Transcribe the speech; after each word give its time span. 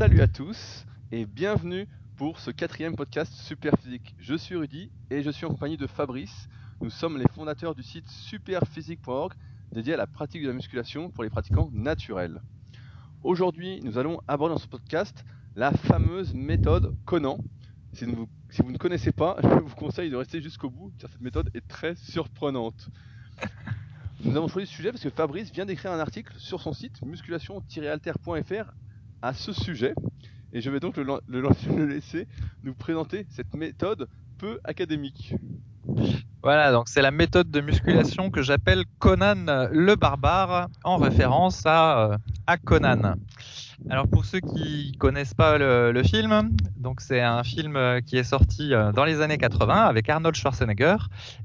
Salut 0.00 0.22
à 0.22 0.28
tous 0.28 0.86
et 1.12 1.26
bienvenue 1.26 1.86
pour 2.16 2.40
ce 2.40 2.50
quatrième 2.50 2.96
podcast 2.96 3.34
Super 3.34 3.74
Physique. 3.78 4.14
Je 4.18 4.34
suis 4.34 4.56
Rudy 4.56 4.90
et 5.10 5.22
je 5.22 5.28
suis 5.28 5.44
en 5.44 5.50
compagnie 5.50 5.76
de 5.76 5.86
Fabrice. 5.86 6.48
Nous 6.80 6.88
sommes 6.88 7.18
les 7.18 7.28
fondateurs 7.34 7.74
du 7.74 7.82
site 7.82 8.08
superphysique.org 8.08 9.34
dédié 9.72 9.92
à 9.92 9.98
la 9.98 10.06
pratique 10.06 10.42
de 10.42 10.48
la 10.48 10.54
musculation 10.54 11.10
pour 11.10 11.22
les 11.22 11.28
pratiquants 11.28 11.68
naturels. 11.74 12.40
Aujourd'hui, 13.22 13.82
nous 13.82 13.98
allons 13.98 14.22
aborder 14.26 14.54
dans 14.54 14.58
ce 14.58 14.68
podcast 14.68 15.22
la 15.54 15.70
fameuse 15.70 16.32
méthode 16.32 16.96
Conan. 17.04 17.36
Si 17.92 18.06
vous, 18.06 18.26
si 18.48 18.62
vous 18.62 18.72
ne 18.72 18.78
connaissez 18.78 19.12
pas, 19.12 19.36
je 19.42 19.48
vous 19.48 19.76
conseille 19.76 20.08
de 20.08 20.16
rester 20.16 20.40
jusqu'au 20.40 20.70
bout 20.70 20.94
car 20.98 21.10
cette 21.10 21.20
méthode 21.20 21.50
est 21.52 21.68
très 21.68 21.94
surprenante. 21.94 22.88
Nous 24.24 24.34
avons 24.34 24.48
choisi 24.48 24.66
ce 24.66 24.74
sujet 24.76 24.92
parce 24.92 25.02
que 25.02 25.10
Fabrice 25.10 25.52
vient 25.52 25.66
d'écrire 25.66 25.92
un 25.92 26.00
article 26.00 26.32
sur 26.38 26.62
son 26.62 26.72
site 26.72 27.02
musculation-alter.fr 27.02 28.72
à 29.22 29.34
ce 29.34 29.52
sujet. 29.52 29.94
Et 30.52 30.60
je 30.60 30.70
vais 30.70 30.80
donc 30.80 30.96
le, 31.28 31.86
laisser 31.86 32.26
nous 32.64 32.74
présenter 32.74 33.26
cette 33.30 33.54
méthode 33.54 34.08
peu 34.38 34.58
académique. 34.64 35.34
Voilà, 36.42 36.72
donc 36.72 36.88
c'est 36.88 37.02
la 37.02 37.10
méthode 37.10 37.50
de 37.50 37.60
musculation 37.60 38.30
que 38.30 38.42
j'appelle 38.42 38.84
Conan 38.98 39.68
le 39.70 39.94
barbare 39.94 40.68
en 40.84 40.96
référence 40.96 41.62
à, 41.66 42.16
à 42.46 42.56
Conan. 42.56 43.16
Alors 43.88 44.06
pour 44.06 44.24
ceux 44.24 44.40
qui 44.40 44.92
connaissent 44.98 45.34
pas 45.34 45.58
le, 45.58 46.02
film, 46.02 46.50
donc 46.76 47.00
c'est 47.00 47.20
un 47.20 47.42
film 47.42 47.78
qui 48.06 48.18
est 48.18 48.24
sorti 48.24 48.70
dans 48.94 49.04
les 49.04 49.20
années 49.20 49.38
80 49.38 49.74
avec 49.74 50.08
Arnold 50.08 50.36
Schwarzenegger. 50.36 50.96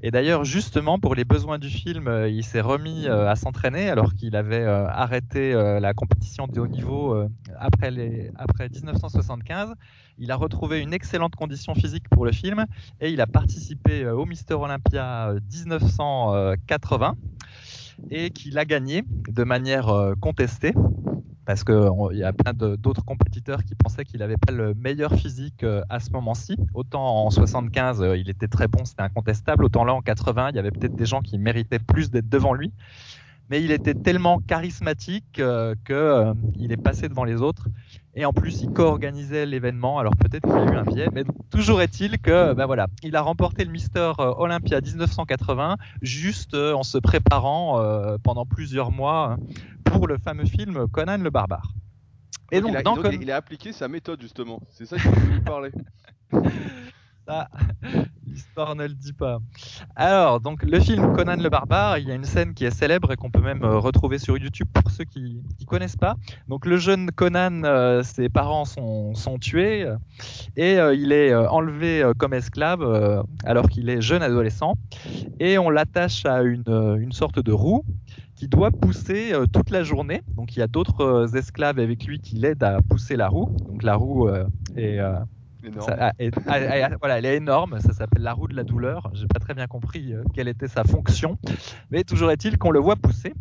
Et 0.02 0.10
d'ailleurs 0.10 0.44
justement 0.44 0.98
pour 0.98 1.14
les 1.14 1.24
besoins 1.24 1.58
du 1.58 1.70
film, 1.70 2.10
il 2.28 2.44
s'est 2.44 2.60
remis 2.60 3.08
à 3.08 3.34
s'entraîner 3.36 3.88
alors 3.88 4.14
qu'il 4.14 4.36
avait 4.36 4.64
arrêté 4.64 5.54
la 5.80 5.94
compétition 5.94 6.46
de 6.46 6.60
haut 6.60 6.66
niveau 6.66 7.16
après, 7.58 8.30
après 8.36 8.68
1975. 8.68 9.72
Il 10.18 10.30
a 10.30 10.36
retrouvé 10.36 10.80
une 10.80 10.92
excellente 10.92 11.34
condition 11.36 11.74
physique 11.74 12.08
pour 12.10 12.24
le 12.24 12.32
film 12.32 12.66
et 13.00 13.10
il 13.10 13.20
a 13.20 13.26
participé 13.26 14.06
au 14.06 14.24
Mister 14.26 14.54
Olympia 14.54 15.32
1980 15.52 17.16
et 18.10 18.30
qu'il 18.30 18.58
a 18.58 18.64
gagné 18.66 19.04
de 19.28 19.42
manière 19.42 20.14
contestée 20.20 20.74
parce 21.46 21.64
qu'il 21.64 21.88
y 22.12 22.24
a 22.24 22.32
plein 22.32 22.52
d'autres 22.52 23.04
compétiteurs 23.04 23.64
qui 23.64 23.74
pensaient 23.74 24.04
qu'il 24.04 24.20
n'avait 24.20 24.36
pas 24.36 24.52
le 24.52 24.74
meilleur 24.74 25.14
physique 25.14 25.64
à 25.88 26.00
ce 26.00 26.10
moment-ci. 26.10 26.56
Autant 26.74 27.26
en 27.26 27.30
75, 27.30 28.04
il 28.16 28.28
était 28.28 28.48
très 28.48 28.68
bon, 28.68 28.84
c'était 28.84 29.02
incontestable. 29.02 29.64
Autant 29.64 29.84
là, 29.84 29.94
en 29.94 30.02
80, 30.02 30.50
il 30.50 30.56
y 30.56 30.58
avait 30.58 30.72
peut-être 30.72 30.96
des 30.96 31.06
gens 31.06 31.22
qui 31.22 31.38
méritaient 31.38 31.78
plus 31.78 32.10
d'être 32.10 32.28
devant 32.28 32.52
lui. 32.52 32.72
Mais 33.48 33.62
il 33.62 33.70
était 33.70 33.94
tellement 33.94 34.40
charismatique 34.40 35.38
euh, 35.38 35.74
qu'il 35.84 36.72
est 36.72 36.82
passé 36.82 37.08
devant 37.08 37.24
les 37.24 37.40
autres. 37.40 37.68
Et 38.18 38.24
en 38.24 38.32
plus, 38.32 38.62
il 38.62 38.72
co-organisait 38.72 39.44
l'événement. 39.44 39.98
Alors 39.98 40.16
peut-être 40.16 40.48
qu'il 40.48 40.56
a 40.56 40.64
eu 40.64 40.76
un 40.76 40.84
biais, 40.84 41.08
mais 41.12 41.22
toujours 41.50 41.82
est-il 41.82 42.18
que, 42.18 42.54
ben 42.54 42.64
voilà, 42.64 42.86
il 43.02 43.14
a 43.14 43.20
remporté 43.20 43.64
le 43.64 43.70
Mister 43.70 44.12
Olympia 44.18 44.80
1980 44.80 45.76
juste 46.00 46.54
en 46.54 46.82
se 46.82 46.96
préparant 46.96 47.78
euh, 47.78 48.16
pendant 48.22 48.46
plusieurs 48.46 48.90
mois 48.90 49.36
pour 49.84 50.08
le 50.08 50.16
fameux 50.16 50.46
film 50.46 50.88
Conan 50.88 51.18
le 51.18 51.30
barbare. 51.30 51.74
Et 52.52 52.60
donc, 52.60 52.72
donc, 52.72 52.72
il, 52.72 52.76
a, 52.76 52.82
donc 52.82 53.02
Con... 53.02 53.10
il, 53.20 53.30
a, 53.30 53.36
appliqué 53.36 53.72
sa 53.72 53.88
méthode 53.88 54.22
justement. 54.22 54.60
C'est 54.70 54.86
ça 54.86 54.96
que 54.96 55.02
je 55.02 55.08
voulais 55.08 55.40
parler. 55.40 55.70
L'histoire 58.26 58.74
ne 58.76 58.86
le 58.86 58.94
dit 58.94 59.12
pas. 59.12 59.38
Alors, 59.94 60.40
donc 60.40 60.62
le 60.62 60.78
film 60.80 61.14
Conan 61.14 61.36
le 61.36 61.48
barbare, 61.48 61.98
il 61.98 62.08
y 62.08 62.12
a 62.12 62.14
une 62.14 62.24
scène 62.24 62.54
qui 62.54 62.64
est 62.64 62.70
célèbre 62.70 63.12
et 63.12 63.16
qu'on 63.16 63.30
peut 63.30 63.40
même 63.40 63.64
retrouver 63.64 64.18
sur 64.18 64.36
YouTube 64.36 64.68
pour 64.72 64.90
ceux 64.90 65.04
qui 65.04 65.42
ne 65.60 65.64
connaissent 65.64 65.96
pas. 65.96 66.16
Donc 66.48 66.66
le 66.66 66.76
jeune 66.76 67.10
Conan, 67.10 67.62
euh, 67.64 68.02
ses 68.02 68.28
parents 68.28 68.64
sont, 68.64 69.14
tués 69.40 69.86
et 70.56 70.78
euh, 70.78 70.94
il 70.94 71.12
est 71.12 71.34
enlevé 71.34 72.02
euh, 72.02 72.14
comme 72.14 72.32
esclave 72.32 72.82
alors 73.44 73.68
qu'il 73.68 73.90
est 73.90 74.00
jeune 74.00 74.22
adolescent 74.22 74.74
et 75.40 75.58
on 75.58 75.70
l'attache 75.70 76.24
à 76.26 76.42
une, 76.42 77.12
sorte 77.12 77.38
de 77.38 77.52
roue 77.52 77.84
qui 78.34 78.48
doit 78.48 78.70
pousser 78.70 79.32
euh, 79.32 79.46
toute 79.46 79.70
la 79.70 79.82
journée. 79.82 80.22
Donc 80.36 80.56
il 80.56 80.60
y 80.60 80.62
a 80.62 80.66
d'autres 80.66 81.00
euh, 81.00 81.38
esclaves 81.38 81.78
avec 81.78 82.04
lui 82.04 82.20
qui 82.20 82.36
l'aident 82.36 82.62
à 82.62 82.78
pousser 82.82 83.16
la 83.16 83.28
roue. 83.28 83.54
Donc 83.66 83.82
la 83.82 83.96
roue 83.96 84.28
euh, 84.28 84.44
est, 84.76 85.00
ça, 85.80 86.12
est, 86.18 86.30
voilà, 87.00 87.18
elle 87.18 87.26
est 87.26 87.36
énorme. 87.36 87.78
Ça 87.80 87.92
s'appelle 87.92 88.22
la 88.22 88.32
roue 88.32 88.48
de 88.48 88.54
la 88.54 88.64
douleur. 88.64 89.10
J'ai 89.14 89.26
pas 89.26 89.40
très 89.40 89.54
bien 89.54 89.66
compris 89.66 90.14
quelle 90.34 90.48
était 90.48 90.68
sa 90.68 90.84
fonction, 90.84 91.38
mais 91.90 92.04
toujours 92.04 92.30
est-il 92.30 92.58
qu'on 92.58 92.70
le 92.70 92.80
voit 92.80 92.96
pousser. 92.96 93.34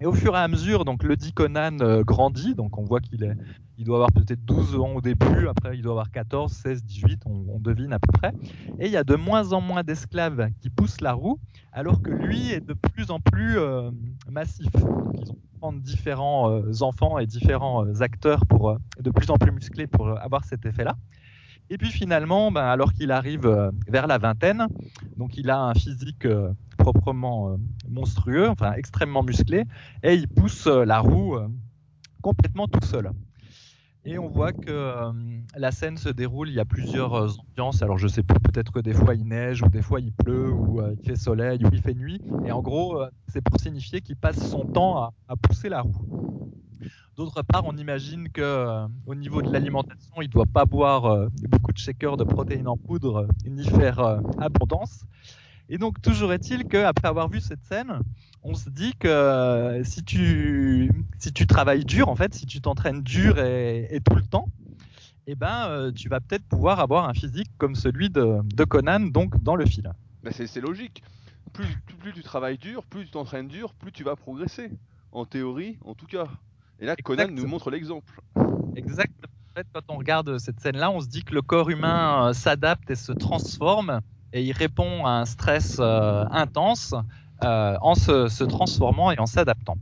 Et 0.00 0.06
au 0.06 0.12
fur 0.12 0.34
et 0.34 0.38
à 0.38 0.48
mesure, 0.48 0.84
donc 0.84 1.04
le 1.04 1.14
dit 1.14 1.32
Conan 1.32 2.02
grandit, 2.02 2.56
donc 2.56 2.76
on 2.76 2.82
voit 2.82 2.98
qu'il 2.98 3.36
il 3.78 3.84
doit 3.84 3.96
avoir 3.96 4.12
peut-être 4.12 4.44
12 4.44 4.76
ans 4.76 4.94
au 4.94 5.00
début, 5.00 5.48
après 5.48 5.76
il 5.76 5.82
doit 5.82 5.92
avoir 5.92 6.10
14, 6.10 6.52
16, 6.52 6.84
18, 6.84 7.22
on, 7.26 7.44
on 7.48 7.58
devine 7.58 7.92
à 7.92 7.98
peu 7.98 8.12
près. 8.12 8.32
Et 8.78 8.86
il 8.86 8.92
y 8.92 8.96
a 8.96 9.04
de 9.04 9.16
moins 9.16 9.52
en 9.52 9.60
moins 9.60 9.82
d'esclaves 9.82 10.50
qui 10.60 10.70
poussent 10.70 11.00
la 11.00 11.12
roue, 11.12 11.38
alors 11.72 12.02
que 12.02 12.10
lui 12.10 12.52
est 12.52 12.60
de 12.60 12.74
plus 12.74 13.10
en 13.10 13.18
plus 13.18 13.58
euh, 13.58 13.90
massif. 14.30 14.68
Ils 15.14 15.32
ont 15.62 15.72
différents 15.72 16.50
euh, 16.50 16.82
enfants 16.82 17.18
et 17.18 17.26
différents 17.26 17.86
euh, 17.86 18.02
acteurs 18.02 18.46
pour 18.46 18.76
de 19.00 19.10
plus 19.10 19.30
en 19.30 19.36
plus 19.36 19.50
musclés 19.50 19.86
pour 19.86 20.08
avoir 20.20 20.44
cet 20.44 20.66
effet-là. 20.66 20.96
Et 21.70 21.78
puis 21.78 21.90
finalement, 21.90 22.50
ben, 22.50 22.64
alors 22.64 22.92
qu'il 22.92 23.10
arrive 23.10 23.72
vers 23.88 24.06
la 24.06 24.18
vingtaine, 24.18 24.66
donc 25.16 25.36
il 25.36 25.48
a 25.50 25.58
un 25.58 25.74
physique 25.74 26.26
proprement 26.76 27.56
monstrueux, 27.88 28.48
enfin 28.48 28.72
extrêmement 28.74 29.22
musclé, 29.22 29.64
et 30.02 30.14
il 30.14 30.28
pousse 30.28 30.66
la 30.66 30.98
roue 30.98 31.38
complètement 32.20 32.68
tout 32.68 32.84
seul. 32.84 33.10
Et 34.04 34.18
on 34.18 34.28
voit 34.28 34.52
que 34.52 34.68
euh, 34.68 35.12
la 35.56 35.70
scène 35.70 35.96
se 35.96 36.08
déroule, 36.08 36.48
il 36.48 36.54
y 36.56 36.60
a 36.60 36.64
plusieurs 36.64 37.14
euh, 37.14 37.28
ambiances. 37.50 37.82
Alors 37.82 37.98
je 37.98 38.08
sais 38.08 38.24
plus, 38.24 38.40
peut-être 38.40 38.72
que 38.72 38.80
des 38.80 38.94
fois 38.94 39.14
il 39.14 39.24
neige, 39.24 39.62
ou 39.62 39.68
des 39.68 39.82
fois 39.82 40.00
il 40.00 40.12
pleut, 40.12 40.50
ou 40.50 40.80
euh, 40.80 40.96
il 40.98 41.06
fait 41.06 41.14
soleil, 41.14 41.64
ou 41.64 41.68
il 41.72 41.80
fait 41.80 41.94
nuit. 41.94 42.20
Et 42.44 42.50
en 42.50 42.62
gros, 42.62 43.00
c'est 43.28 43.40
pour 43.40 43.60
signifier 43.60 44.00
qu'il 44.00 44.16
passe 44.16 44.44
son 44.50 44.64
temps 44.64 45.12
à, 45.28 45.36
pousser 45.36 45.68
la 45.68 45.82
roue. 45.82 45.94
D'autre 47.16 47.42
part, 47.42 47.64
on 47.66 47.76
imagine 47.76 48.28
que 48.30 48.86
au 49.06 49.14
niveau 49.14 49.42
de 49.42 49.52
l'alimentation, 49.52 50.22
il 50.22 50.28
doit 50.28 50.46
pas 50.46 50.64
boire 50.64 51.28
beaucoup 51.48 51.72
de 51.72 51.78
shakers 51.78 52.16
de 52.16 52.24
protéines 52.24 52.68
en 52.68 52.76
poudre, 52.76 53.28
ni 53.44 53.64
faire 53.64 54.00
abondance. 54.38 55.04
Et 55.68 55.78
donc 55.78 56.00
toujours 56.02 56.32
est-il 56.32 56.64
qu'après 56.64 57.08
avoir 57.08 57.28
vu 57.28 57.40
cette 57.40 57.64
scène, 57.64 58.00
on 58.42 58.54
se 58.54 58.68
dit 58.68 58.94
que 58.98 59.80
si 59.84 60.02
tu, 60.02 60.90
si 61.18 61.32
tu 61.32 61.46
travailles 61.46 61.84
dur, 61.84 62.08
en 62.08 62.16
fait, 62.16 62.34
si 62.34 62.46
tu 62.46 62.60
t'entraînes 62.60 63.02
dur 63.02 63.38
et, 63.38 64.00
tout 64.04 64.16
le 64.16 64.22
temps, 64.22 64.48
eh 65.26 65.34
ben, 65.34 65.68
euh, 65.68 65.92
tu 65.92 66.08
vas 66.08 66.20
peut-être 66.20 66.44
pouvoir 66.44 66.80
avoir 66.80 67.08
un 67.08 67.14
physique 67.14 67.50
comme 67.56 67.74
celui 67.76 68.10
de, 68.10 68.64
Conan, 68.64 69.00
donc 69.00 69.40
dans 69.42 69.54
le 69.54 69.64
fil. 69.64 69.92
Ben 70.22 70.32
c'est 70.32 70.60
logique. 70.60 71.02
Plus, 71.52 71.66
tu 72.14 72.22
travailles 72.22 72.58
dur, 72.58 72.84
plus 72.84 73.04
tu 73.04 73.10
t'entraînes 73.10 73.48
dur, 73.48 73.74
plus 73.74 73.92
tu 73.92 74.04
vas 74.04 74.16
progresser. 74.16 74.70
En 75.12 75.26
théorie, 75.26 75.78
en 75.84 75.94
tout 75.94 76.06
cas. 76.06 76.26
Et 76.82 76.84
là, 76.84 76.96
Conan 76.96 77.28
nous 77.30 77.46
montre 77.46 77.70
l'exemple. 77.70 78.20
Exactement. 78.74 79.28
En 79.52 79.54
fait, 79.54 79.66
quand 79.72 79.82
on 79.88 79.98
regarde 79.98 80.38
cette 80.38 80.58
scène-là, 80.58 80.90
on 80.90 81.00
se 81.00 81.06
dit 81.06 81.22
que 81.22 81.32
le 81.32 81.40
corps 81.40 81.70
humain 81.70 82.30
euh, 82.30 82.32
s'adapte 82.32 82.90
et 82.90 82.96
se 82.96 83.12
transforme 83.12 84.00
et 84.32 84.42
il 84.42 84.50
répond 84.50 85.06
à 85.06 85.10
un 85.10 85.24
stress 85.24 85.76
euh, 85.78 86.24
intense 86.32 86.92
euh, 87.44 87.76
en 87.80 87.94
se, 87.94 88.26
se, 88.26 88.42
transformant 88.42 89.12
et 89.12 89.18
en 89.20 89.26
s'adaptant. 89.26 89.76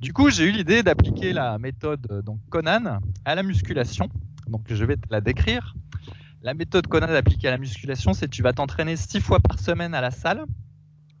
Du 0.00 0.12
coup, 0.12 0.30
j'ai 0.30 0.44
eu 0.44 0.52
l'idée 0.52 0.84
d'appliquer 0.84 1.32
la 1.32 1.58
méthode 1.58 2.06
euh, 2.12 2.22
donc 2.22 2.38
Conan 2.48 3.00
à 3.24 3.34
la 3.34 3.42
musculation. 3.42 4.08
Donc, 4.46 4.66
je 4.68 4.84
vais 4.84 4.96
te 4.96 5.08
la 5.10 5.20
décrire. 5.20 5.74
La 6.42 6.54
méthode 6.54 6.86
Conan 6.86 7.08
appliquée 7.08 7.48
à 7.48 7.50
la 7.50 7.58
musculation, 7.58 8.12
c'est 8.12 8.26
que 8.26 8.36
tu 8.36 8.42
vas 8.42 8.52
t'entraîner 8.52 8.94
six 8.94 9.20
fois 9.20 9.40
par 9.40 9.58
semaine 9.58 9.94
à 9.94 10.00
la 10.00 10.12
salle 10.12 10.44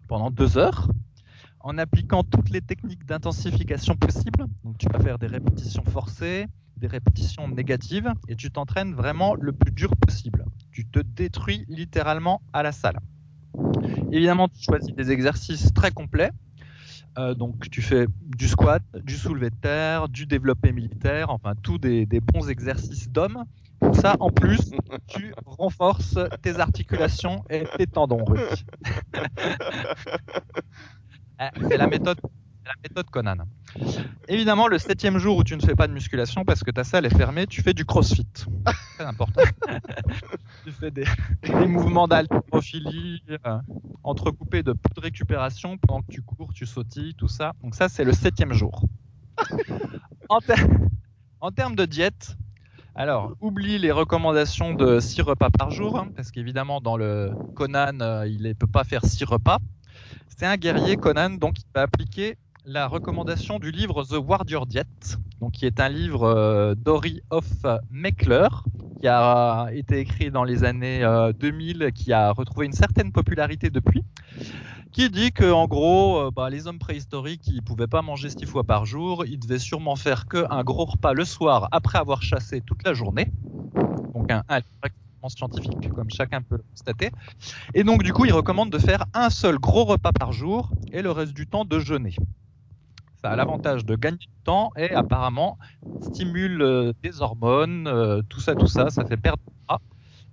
pendant 0.06 0.30
deux 0.30 0.56
heures 0.56 0.88
en 1.66 1.78
appliquant 1.78 2.22
toutes 2.22 2.50
les 2.50 2.60
techniques 2.60 3.04
d'intensification 3.06 3.96
possibles. 3.96 4.46
Donc, 4.62 4.78
tu 4.78 4.86
vas 4.88 5.00
faire 5.00 5.18
des 5.18 5.26
répétitions 5.26 5.82
forcées, 5.84 6.46
des 6.76 6.86
répétitions 6.86 7.48
négatives 7.48 8.12
et 8.28 8.36
tu 8.36 8.52
t'entraînes 8.52 8.94
vraiment 8.94 9.34
le 9.34 9.52
plus 9.52 9.72
dur 9.72 9.90
possible. 9.96 10.44
Tu 10.70 10.86
te 10.86 11.00
détruis 11.00 11.64
littéralement 11.68 12.40
à 12.52 12.62
la 12.62 12.70
salle. 12.70 13.00
Évidemment, 14.12 14.48
tu 14.48 14.62
choisis 14.62 14.94
des 14.94 15.10
exercices 15.10 15.74
très 15.74 15.90
complets. 15.90 16.30
Euh, 17.18 17.34
donc, 17.34 17.68
tu 17.68 17.82
fais 17.82 18.06
du 18.22 18.46
squat, 18.46 18.84
du 19.02 19.16
soulevé 19.16 19.50
de 19.50 19.56
terre, 19.56 20.08
du 20.08 20.26
développé 20.26 20.70
militaire, 20.70 21.30
enfin, 21.30 21.54
tous 21.60 21.78
des, 21.78 22.06
des 22.06 22.20
bons 22.20 22.48
exercices 22.48 23.10
d'homme. 23.10 23.44
Pour 23.80 23.96
ça, 23.96 24.16
en 24.20 24.30
plus, 24.30 24.70
tu 25.08 25.34
renforces 25.44 26.18
tes 26.42 26.60
articulations 26.60 27.44
et 27.50 27.64
tes 27.76 27.86
tendons, 27.86 28.24
C'est 31.68 31.76
la 31.76 31.86
méthode 31.86 32.20
la 32.66 32.72
méthode 32.82 33.08
Conan. 33.10 33.36
Évidemment, 34.28 34.66
le 34.66 34.78
septième 34.78 35.18
jour 35.18 35.38
où 35.38 35.44
tu 35.44 35.56
ne 35.56 35.60
fais 35.60 35.76
pas 35.76 35.86
de 35.86 35.92
musculation 35.92 36.44
parce 36.44 36.64
que 36.64 36.70
ta 36.70 36.82
salle 36.82 37.06
est 37.06 37.16
fermée, 37.16 37.46
tu 37.46 37.62
fais 37.62 37.74
du 37.74 37.84
crossfit. 37.84 38.26
C'est 38.96 39.04
important. 39.04 39.42
tu 40.64 40.72
fais 40.72 40.90
des, 40.90 41.04
des 41.42 41.66
mouvements 41.66 42.08
d'haltérophilie 42.08 43.22
euh, 43.46 43.58
entrecoupés 44.02 44.62
de 44.62 44.72
peu 44.72 44.90
de 44.96 45.00
récupération 45.00 45.78
pendant 45.78 46.02
que 46.02 46.10
tu 46.10 46.22
cours, 46.22 46.52
tu 46.52 46.66
sautilles, 46.66 47.14
tout 47.14 47.28
ça. 47.28 47.52
Donc 47.62 47.74
ça, 47.74 47.88
c'est 47.88 48.04
le 48.04 48.12
septième 48.12 48.52
jour. 48.52 48.82
En, 50.28 50.40
ter 50.40 50.56
en 51.40 51.52
termes 51.52 51.76
de 51.76 51.84
diète, 51.84 52.36
Alors, 52.96 53.36
oublie 53.40 53.78
les 53.78 53.92
recommandations 53.92 54.74
de 54.74 54.98
6 54.98 55.22
repas 55.22 55.50
par 55.56 55.70
jour, 55.70 56.00
hein, 56.00 56.08
parce 56.16 56.32
qu'évidemment, 56.32 56.80
dans 56.80 56.96
le 56.96 57.30
Conan, 57.54 58.00
euh, 58.00 58.26
il 58.26 58.42
ne 58.42 58.52
peut 58.54 58.66
pas 58.66 58.82
faire 58.82 59.04
6 59.04 59.22
repas. 59.22 59.60
C'est 60.38 60.44
un 60.44 60.58
guerrier, 60.58 60.98
Conan, 60.98 61.30
donc 61.30 61.54
il 61.60 61.64
va 61.74 61.80
appliquer 61.80 62.36
la 62.66 62.88
recommandation 62.88 63.58
du 63.58 63.70
livre 63.70 64.04
The 64.04 64.18
Warrior 64.22 64.66
Diet, 64.66 65.16
donc 65.40 65.52
qui 65.52 65.64
est 65.64 65.80
un 65.80 65.88
livre 65.88 66.24
euh, 66.24 66.74
d'Ori 66.74 67.22
of 67.30 67.46
Meckler, 67.90 68.48
qui 69.00 69.08
a 69.08 69.68
été 69.72 69.98
écrit 69.98 70.30
dans 70.30 70.44
les 70.44 70.62
années 70.62 71.00
2000, 71.40 71.90
qui 71.94 72.12
a 72.12 72.32
retrouvé 72.32 72.66
une 72.66 72.72
certaine 72.72 73.12
popularité 73.12 73.70
depuis, 73.70 74.04
qui 74.92 75.08
dit 75.08 75.32
que 75.32 75.50
en 75.50 75.66
gros, 75.66 76.18
euh, 76.18 76.30
bah, 76.30 76.50
les 76.50 76.66
hommes 76.66 76.80
préhistoriques, 76.80 77.46
ils 77.46 77.62
pouvaient 77.62 77.86
pas 77.86 78.02
manger 78.02 78.28
six 78.28 78.44
fois 78.44 78.64
par 78.64 78.84
jour, 78.84 79.24
ils 79.24 79.38
devaient 79.38 79.58
sûrement 79.58 79.96
faire 79.96 80.26
que 80.26 80.44
un 80.50 80.62
gros 80.64 80.84
repas 80.84 81.14
le 81.14 81.24
soir 81.24 81.66
après 81.72 81.96
avoir 81.96 82.20
chassé 82.20 82.60
toute 82.60 82.84
la 82.84 82.92
journée. 82.92 83.32
Donc 84.12 84.30
un 84.30 84.42
scientifique, 85.28 85.92
comme 85.94 86.10
chacun 86.10 86.42
peut 86.42 86.56
le 86.56 86.64
constater. 86.70 87.10
Et 87.74 87.84
donc 87.84 88.02
du 88.02 88.12
coup, 88.12 88.24
il 88.24 88.32
recommande 88.32 88.70
de 88.70 88.78
faire 88.78 89.04
un 89.14 89.30
seul 89.30 89.58
gros 89.58 89.84
repas 89.84 90.12
par 90.12 90.32
jour 90.32 90.70
et 90.92 91.02
le 91.02 91.10
reste 91.10 91.32
du 91.32 91.46
temps 91.46 91.64
de 91.64 91.78
jeûner. 91.78 92.14
Ça 93.22 93.30
a 93.30 93.36
l'avantage 93.36 93.84
de 93.84 93.96
gagner 93.96 94.18
du 94.18 94.26
temps 94.44 94.70
et 94.76 94.90
apparemment 94.92 95.58
stimule 96.02 96.62
euh, 96.62 96.92
des 97.02 97.22
hormones, 97.22 97.86
euh, 97.88 98.22
tout 98.28 98.40
ça, 98.40 98.54
tout 98.54 98.68
ça, 98.68 98.90
ça 98.90 99.04
fait 99.04 99.16
perdre 99.16 99.42
du 99.46 99.54
gras. 99.66 99.80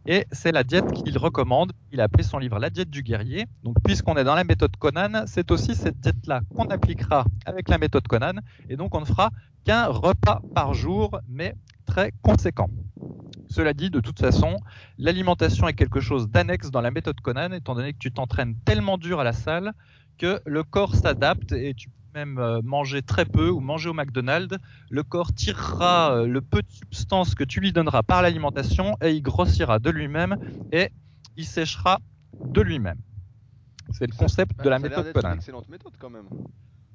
Et 0.05 0.25
c'est 0.33 0.51
la 0.51 0.63
diète 0.63 0.91
qu'il 0.91 1.17
recommande. 1.17 1.71
Il 1.91 2.01
a 2.01 2.03
appelé 2.03 2.23
son 2.23 2.37
livre 2.37 2.59
La 2.59 2.69
diète 2.69 2.89
du 2.89 3.03
guerrier. 3.03 3.45
Donc, 3.63 3.77
puisqu'on 3.83 4.15
est 4.17 4.25
dans 4.25 4.35
la 4.35 4.43
méthode 4.43 4.75
Conan, 4.77 5.23
c'est 5.27 5.49
aussi 5.49 5.75
cette 5.75 5.99
diète-là 6.01 6.41
qu'on 6.55 6.65
appliquera 6.65 7.25
avec 7.45 7.69
la 7.69 7.77
méthode 7.77 8.05
Conan. 8.07 8.33
Et 8.69 8.75
donc, 8.75 8.93
on 8.95 8.99
ne 8.99 9.05
fera 9.05 9.29
qu'un 9.63 9.87
repas 9.87 10.41
par 10.53 10.73
jour, 10.73 11.19
mais 11.29 11.55
très 11.85 12.11
conséquent. 12.21 12.69
Cela 13.49 13.73
dit, 13.73 13.89
de 13.89 13.99
toute 13.99 14.19
façon, 14.19 14.57
l'alimentation 14.97 15.67
est 15.67 15.73
quelque 15.73 15.99
chose 15.99 16.29
d'annexe 16.29 16.71
dans 16.71 16.81
la 16.81 16.91
méthode 16.91 17.19
Conan, 17.21 17.51
étant 17.51 17.75
donné 17.75 17.93
que 17.93 17.99
tu 17.99 18.11
t'entraînes 18.11 18.55
tellement 18.65 18.97
dur 18.97 19.19
à 19.19 19.23
la 19.23 19.33
salle 19.33 19.73
que 20.17 20.41
le 20.45 20.63
corps 20.63 20.95
s'adapte 20.95 21.51
et 21.51 21.73
tu 21.73 21.89
même 22.15 22.37
euh, 22.37 22.61
manger 22.63 23.01
très 23.01 23.25
peu 23.25 23.49
ou 23.49 23.59
manger 23.59 23.89
au 23.89 23.93
McDonald's, 23.93 24.55
le 24.91 25.01
corps 25.01 25.33
tirera 25.33 26.15
euh, 26.15 26.27
le 26.27 26.41
peu 26.41 26.61
de 26.61 26.69
substance 26.69 27.33
que 27.33 27.43
tu 27.43 27.59
lui 27.59 27.71
donneras 27.73 28.03
par 28.03 28.21
l'alimentation 28.21 28.95
et 29.01 29.13
il 29.13 29.21
grossira 29.23 29.79
de 29.79 29.89
lui-même 29.89 30.37
et 30.71 30.91
il 31.37 31.45
séchera 31.45 31.99
de 32.45 32.61
lui-même. 32.61 32.99
C'est 33.89 34.05
le 34.05 34.15
concept 34.15 34.55
Bah, 34.57 34.63
de 34.63 34.69
la 34.69 34.77
ça 34.77 34.83
méthode 34.83 35.05
d'être 35.05 35.15
une 35.17 35.21
Conan. 35.23 35.35
excellente 35.35 35.69
méthode 35.69 35.93
quand 35.97 36.11
même. 36.11 36.25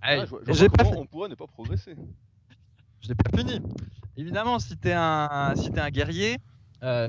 Ah, 0.02 0.24
je 0.24 0.30
vois- 0.30 0.40
je 0.46 0.52
j'ai 0.52 0.68
pas 0.68 0.84
on 0.86 1.04
pourrait 1.06 1.28
ne 1.28 1.34
pas 1.34 1.48
progresser. 1.48 1.96
je 3.00 3.08
l'ai 3.08 3.14
pas 3.16 3.36
fini. 3.36 3.60
Évidemment, 4.18 4.58
si 4.58 4.76
t'es 4.76 4.92
un, 4.92 5.54
guerrier, 5.92 6.38
euh, 6.82 7.06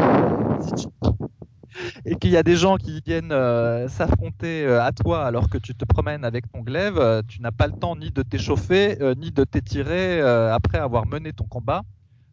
tu- 0.78 0.88
et 2.06 2.16
qu'il 2.18 2.30
y 2.30 2.38
a 2.38 2.44
des 2.44 2.56
gens 2.56 2.78
qui 2.78 3.02
viennent 3.04 3.32
euh, 3.32 3.88
s'affronter 3.88 4.64
euh, 4.64 4.84
à 4.84 4.92
toi 4.92 5.26
alors 5.26 5.50
que 5.50 5.58
tu 5.58 5.74
te 5.74 5.86
promènes 5.86 6.24
avec 6.24 6.52
ton 6.52 6.62
glaive, 6.62 7.24
tu 7.28 7.42
n'as 7.42 7.52
pas 7.52 7.66
le 7.66 7.74
temps 7.74 7.96
ni 7.96 8.12
de 8.12 8.22
t'échauffer, 8.22 9.00
ni 9.18 9.32
de 9.32 9.44
t'étirer 9.44 10.22
après 10.22 10.78
avoir 10.78 11.08
mené 11.08 11.34
ton 11.34 11.46
combat. 11.46 11.82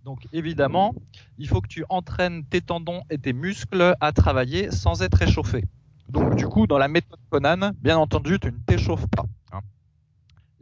Donc 0.04 0.28
évidemment, 0.32 0.94
il 1.38 1.48
faut 1.48 1.62
que 1.62 1.68
tu 1.68 1.84
entraînes 1.88 2.44
tes 2.44 2.60
tendons 2.60 3.00
et 3.10 3.16
tes 3.18 3.32
muscles 3.32 3.94
à 4.00 4.12
travailler 4.12 4.70
sans 4.70 5.02
être 5.02 5.22
échauffé. 5.22 5.64
Donc 6.08 6.36
du 6.36 6.46
coup, 6.46 6.66
dans 6.66 6.78
la 6.78 6.88
méthode 6.88 7.18
Conan, 7.30 7.72
bien 7.80 7.98
entendu, 7.98 8.38
tu 8.38 8.52
ne 8.52 8.58
t'échauffes 8.66 9.08
pas. 9.08 9.25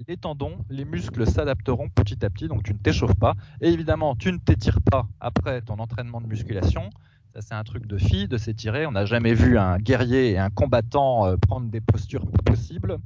Les 0.08 0.17
tendons, 0.17 0.58
les 0.70 0.85
muscles 0.85 1.26
s'adapteront 1.26 1.88
petit 1.88 2.25
à 2.25 2.31
petit, 2.31 2.49
donc 2.49 2.64
tu 2.64 2.73
ne 2.73 2.79
t'échauffes 2.79 3.14
pas. 3.14 3.35
Et 3.61 3.69
évidemment, 3.69 4.17
tu 4.17 4.32
ne 4.32 4.38
t'étires 4.38 4.82
pas 4.82 5.06
après 5.20 5.62
ton 5.62 5.79
entraînement 5.79 6.20
de 6.20 6.26
musculation. 6.26 6.91
Ça, 7.32 7.41
c'est 7.41 7.55
un 7.55 7.64
truc 7.64 7.87
de 7.87 7.96
fille, 7.96 8.29
de 8.29 8.37
s'étirer. 8.37 8.87
On 8.87 8.93
n'a 8.93 9.06
jamais 9.06 9.35
vu 9.35 9.56
un 9.56 9.79
guerrier 9.79 10.32
et 10.32 10.38
un 10.38 10.50
combattant 10.50 11.26
euh, 11.26 11.37
prendre 11.37 11.69
des 11.69 11.81
postures 11.81 12.26
possibles 12.44 12.99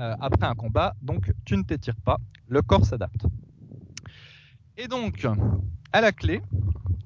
euh, 0.00 0.16
après 0.20 0.46
un 0.46 0.54
combat. 0.54 0.94
Donc, 1.02 1.32
tu 1.44 1.56
ne 1.56 1.62
t'étires 1.62 2.00
pas. 2.04 2.18
Le 2.48 2.62
corps 2.62 2.84
s'adapte. 2.84 3.26
Et 4.76 4.88
donc, 4.88 5.26
à 5.94 6.00
la 6.00 6.10
clé, 6.10 6.42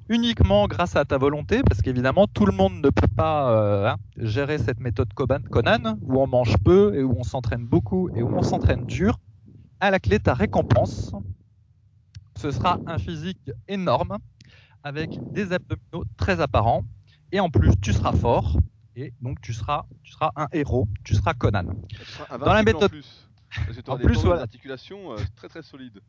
uniquement 0.08 0.66
grâce 0.66 0.96
à 0.96 1.04
ta 1.04 1.18
volonté, 1.18 1.62
parce 1.62 1.82
qu'évidemment, 1.82 2.26
tout 2.26 2.46
le 2.46 2.52
monde 2.52 2.80
ne 2.82 2.88
peut 2.88 3.06
pas 3.06 3.50
euh, 3.52 3.86
hein, 3.90 3.96
gérer 4.16 4.56
cette 4.56 4.80
méthode 4.80 5.12
Conan, 5.12 5.98
où 6.00 6.18
on 6.22 6.26
mange 6.26 6.56
peu 6.64 6.94
et 6.96 7.02
où 7.02 7.14
on 7.18 7.22
s'entraîne 7.22 7.66
beaucoup 7.66 8.08
et 8.16 8.22
où 8.22 8.34
on 8.34 8.42
s'entraîne 8.42 8.86
dur. 8.86 9.18
À 9.80 9.90
la 9.90 9.98
clé, 10.00 10.18
ta 10.18 10.32
récompense, 10.32 11.12
ce 12.38 12.50
sera 12.50 12.78
un 12.86 12.96
physique 12.98 13.50
énorme 13.68 14.16
avec 14.82 15.10
des 15.32 15.52
abdominaux 15.52 16.04
très 16.16 16.40
apparents. 16.40 16.82
Et 17.30 17.40
en 17.40 17.50
plus, 17.50 17.72
tu 17.82 17.92
seras 17.92 18.12
fort. 18.12 18.56
Et 18.96 19.12
donc, 19.20 19.38
tu 19.42 19.52
seras, 19.52 19.84
tu 20.02 20.12
seras 20.12 20.30
un 20.34 20.46
héros. 20.52 20.88
Tu 21.04 21.14
seras 21.14 21.34
Conan. 21.34 21.64
Dans 21.64 21.74
la 22.30 22.38
28 22.38 22.50
en 22.58 22.62
méthode- 22.64 22.90
plus. 22.90 23.28
Parce 23.66 23.76
que 23.76 23.82
tu 23.82 23.90
En 23.90 23.94
auras 23.94 23.98
des 24.02 24.04
plus, 24.08 24.18
voilà. 24.24 24.40
d'articulation 24.40 25.12
euh, 25.12 25.16
très 25.36 25.48
très 25.48 25.62
solides. 25.62 26.00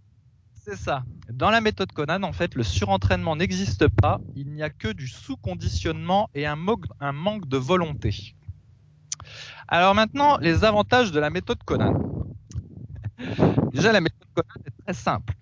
C'est 0.61 0.75
ça. 0.75 1.03
Dans 1.31 1.49
la 1.49 1.61
méthode 1.61 1.91
Conan, 1.93 2.21
en 2.23 2.33
fait, 2.33 2.53
le 2.55 2.63
surentraînement 2.63 3.35
n'existe 3.35 3.87
pas. 3.87 4.19
Il 4.35 4.51
n'y 4.51 4.61
a 4.61 4.69
que 4.69 4.89
du 4.91 5.07
sous-conditionnement 5.07 6.29
et 6.35 6.45
un, 6.45 6.55
manque 6.57 7.47
de 7.47 7.57
volonté. 7.57 8.35
Alors 9.67 9.95
maintenant, 9.95 10.37
les 10.37 10.65
avantages 10.65 11.11
de 11.11 11.19
la 11.19 11.29
méthode 11.29 11.63
Conan. 11.63 12.25
Déjà, 13.73 13.91
la 13.91 14.01
méthode 14.01 14.27
Conan 14.33 14.63
est 14.65 14.83
très 14.83 14.93
simple. 14.93 15.33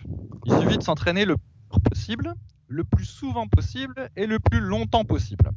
Il 0.45 0.53
suffit 0.59 0.77
de 0.77 0.83
s'entraîner 0.83 1.25
le 1.25 1.35
plus 1.37 1.79
possible, 1.81 2.33
le 2.67 2.83
plus 2.83 3.05
souvent 3.05 3.47
possible 3.47 4.09
et 4.15 4.27
le 4.27 4.39
plus 4.39 4.59
longtemps 4.59 5.03
possible. 5.03 5.49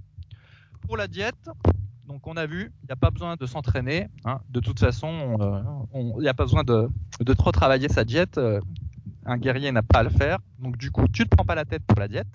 Pour 0.87 0.97
la 0.97 1.06
diète, 1.06 1.51
donc 2.06 2.27
on 2.27 2.37
a 2.37 2.47
vu, 2.47 2.73
il 2.83 2.87
n'y 2.87 2.93
a 2.93 2.97
pas 2.97 3.11
besoin 3.11 3.37
de 3.37 3.47
s'entraîner. 3.47 4.09
hein. 4.25 4.41
De 4.49 4.61
toute 4.61 4.81
façon, 4.81 5.37
euh, 5.41 5.63
il 5.95 6.23
n'y 6.23 6.29
a 6.29 6.35
pas 6.35 6.45
besoin 6.45 6.65
de, 6.65 6.89
de 7.21 7.35
trop 7.35 7.53
travailler 7.53 7.89
sa 7.89 8.05
diète. 8.05 8.41
Un 9.25 9.37
guerrier 9.37 9.72
n'a 9.72 9.82
pas 9.82 10.00
à 10.00 10.02
le 10.02 10.11
faire. 10.11 10.38
Donc 10.58 10.76
du 10.76 10.90
coup, 10.90 11.06
tu 11.08 11.22
ne 11.22 11.26
te 11.26 11.37
prends 11.37 11.44
pas 11.44 11.55
la 11.55 11.64
tête 11.64 11.82
pour 11.87 11.99
la 11.99 12.08
diète. 12.08 12.28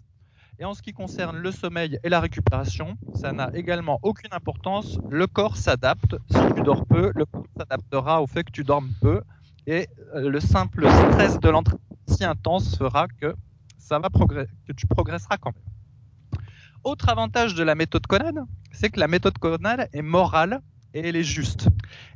Et 0.57 0.63
en 0.63 0.73
ce 0.73 0.81
qui 0.81 0.93
concerne 0.93 1.37
le 1.37 1.51
sommeil 1.51 1.99
et 2.03 2.09
la 2.09 2.21
récupération, 2.21 2.97
ça 3.13 3.33
n'a 3.33 3.49
également 3.53 3.99
aucune 4.03 4.33
importance. 4.33 4.97
Le 5.09 5.27
corps 5.27 5.57
s'adapte. 5.57 6.15
Si 6.29 6.53
tu 6.55 6.61
dors 6.61 6.85
peu, 6.85 7.11
le 7.13 7.25
corps 7.25 7.45
s'adaptera 7.57 8.21
au 8.21 8.27
fait 8.27 8.43
que 8.45 8.51
tu 8.51 8.63
dormes 8.63 8.91
peu. 9.01 9.21
Et 9.67 9.87
euh, 10.13 10.29
le 10.29 10.39
simple 10.39 10.87
stress 10.89 11.39
de 11.39 11.49
l'entraînement 11.49 11.81
si 12.07 12.23
intense 12.23 12.77
fera 12.77 13.07
que 13.07 13.35
ça 13.77 13.99
va 13.99 14.09
que 14.09 14.73
tu 14.73 14.87
progresseras 14.87 15.37
quand 15.37 15.51
même. 15.54 16.42
Autre 16.83 17.09
avantage 17.09 17.56
de 17.56 17.63
la 17.63 17.75
méthode 17.75 18.06
Conan, 18.07 18.47
c'est 18.71 18.89
que 18.89 18.99
la 18.99 19.07
méthode 19.07 19.37
Conan 19.37 19.85
est 19.92 20.01
morale 20.01 20.61
et 20.95 21.09
elle 21.09 21.18
est 21.18 21.23
juste. 21.23 21.68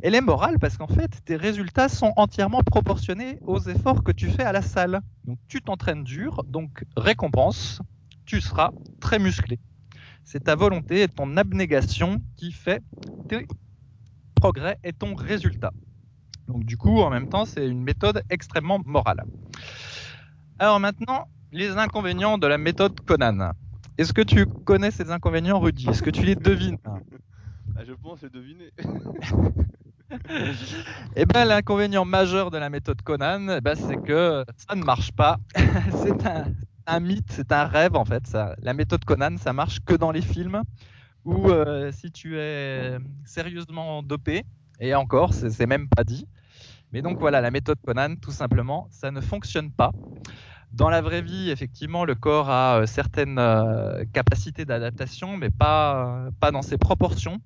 Elle 0.01 0.15
est 0.15 0.21
morale 0.21 0.57
parce 0.57 0.77
qu'en 0.77 0.87
fait, 0.87 1.21
tes 1.25 1.35
résultats 1.35 1.89
sont 1.89 2.13
entièrement 2.15 2.63
proportionnés 2.63 3.37
aux 3.45 3.59
efforts 3.59 4.03
que 4.03 4.13
tu 4.13 4.29
fais 4.29 4.43
à 4.43 4.53
la 4.53 4.61
salle. 4.61 5.01
Donc 5.25 5.37
tu 5.49 5.61
t'entraînes 5.61 6.05
dur, 6.05 6.43
donc 6.47 6.85
récompense, 6.95 7.81
tu 8.25 8.39
seras 8.39 8.71
très 9.01 9.19
musclé. 9.19 9.59
C'est 10.23 10.45
ta 10.45 10.55
volonté 10.55 11.03
et 11.03 11.07
ton 11.09 11.35
abnégation 11.35 12.21
qui 12.37 12.53
fait 12.53 12.81
tes 13.27 13.45
progrès 14.35 14.79
et 14.85 14.93
ton 14.93 15.13
résultat. 15.13 15.71
Donc 16.47 16.63
du 16.63 16.77
coup, 16.77 17.01
en 17.01 17.09
même 17.09 17.27
temps, 17.27 17.45
c'est 17.45 17.67
une 17.67 17.83
méthode 17.83 18.23
extrêmement 18.29 18.79
morale. 18.85 19.23
Alors 20.57 20.79
maintenant, 20.79 21.27
les 21.51 21.71
inconvénients 21.71 22.37
de 22.37 22.47
la 22.47 22.57
méthode 22.57 22.97
Conan. 23.01 23.51
Est-ce 23.97 24.13
que 24.13 24.21
tu 24.21 24.45
connais 24.63 24.91
ces 24.91 25.11
inconvénients, 25.11 25.59
Rudy? 25.59 25.89
Est-ce 25.89 26.01
que 26.01 26.09
tu 26.09 26.23
les 26.23 26.35
devines? 26.35 26.77
Ah, 27.77 27.83
je 27.85 27.93
pense 27.93 28.21
les 28.21 28.29
deviner. 28.29 28.71
Eh 31.15 31.25
ben, 31.25 31.45
l'inconvénient 31.45 32.03
majeur 32.03 32.49
de 32.49 32.57
la 32.57 32.71
méthode 32.71 32.99
Conan, 33.03 33.47
eh 33.57 33.61
ben, 33.61 33.75
c'est 33.75 34.01
que 34.01 34.43
ça 34.57 34.75
ne 34.75 34.83
marche 34.83 35.11
pas. 35.11 35.37
c'est 36.03 36.25
un, 36.87 36.99
mythe, 36.99 37.31
c'est 37.31 37.51
un 37.51 37.65
rêve 37.65 37.95
en 37.95 38.05
fait. 38.05 38.35
La 38.57 38.73
méthode 38.73 39.05
Conan, 39.05 39.37
ça 39.37 39.53
marche 39.53 39.81
que 39.81 39.93
dans 39.93 40.11
les 40.11 40.23
films 40.23 40.63
ou 41.25 41.49
euh, 41.49 41.91
si 41.91 42.11
tu 42.11 42.39
es 42.39 42.97
sérieusement 43.25 44.01
dopé. 44.01 44.45
Et 44.79 44.95
encore, 44.95 45.33
c'est 45.33 45.67
même 45.67 45.87
pas 45.89 46.03
dit. 46.03 46.27
Mais 46.91 47.03
donc 47.03 47.19
voilà, 47.19 47.39
la 47.39 47.51
méthode 47.51 47.77
Conan, 47.85 48.15
tout 48.15 48.31
simplement, 48.31 48.87
ça 48.89 49.11
ne 49.11 49.21
fonctionne 49.21 49.71
pas. 49.71 49.91
Dans 50.71 50.89
la 50.89 51.01
vraie 51.01 51.21
vie, 51.21 51.49
effectivement, 51.49 52.05
le 52.05 52.15
corps 52.15 52.49
a 52.49 52.79
euh, 52.79 52.85
certaines 52.85 53.39
euh, 53.39 54.05
capacités 54.13 54.65
d'adaptation, 54.65 55.35
mais 55.35 55.49
pas, 55.49 56.29
pas 56.39 56.51
dans 56.51 56.61
ses 56.61 56.77
proportions. 56.77 57.39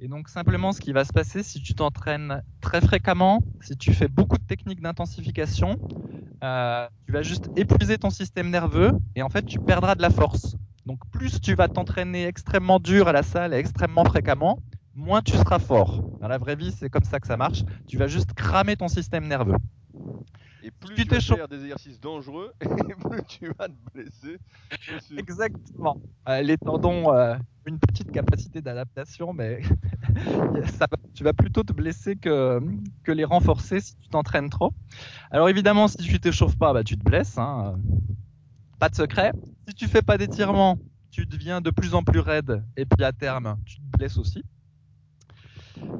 Et 0.00 0.08
donc 0.08 0.28
simplement 0.28 0.72
ce 0.72 0.80
qui 0.80 0.92
va 0.92 1.04
se 1.04 1.12
passer 1.12 1.42
si 1.42 1.62
tu 1.62 1.74
t'entraînes 1.74 2.42
très 2.60 2.80
fréquemment, 2.80 3.40
si 3.60 3.76
tu 3.76 3.92
fais 3.92 4.08
beaucoup 4.08 4.36
de 4.36 4.42
techniques 4.42 4.82
d'intensification, 4.82 5.76
euh, 6.42 6.86
tu 7.06 7.12
vas 7.12 7.22
juste 7.22 7.48
épuiser 7.56 7.96
ton 7.96 8.10
système 8.10 8.50
nerveux 8.50 8.92
et 9.14 9.22
en 9.22 9.28
fait 9.28 9.46
tu 9.46 9.58
perdras 9.58 9.94
de 9.94 10.02
la 10.02 10.10
force. 10.10 10.56
Donc 10.84 10.98
plus 11.10 11.40
tu 11.40 11.54
vas 11.54 11.68
t'entraîner 11.68 12.26
extrêmement 12.26 12.78
dur 12.78 13.08
à 13.08 13.12
la 13.12 13.22
salle 13.22 13.54
et 13.54 13.56
extrêmement 13.56 14.04
fréquemment, 14.04 14.60
moins 14.94 15.22
tu 15.22 15.32
seras 15.32 15.58
fort. 15.58 16.02
Dans 16.20 16.28
la 16.28 16.38
vraie 16.38 16.56
vie, 16.56 16.72
c'est 16.72 16.90
comme 16.90 17.04
ça 17.04 17.20
que 17.20 17.26
ça 17.26 17.36
marche. 17.36 17.62
Tu 17.86 17.96
vas 17.96 18.06
juste 18.06 18.34
cramer 18.34 18.76
ton 18.76 18.88
système 18.88 19.26
nerveux. 19.26 19.56
Et 20.64 20.70
plus 20.70 20.94
tu 20.96 21.04
tu 21.04 21.14
vas 21.14 21.20
faire 21.20 21.48
des 21.48 21.62
exercices 21.62 22.00
dangereux 22.00 22.52
et 22.62 22.66
plus 22.66 23.22
tu 23.28 23.52
vas 23.58 23.68
te 23.68 23.74
blesser. 23.92 24.38
Exactement. 25.18 26.00
Euh, 26.28 26.40
les 26.40 26.56
tendons 26.56 27.10
ont 27.12 27.38
une 27.66 27.78
petite 27.78 28.10
capacité 28.10 28.62
d'adaptation, 28.62 29.32
mais 29.32 29.60
ça 30.78 30.86
va- 30.90 30.96
tu 31.14 31.22
vas 31.22 31.32
plutôt 31.34 31.62
te 31.62 31.72
blesser 31.72 32.16
que, 32.16 32.60
que 33.02 33.12
les 33.12 33.24
renforcer 33.24 33.80
si 33.80 33.94
tu 33.98 34.08
t'entraînes 34.08 34.48
trop. 34.50 34.72
Alors 35.30 35.48
évidemment, 35.48 35.86
si 35.88 35.96
tu 35.98 36.18
t'échauffes 36.18 36.56
pas, 36.56 36.72
bah, 36.72 36.82
tu 36.84 36.96
te 36.96 37.04
blesses. 37.04 37.36
hein. 37.38 37.76
Pas 38.78 38.88
de 38.88 38.94
secret. 38.94 39.32
Si 39.68 39.74
tu 39.74 39.86
fais 39.88 40.02
pas 40.02 40.18
d'étirement, 40.18 40.78
tu 41.10 41.26
deviens 41.26 41.60
de 41.60 41.70
plus 41.70 41.94
en 41.94 42.02
plus 42.02 42.20
raide 42.20 42.64
et 42.76 42.84
puis 42.86 43.04
à 43.04 43.12
terme, 43.12 43.56
tu 43.66 43.76
te 43.76 43.98
blesses 43.98 44.16
aussi. 44.18 44.42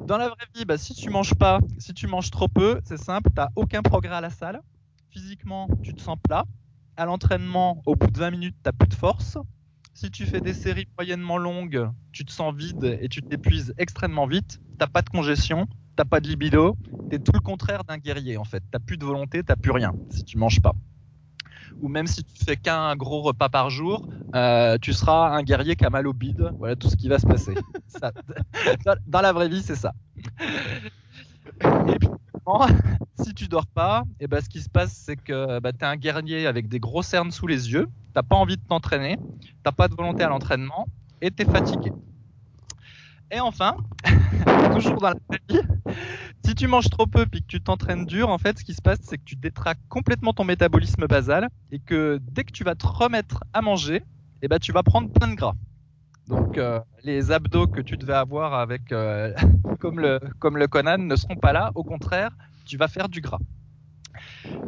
Dans 0.05 0.17
la 0.17 0.27
vraie 0.29 0.45
vie, 0.55 0.65
bah, 0.65 0.77
si 0.77 0.93
tu 0.93 1.09
manges 1.09 1.33
pas, 1.33 1.59
si 1.79 1.93
tu 1.93 2.07
manges 2.07 2.29
trop 2.31 2.47
peu, 2.47 2.79
c'est 2.85 2.97
simple, 2.97 3.29
tu 3.35 3.41
aucun 3.55 3.81
progrès 3.81 4.15
à 4.15 4.21
la 4.21 4.29
salle. 4.29 4.61
Physiquement, 5.09 5.67
tu 5.81 5.93
te 5.93 6.01
sens 6.01 6.17
plat. 6.23 6.45
À 6.97 7.05
l'entraînement, 7.05 7.81
au 7.85 7.95
bout 7.95 8.07
de 8.11 8.19
20 8.19 8.31
minutes, 8.31 8.55
tu 8.63 8.71
plus 8.73 8.87
de 8.87 8.93
force. 8.93 9.37
Si 9.93 10.11
tu 10.11 10.25
fais 10.25 10.41
des 10.41 10.53
séries 10.53 10.85
moyennement 10.97 11.37
longues, 11.37 11.89
tu 12.11 12.25
te 12.25 12.31
sens 12.31 12.53
vide 12.53 12.97
et 13.01 13.09
tu 13.09 13.23
t'épuises 13.23 13.73
extrêmement 13.77 14.27
vite. 14.27 14.59
T'as 14.77 14.87
pas 14.87 15.01
de 15.01 15.09
congestion, 15.09 15.67
t'as 15.95 16.05
pas 16.05 16.19
de 16.19 16.27
libido. 16.27 16.77
T'es 17.09 17.19
tout 17.19 17.31
le 17.33 17.39
contraire 17.39 17.83
d'un 17.85 17.97
guerrier 17.97 18.37
en 18.37 18.43
fait. 18.43 18.63
T'as 18.71 18.79
plus 18.79 18.97
de 18.97 19.05
volonté, 19.05 19.43
t'as 19.43 19.55
plus 19.55 19.71
rien 19.71 19.93
si 20.09 20.23
tu 20.23 20.37
manges 20.37 20.61
pas. 20.61 20.73
Ou 21.81 21.87
même 21.87 22.07
si 22.07 22.23
tu 22.23 22.43
fais 22.43 22.55
qu'un 22.55 22.95
gros 22.95 23.21
repas 23.21 23.49
par 23.49 23.69
jour, 23.69 24.07
euh, 24.35 24.77
tu 24.81 24.93
seras 24.93 25.29
un 25.29 25.43
guerrier 25.43 25.75
qui 25.75 25.85
a 25.85 25.89
mal 25.89 26.07
au 26.07 26.13
bide. 26.13 26.51
Voilà 26.59 26.75
tout 26.75 26.89
ce 26.89 26.95
qui 26.95 27.07
va 27.07 27.19
se 27.19 27.27
passer. 27.27 27.53
Ça- 27.87 28.11
dans- 29.07 29.21
la 29.21 29.31
vraie 29.33 29.49
vie, 29.49 29.61
c'est 29.63 29.75
ça. 29.75 29.93
Et 31.61 31.97
puis, 31.99 32.09
si 33.21 33.33
tu 33.33 33.47
dors 33.47 33.67
pas, 33.67 34.03
et 34.19 34.27
ben, 34.27 34.41
ce 34.41 34.49
qui 34.49 34.61
se 34.61 34.69
passe, 34.69 34.93
c'est 35.05 35.15
que 35.15 35.59
bah, 35.59 35.71
tu 35.71 35.79
es 35.79 35.83
un 35.85 35.95
guerrier 35.95 36.47
avec 36.47 36.67
des 36.67 36.79
gros 36.79 37.01
cernes 37.03 37.31
sous 37.31 37.47
les 37.47 37.71
yeux, 37.71 37.87
t'as 38.13 38.23
pas 38.23 38.35
envie 38.35 38.57
de 38.57 38.61
t'entraîner, 38.67 39.17
t'as 39.63 39.71
pas 39.71 39.87
de 39.87 39.95
volonté 39.95 40.23
à 40.23 40.29
l'entraînement, 40.29 40.87
et 41.21 41.31
tu 41.31 41.43
es 41.43 41.45
fatigué. 41.45 41.91
Et 43.31 43.39
enfin, 43.39 43.75
toujours 44.73 44.95
dans 44.99 45.09
la 45.09 45.15
vraie 45.29 45.39
vie, 45.49 45.59
si 46.45 46.53
tu 46.53 46.67
manges 46.67 46.89
trop 46.91 47.07
peu 47.07 47.25
puis 47.25 47.41
que 47.41 47.47
tu 47.47 47.59
t'entraînes 47.59 48.05
dur, 48.05 48.29
en 48.29 48.37
fait, 48.37 48.59
ce 48.59 48.63
qui 48.63 48.75
se 48.75 48.81
passe, 48.81 48.99
c'est 49.01 49.17
que 49.17 49.23
tu 49.23 49.35
détraques 49.35 49.79
complètement 49.89 50.31
ton 50.31 50.43
métabolisme 50.43 51.07
basal 51.07 51.49
et 51.71 51.79
que 51.79 52.19
dès 52.21 52.43
que 52.43 52.51
tu 52.51 52.63
vas 52.63 52.75
te 52.75 52.85
remettre 52.85 53.43
à 53.53 53.63
manger, 53.63 54.03
eh 54.43 54.47
ben, 54.47 54.59
tu 54.59 54.71
vas 54.71 54.83
prendre 54.83 55.09
plein 55.11 55.27
de 55.27 55.35
gras. 55.35 55.55
Donc, 56.27 56.59
euh, 56.59 56.79
les 57.03 57.31
abdos 57.31 57.67
que 57.67 57.81
tu 57.81 57.97
devais 57.97 58.13
avoir 58.13 58.53
avec, 58.53 58.91
euh, 58.91 59.33
comme, 59.79 59.99
le, 59.99 60.67
Conan 60.67 60.99
ne 60.99 61.15
seront 61.15 61.35
pas 61.35 61.51
là. 61.51 61.71
Au 61.73 61.83
contraire, 61.83 62.29
tu 62.65 62.77
vas 62.77 62.87
faire 62.87 63.09
du 63.09 63.21
gras. 63.21 63.39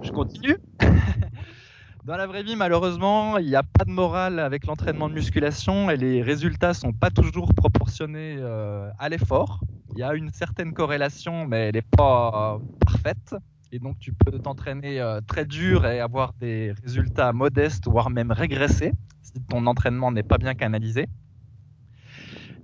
Je 0.01 0.11
continue. 0.11 0.57
Dans 2.05 2.17
la 2.17 2.25
vraie 2.25 2.41
vie, 2.41 2.55
malheureusement, 2.55 3.37
il 3.37 3.47
n'y 3.47 3.55
a 3.55 3.63
pas 3.63 3.85
de 3.85 3.91
morale 3.91 4.39
avec 4.39 4.65
l'entraînement 4.65 5.09
de 5.09 5.13
musculation 5.13 5.91
et 5.91 5.97
les 5.97 6.23
résultats 6.23 6.73
sont 6.73 6.93
pas 6.93 7.11
toujours 7.11 7.53
proportionnés 7.53 8.37
euh, 8.39 8.89
à 8.97 9.09
l'effort. 9.09 9.59
Il 9.93 9.99
y 9.99 10.03
a 10.03 10.13
une 10.13 10.29
certaine 10.31 10.73
corrélation, 10.73 11.47
mais 11.47 11.67
elle 11.67 11.75
n'est 11.75 11.81
pas 11.81 12.59
parfaite. 12.85 13.35
Et 13.71 13.79
donc, 13.79 13.99
tu 13.99 14.13
peux 14.13 14.39
t'entraîner 14.39 14.99
euh, 15.01 15.19
très 15.27 15.45
dur 15.45 15.85
et 15.85 15.99
avoir 15.99 16.33
des 16.33 16.73
résultats 16.83 17.33
modestes, 17.33 17.87
voire 17.87 18.09
même 18.09 18.31
régresser, 18.31 18.93
si 19.21 19.41
ton 19.49 19.65
entraînement 19.65 20.11
n'est 20.11 20.23
pas 20.23 20.37
bien 20.37 20.53
canalisé. 20.53 21.07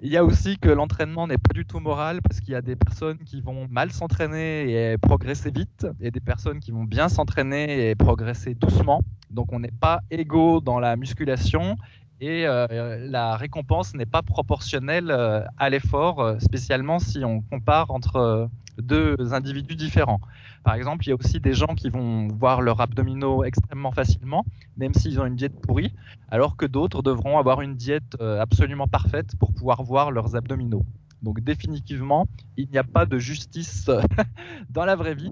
Il 0.06 0.12
y 0.12 0.18
a 0.18 0.26
aussi 0.26 0.58
que 0.58 0.68
l'entraînement 0.68 1.28
n'est 1.28 1.38
pas 1.38 1.54
du 1.54 1.66
tout 1.66 1.80
moral 1.80 2.22
parce 2.22 2.42
qu'il 2.42 2.52
y 2.52 2.56
a 2.56 2.62
des 2.62 2.76
personnes 2.76 3.20
qui 3.20 3.40
vont 3.40 3.70
mal 3.70 3.90
s'entraîner 3.94 4.92
et 4.92 4.98
progresser 4.98 5.50
vite 5.50 5.88
et 6.02 6.12
des 6.12 6.20
personnes 6.20 6.60
qui 6.60 6.72
vont 6.72 6.84
bien 6.84 7.08
s'entraîner 7.08 7.90
et 7.90 7.96
progresser 7.96 8.54
doucement. 8.54 9.02
Donc 9.30 9.54
on 9.54 9.60
n'est 9.60 9.72
pas 9.72 10.02
égaux 10.12 10.60
dans 10.60 10.82
la 10.82 10.98
musculation 10.98 11.78
et 12.22 12.48
euh, 12.48 12.98
la 13.10 13.36
récompense 13.36 13.94
n'est 13.96 14.06
pas 14.06 14.22
proportionnelle 14.22 15.12
euh, 15.12 15.44
à 15.58 15.70
l'effort, 15.70 16.22
euh, 16.22 16.40
spécialement 16.40 17.00
si 17.00 17.26
on 17.26 17.42
compare 17.42 17.92
entre 17.92 18.50
deux 18.78 19.16
individus 19.34 19.76
différents. 19.76 20.20
Par 20.64 20.76
exemple, 20.76 21.06
il 21.06 21.10
y 21.10 21.12
a 21.12 21.16
aussi 21.16 21.40
des 21.40 21.54
gens 21.54 21.76
qui 21.76 21.90
vont 21.90 22.28
voir 22.30 22.62
leurs 22.62 22.82
abdominaux 22.82 23.44
extrêmement 23.44 23.92
facilement, 23.92 24.46
même 24.78 24.94
s'ils 24.94 25.20
ont 25.20 25.26
une 25.26 25.36
diète 25.36 25.60
pourrie, 25.62 25.94
alors 26.30 26.56
que 26.56 26.66
d'autres 26.66 27.02
devront 27.04 27.38
avoir 27.38 27.62
une 27.62 27.76
diète 27.76 28.20
absolument 28.20 28.88
parfaite 28.88 29.36
pour 29.38 29.54
pouvoir 29.54 29.84
voir 29.84 30.10
leurs 30.10 30.36
abdominaux. 30.36 30.86
Donc 31.22 31.40
définitivement, 31.40 32.28
il 32.58 32.70
n'y 32.70 32.78
a 32.78 32.84
pas 32.84 33.06
de 33.06 33.18
justice 33.20 33.90
dans 34.70 34.86
la 34.86 34.96
vraie 34.96 35.16
vie. 35.16 35.32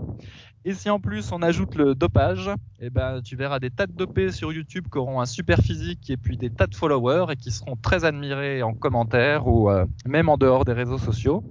Et 0.63 0.75
si 0.75 0.91
en 0.91 0.99
plus 0.99 1.31
on 1.31 1.41
ajoute 1.41 1.73
le 1.73 1.95
dopage, 1.95 2.51
eh 2.79 2.91
ben, 2.91 3.21
tu 3.23 3.35
verras 3.35 3.59
des 3.59 3.71
tas 3.71 3.87
de 3.87 3.93
dopés 3.93 4.31
sur 4.31 4.53
YouTube 4.53 4.85
qui 4.91 4.99
auront 4.99 5.19
un 5.19 5.25
super 5.25 5.57
physique 5.57 6.09
et 6.11 6.17
puis 6.17 6.37
des 6.37 6.51
tas 6.51 6.67
de 6.67 6.75
followers 6.75 7.33
et 7.33 7.35
qui 7.35 7.49
seront 7.49 7.75
très 7.75 8.05
admirés 8.05 8.61
en 8.61 8.75
commentaire 8.75 9.47
ou 9.47 9.71
euh, 9.71 9.85
même 10.05 10.29
en 10.29 10.37
dehors 10.37 10.63
des 10.63 10.73
réseaux 10.73 10.99
sociaux. 10.99 11.43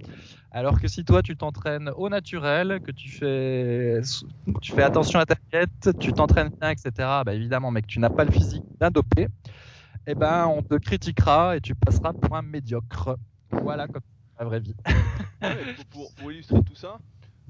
Alors 0.51 0.79
que 0.79 0.87
si 0.87 1.03
toi 1.03 1.21
tu 1.21 1.35
t'entraînes 1.35 1.91
au 1.97 2.07
naturel, 2.07 2.79
que 2.85 2.91
tu 2.91 3.09
fais, 3.09 4.01
attention 4.81 5.19
à 5.19 5.25
ta 5.25 5.35
diète, 5.51 5.89
tu 5.99 6.13
t'entraînes 6.13 6.51
bien, 6.59 6.69
etc., 6.69 6.91
bah 7.25 7.33
évidemment, 7.33 7.71
mais 7.71 7.81
que 7.81 7.87
tu 7.87 7.99
n'as 7.99 8.09
pas 8.09 8.23
le 8.23 8.31
physique 8.31 8.63
d'un 8.79 8.91
dopé, 8.91 9.27
eh 10.07 10.15
ben, 10.15 10.47
on 10.47 10.61
te 10.61 10.75
critiquera 10.75 11.57
et 11.57 11.61
tu 11.61 11.75
passeras 11.75 12.13
pour 12.13 12.35
un 12.35 12.41
médiocre. 12.41 13.17
Voilà 13.51 13.87
comme 13.87 14.01
la 14.39 14.45
vraie 14.45 14.59
vie. 14.61 14.75
Pour 15.89 16.31
illustrer 16.31 16.61
tout 16.63 16.75
ça, 16.75 16.97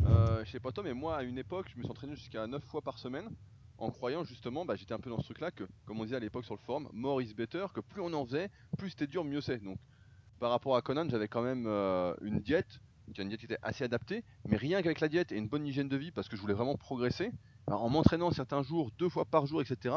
euh, 0.06 0.44
je 0.46 0.52
sais 0.52 0.60
pas 0.60 0.72
toi, 0.72 0.84
mais 0.84 0.94
moi 0.94 1.18
à 1.18 1.24
une 1.24 1.38
époque, 1.38 1.68
je 1.72 1.78
me 1.78 1.84
suis 1.84 1.92
entraîné 1.92 2.16
jusqu'à 2.16 2.48
9 2.48 2.64
fois 2.64 2.82
par 2.82 2.98
semaine 2.98 3.30
en 3.78 3.90
croyant 3.90 4.24
justement, 4.24 4.64
bah, 4.64 4.76
j'étais 4.76 4.94
un 4.94 5.00
peu 5.00 5.10
dans 5.10 5.18
ce 5.20 5.26
truc-là 5.26 5.52
que, 5.52 5.64
comme 5.86 6.00
on 6.00 6.04
disait 6.04 6.16
à 6.16 6.20
l'époque 6.20 6.46
sur 6.46 6.54
le 6.54 6.60
forum, 6.60 6.88
more 6.94 7.22
is 7.22 7.34
better, 7.34 7.66
que 7.74 7.82
plus 7.82 8.02
on 8.02 8.14
en 8.14 8.26
faisait, 8.26 8.50
plus 8.78 8.92
c'était 8.92 9.08
dur, 9.08 9.24
mieux 9.24 9.42
c'est. 9.42 9.58
Donc 9.58 9.78
par 10.40 10.52
rapport 10.52 10.76
à 10.76 10.82
Conan, 10.82 11.08
j'avais 11.10 11.28
quand 11.28 11.42
même 11.42 11.66
euh, 11.68 12.14
une 12.22 12.40
diète, 12.40 12.80
une 13.18 13.28
diète 13.28 13.40
qui 13.40 13.46
était 13.46 13.58
assez 13.64 13.84
adaptée, 13.84 14.24
mais 14.48 14.58
rien 14.58 14.82
qu'avec 14.82 15.00
la 15.00 15.08
diète 15.08 15.32
et 15.32 15.38
une 15.38 15.48
bonne 15.48 15.66
hygiène 15.66 15.90
de 15.90 15.98
vie, 15.98 16.12
parce 16.12 16.30
que 16.30 16.36
je 16.36 16.42
voulais 16.42 16.54
vraiment 16.54 16.78
progresser, 16.78 17.32
en 17.68 17.90
m'entraînant 17.90 18.32
certains 18.32 18.64
jours, 18.64 18.92
deux 18.98 19.10
fois 19.10 19.26
par 19.26 19.46
jour, 19.46 19.62
etc. 19.62 19.96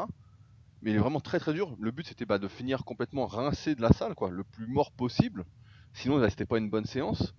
Mais 0.81 0.91
il 0.91 0.95
est 0.95 0.99
vraiment 0.99 1.19
très 1.19 1.39
très 1.39 1.53
dur. 1.53 1.75
Le 1.79 1.91
but 1.91 2.05
c'était 2.07 2.25
bah, 2.25 2.37
de 2.37 2.47
finir 2.47 2.85
complètement 2.85 3.25
rincé 3.25 3.75
de 3.75 3.81
la 3.81 3.91
salle, 3.91 4.15
quoi, 4.15 4.29
le 4.29 4.43
plus 4.43 4.67
mort 4.67 4.91
possible. 4.91 5.45
Sinon, 5.93 6.19
bah, 6.19 6.29
c'était 6.29 6.45
pas 6.45 6.57
une 6.57 6.69
bonne 6.69 6.85
séance. 6.85 7.33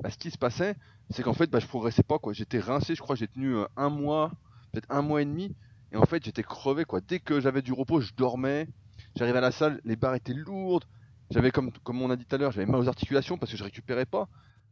Bah, 0.00 0.10
ce 0.10 0.18
qui 0.18 0.30
se 0.30 0.38
passait, 0.38 0.76
c'est 1.10 1.22
qu'en 1.22 1.32
fait, 1.32 1.50
bah, 1.50 1.58
je 1.58 1.66
progressais 1.66 2.02
pas. 2.02 2.18
J'étais 2.32 2.60
rincé, 2.60 2.94
je 2.94 3.00
crois, 3.00 3.16
j'ai 3.16 3.28
tenu 3.28 3.54
euh, 3.54 3.66
un 3.76 3.88
mois, 3.88 4.32
peut-être 4.72 4.86
un 4.90 5.02
mois 5.02 5.22
et 5.22 5.24
demi, 5.24 5.54
et 5.92 5.96
en 5.96 6.04
fait, 6.04 6.24
j'étais 6.24 6.42
crevé. 6.42 6.84
Dès 7.06 7.18
que 7.20 7.40
j'avais 7.40 7.62
du 7.62 7.72
repos, 7.72 8.00
je 8.00 8.12
dormais. 8.14 8.68
J'arrivais 9.16 9.38
à 9.38 9.42
la 9.42 9.52
salle, 9.52 9.80
les 9.84 9.96
barres 9.96 10.14
étaient 10.14 10.34
lourdes. 10.34 10.84
J'avais, 11.30 11.50
comme, 11.50 11.72
on 11.86 12.10
a 12.10 12.16
dit 12.16 12.24
tout 12.24 12.34
à 12.34 12.38
l'heure, 12.38 12.52
j'avais 12.52 12.66
mal 12.66 12.80
aux 12.80 12.88
articulations 12.88 13.36
parce 13.38 13.52
que 13.52 13.58
je 13.58 13.64
récupérais 13.64 14.06
pas. 14.06 14.28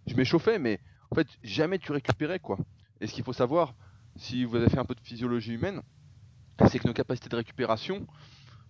Je 0.06 0.14
m'échauffais, 0.14 0.58
mais 0.58 0.80
en 1.10 1.14
fait, 1.14 1.26
jamais 1.42 1.78
tu 1.78 1.92
récupérais. 1.92 2.40
Et 3.00 3.06
ce 3.06 3.12
qu'il 3.12 3.24
faut 3.24 3.32
savoir, 3.32 3.74
si 4.16 4.44
vous 4.44 4.56
avez 4.56 4.68
fait 4.68 4.78
un 4.78 4.84
peu 4.84 4.94
de 4.94 5.00
physiologie 5.00 5.54
humaine, 5.54 5.82
c'est 6.68 6.78
que 6.78 6.86
nos 6.86 6.94
capacités 6.94 7.28
de 7.28 7.36
récupération, 7.36 8.06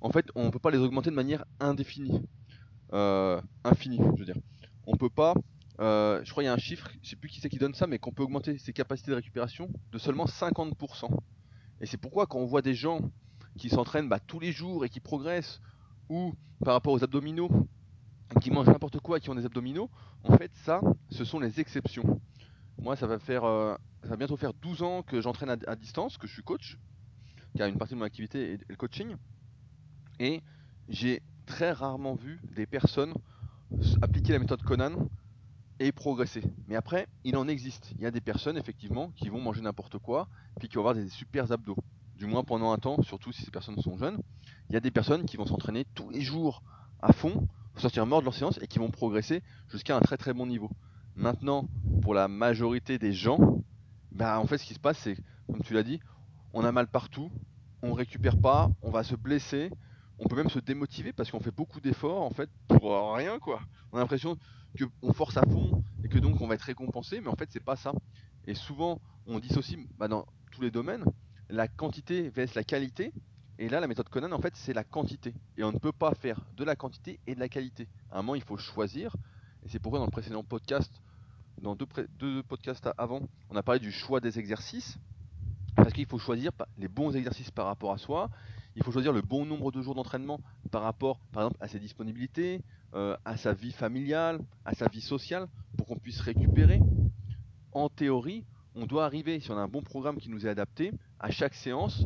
en 0.01 0.11
fait, 0.11 0.27
on 0.35 0.51
peut 0.51 0.59
pas 0.59 0.71
les 0.71 0.79
augmenter 0.79 1.11
de 1.11 1.15
manière 1.15 1.45
indéfinie. 1.61 2.23
Euh, 2.93 3.41
infinie, 3.65 3.99
je 3.99 4.19
veux 4.19 4.25
dire. 4.25 4.37
On 4.87 4.97
peut 4.97 5.11
pas. 5.11 5.35
Euh, 5.81 6.21
je 6.25 6.31
crois 6.31 6.43
qu'il 6.43 6.49
y 6.49 6.51
a 6.51 6.55
un 6.55 6.59
chiffre, 6.59 6.89
je 7.03 7.11
sais 7.11 7.17
plus 7.17 7.29
qui 7.29 7.41
c'est 7.41 7.49
qui 7.49 7.59
donne 7.59 7.75
ça, 7.75 7.87
mais 7.87 7.99
qu'on 7.99 8.13
peut 8.13 8.23
augmenter 8.23 8.59
ses 8.59 8.73
capacités 8.73 9.11
de 9.11 9.17
récupération 9.17 9.69
de 9.93 9.99
seulement 9.99 10.25
50%. 10.25 11.11
Et 11.81 11.87
c'est 11.87 11.99
pourquoi 11.99 12.27
quand 12.27 12.39
on 12.39 12.47
voit 12.47 12.63
des 12.63 12.75
gens 12.75 13.01
qui 13.59 13.69
s'entraînent 13.69 14.09
bah, 14.09 14.21
tous 14.21 14.41
les 14.41 14.53
jours 14.53 14.85
et 14.85 14.89
qui 14.89 15.01
progressent, 15.01 15.61
ou 16.09 16.35
par 16.65 16.75
rapport 16.75 16.93
aux 16.93 17.05
abdominaux, 17.05 17.51
qui 18.41 18.51
mangent 18.51 18.69
n'importe 18.69 19.01
quoi 19.01 19.19
et 19.19 19.21
qui 19.21 19.31
ont 19.31 19.35
des 19.35 19.45
abdominaux, 19.45 19.91
en 20.25 20.37
fait 20.37 20.51
ça, 20.65 20.81
ce 21.11 21.25
sont 21.25 21.41
les 21.41 21.61
exceptions. 21.61 22.21
Moi 22.79 22.97
ça 22.97 23.07
va 23.07 23.19
faire, 23.19 23.45
euh, 23.45 23.77
bientôt 24.19 24.37
faire 24.37 24.55
12 24.55 24.83
ans 24.83 25.03
que 25.03 25.21
j'entraîne 25.21 25.51
à, 25.67 25.77
distance, 25.77 26.17
que 26.17 26.27
je 26.27 26.33
suis 26.33 26.43
coach, 26.43 26.79
car 27.57 27.69
une 27.69 27.77
partie 27.77 27.95
de 27.95 27.99
mon 27.99 28.05
activité 28.05 28.53
est 28.53 28.65
le 28.69 28.77
coaching, 28.77 29.17
et 30.19 30.43
j'ai 30.89 31.23
très 31.45 31.73
rarement 31.73 32.15
vu 32.15 32.41
des 32.55 32.67
personnes 32.67 33.13
appliquer 34.03 34.33
la 34.33 34.39
méthode 34.39 34.63
Conan 34.63 35.09
et 35.79 35.93
progresser. 35.93 36.43
Mais 36.69 36.77
après, 36.77 37.07
il 37.25 37.37
en 37.37 37.49
existe. 37.49 37.93
Il 37.97 38.03
y 38.03 38.07
a 38.07 38.11
des 38.11 38.21
personnes, 38.21 38.57
effectivement, 38.57 39.11
qui 39.17 39.29
vont 39.29 39.41
manger 39.41 39.61
n'importe 39.61 39.99
quoi, 39.99 40.29
puis 40.59 40.69
qui 40.69 40.77
vont 40.77 40.83
avoir 40.83 40.95
des 40.95 41.09
super 41.09 41.51
abdos. 41.53 41.77
Du 42.17 42.27
moins 42.27 42.45
pendant 42.45 42.73
un 42.73 42.79
temps, 42.79 43.03
surtout 43.03 43.33
si 43.33 43.43
ces 43.43 43.51
personnes 43.51 43.79
sont 43.81 43.99
jeunes. 43.99 44.19
Il 44.69 44.73
y 44.73 44.77
a 44.77 44.81
des 44.81 44.91
personnes 44.91 45.27
qui 45.27 45.37
vont 45.37 45.47
s'entraîner 45.47 45.85
tous 45.95 46.09
les 46.11 46.23
jours 46.23 46.63
à 47.01 47.13
fond, 47.13 47.47
sortir 47.77 48.07
mort 48.07 48.21
de 48.21 48.25
leur 48.25 48.35
séance 48.35 48.59
et 48.63 48.67
qui 48.67 48.79
vont 48.79 48.91
progresser 48.91 49.43
jusqu'à 49.69 49.97
un 49.97 50.01
très 50.01 50.17
très 50.17 50.33
bon 50.33 50.47
niveau. 50.47 50.71
Maintenant, 51.15 51.69
pour 52.03 52.15
la 52.15 52.29
majorité 52.29 52.99
des 52.99 53.13
gens, 53.13 53.63
bah 54.13 54.41
en 54.41 54.47
fait, 54.47 54.59
ce 54.59 54.65
qui 54.65 54.75
se 54.75 54.81
passe, 54.81 54.99
c'est, 54.99 55.17
comme 55.47 55.63
tu 55.63 55.75
l'as 55.75 55.83
dit, 55.83 56.01
on 56.55 56.65
a 56.65 56.73
mal 56.73 56.87
partout, 56.87 57.31
on 57.83 57.93
récupère 57.93 58.39
pas, 58.39 58.71
on 58.83 58.91
va 58.91 59.03
se 59.03 59.15
blesser, 59.15 59.71
on 60.19 60.29
peut 60.29 60.37
même 60.37 60.49
se 60.49 60.59
démotiver 60.59 61.13
parce 61.13 61.31
qu'on 61.31 61.41
fait 61.41 61.55
beaucoup 61.55 61.81
d'efforts 61.81 62.23
en 62.23 62.31
fait 62.31 62.51
pour 62.69 63.15
rien 63.15 63.39
quoi. 63.39 63.61
On 63.93 63.99
a 63.99 64.01
l'impression 64.01 64.37
qu'on 64.79 65.13
force 65.13 65.37
à 65.37 65.43
fond 65.43 65.83
et 66.05 66.09
que 66.09 66.19
donc 66.19 66.41
on 66.41 66.47
va 66.47 66.55
être 66.55 66.63
récompensé, 66.63 67.21
mais 67.21 67.29
en 67.29 67.37
fait 67.37 67.49
c'est 67.51 67.65
pas 67.65 67.77
ça. 67.77 67.93
Et 68.47 68.55
souvent 68.55 69.01
on 69.27 69.39
dissocie 69.39 69.79
bah, 69.99 70.09
dans 70.09 70.27
tous 70.53 70.63
les 70.63 70.71
domaines, 70.71 71.05
la 71.49 71.69
quantité 71.69 72.29
vs 72.31 72.55
la 72.55 72.65
qualité. 72.65 73.13
Et 73.59 73.71
là, 73.71 73.81
la 73.81 73.87
méthode 73.87 74.09
Conan, 74.11 74.33
en 74.33 74.41
fait, 74.41 74.55
c'est 74.55 74.75
la 74.75 74.85
quantité. 74.85 75.33
Et 75.57 75.65
on 75.65 75.73
ne 75.73 75.79
peut 75.79 75.93
pas 75.93 76.15
faire 76.15 76.41
de 76.57 76.65
la 76.65 76.77
quantité 76.77 77.21
et 77.27 77.35
de 77.35 77.41
la 77.41 77.49
qualité. 77.49 77.89
À 78.11 78.19
un 78.19 78.23
moment, 78.23 78.35
il 78.35 78.43
faut 78.43 78.59
choisir. 78.59 79.17
Et 79.65 79.69
c'est 79.69 79.79
pourquoi 79.79 79.99
dans 79.99 80.05
le 80.05 80.11
précédent 80.11 80.45
podcast, 80.45 80.93
dans 81.63 81.75
deux, 81.75 81.87
deux 82.19 82.43
podcasts 82.43 82.87
avant, 82.99 83.23
on 83.49 83.57
a 83.57 83.63
parlé 83.63 83.81
du 83.81 83.93
choix 83.93 84.21
des 84.21 84.39
exercices. 84.39 84.99
Parce 85.75 85.93
qu'il 85.93 86.07
faut 86.07 86.19
choisir 86.19 86.53
les 86.77 86.89
bons 86.89 87.17
exercices 87.17 87.51
par 87.51 87.67
rapport 87.67 87.93
à 87.93 87.99
soi. 87.99 88.29
Il 88.77 88.85
faut 88.85 88.93
choisir 88.93 89.15
le 89.15 89.23
bon 89.23 89.47
nombre 89.47 89.73
de 89.73 89.81
jours 89.81 89.95
d'entraînement 89.95 90.39
par 90.71 90.83
rapport, 90.83 91.19
par 91.33 91.45
exemple, 91.45 91.57
à 91.61 91.69
ses 91.69 91.79
disponibilités, 91.79 92.61
euh, 92.95 93.17
à 93.25 93.39
sa 93.39 93.55
vie 93.55 93.73
familiale, 93.73 94.39
à 94.67 94.75
sa 94.75 94.87
vie 94.87 95.01
sociale, 95.01 95.49
pour 95.79 95.87
qu'on 95.87 95.97
puisse 95.97 96.21
récupérer. 96.21 96.81
En 97.73 97.89
théorie, 97.89 98.45
on 98.75 98.85
doit 98.85 99.07
arriver, 99.07 99.41
si 99.41 99.51
on 99.51 99.57
a 99.57 99.63
un 99.63 99.69
bon 99.69 99.81
programme 99.81 100.19
qui 100.19 100.29
nous 100.29 100.47
est 100.47 100.51
adapté, 100.51 100.93
à 101.19 101.31
chaque 101.31 101.55
séance, 101.55 102.05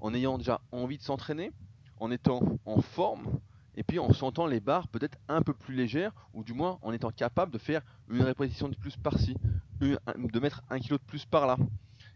en 0.00 0.12
ayant 0.12 0.36
déjà 0.36 0.60
envie 0.72 0.98
de 0.98 1.02
s'entraîner, 1.02 1.52
en 1.96 2.10
étant 2.10 2.42
en 2.66 2.82
forme, 2.82 3.40
et 3.74 3.82
puis 3.82 3.98
en 3.98 4.12
sentant 4.12 4.46
les 4.46 4.60
barres 4.60 4.88
peut-être 4.88 5.16
un 5.28 5.40
peu 5.40 5.54
plus 5.54 5.74
légères, 5.74 6.12
ou 6.34 6.44
du 6.44 6.52
moins 6.52 6.78
en 6.82 6.92
étant 6.92 7.10
capable 7.10 7.50
de 7.50 7.58
faire 7.58 7.80
une 8.10 8.22
répétition 8.22 8.68
de 8.68 8.76
plus 8.76 8.94
par-ci, 8.98 9.36
de 9.80 10.40
mettre 10.40 10.62
un 10.68 10.80
kilo 10.80 10.98
de 10.98 11.02
plus 11.02 11.24
par-là. 11.24 11.56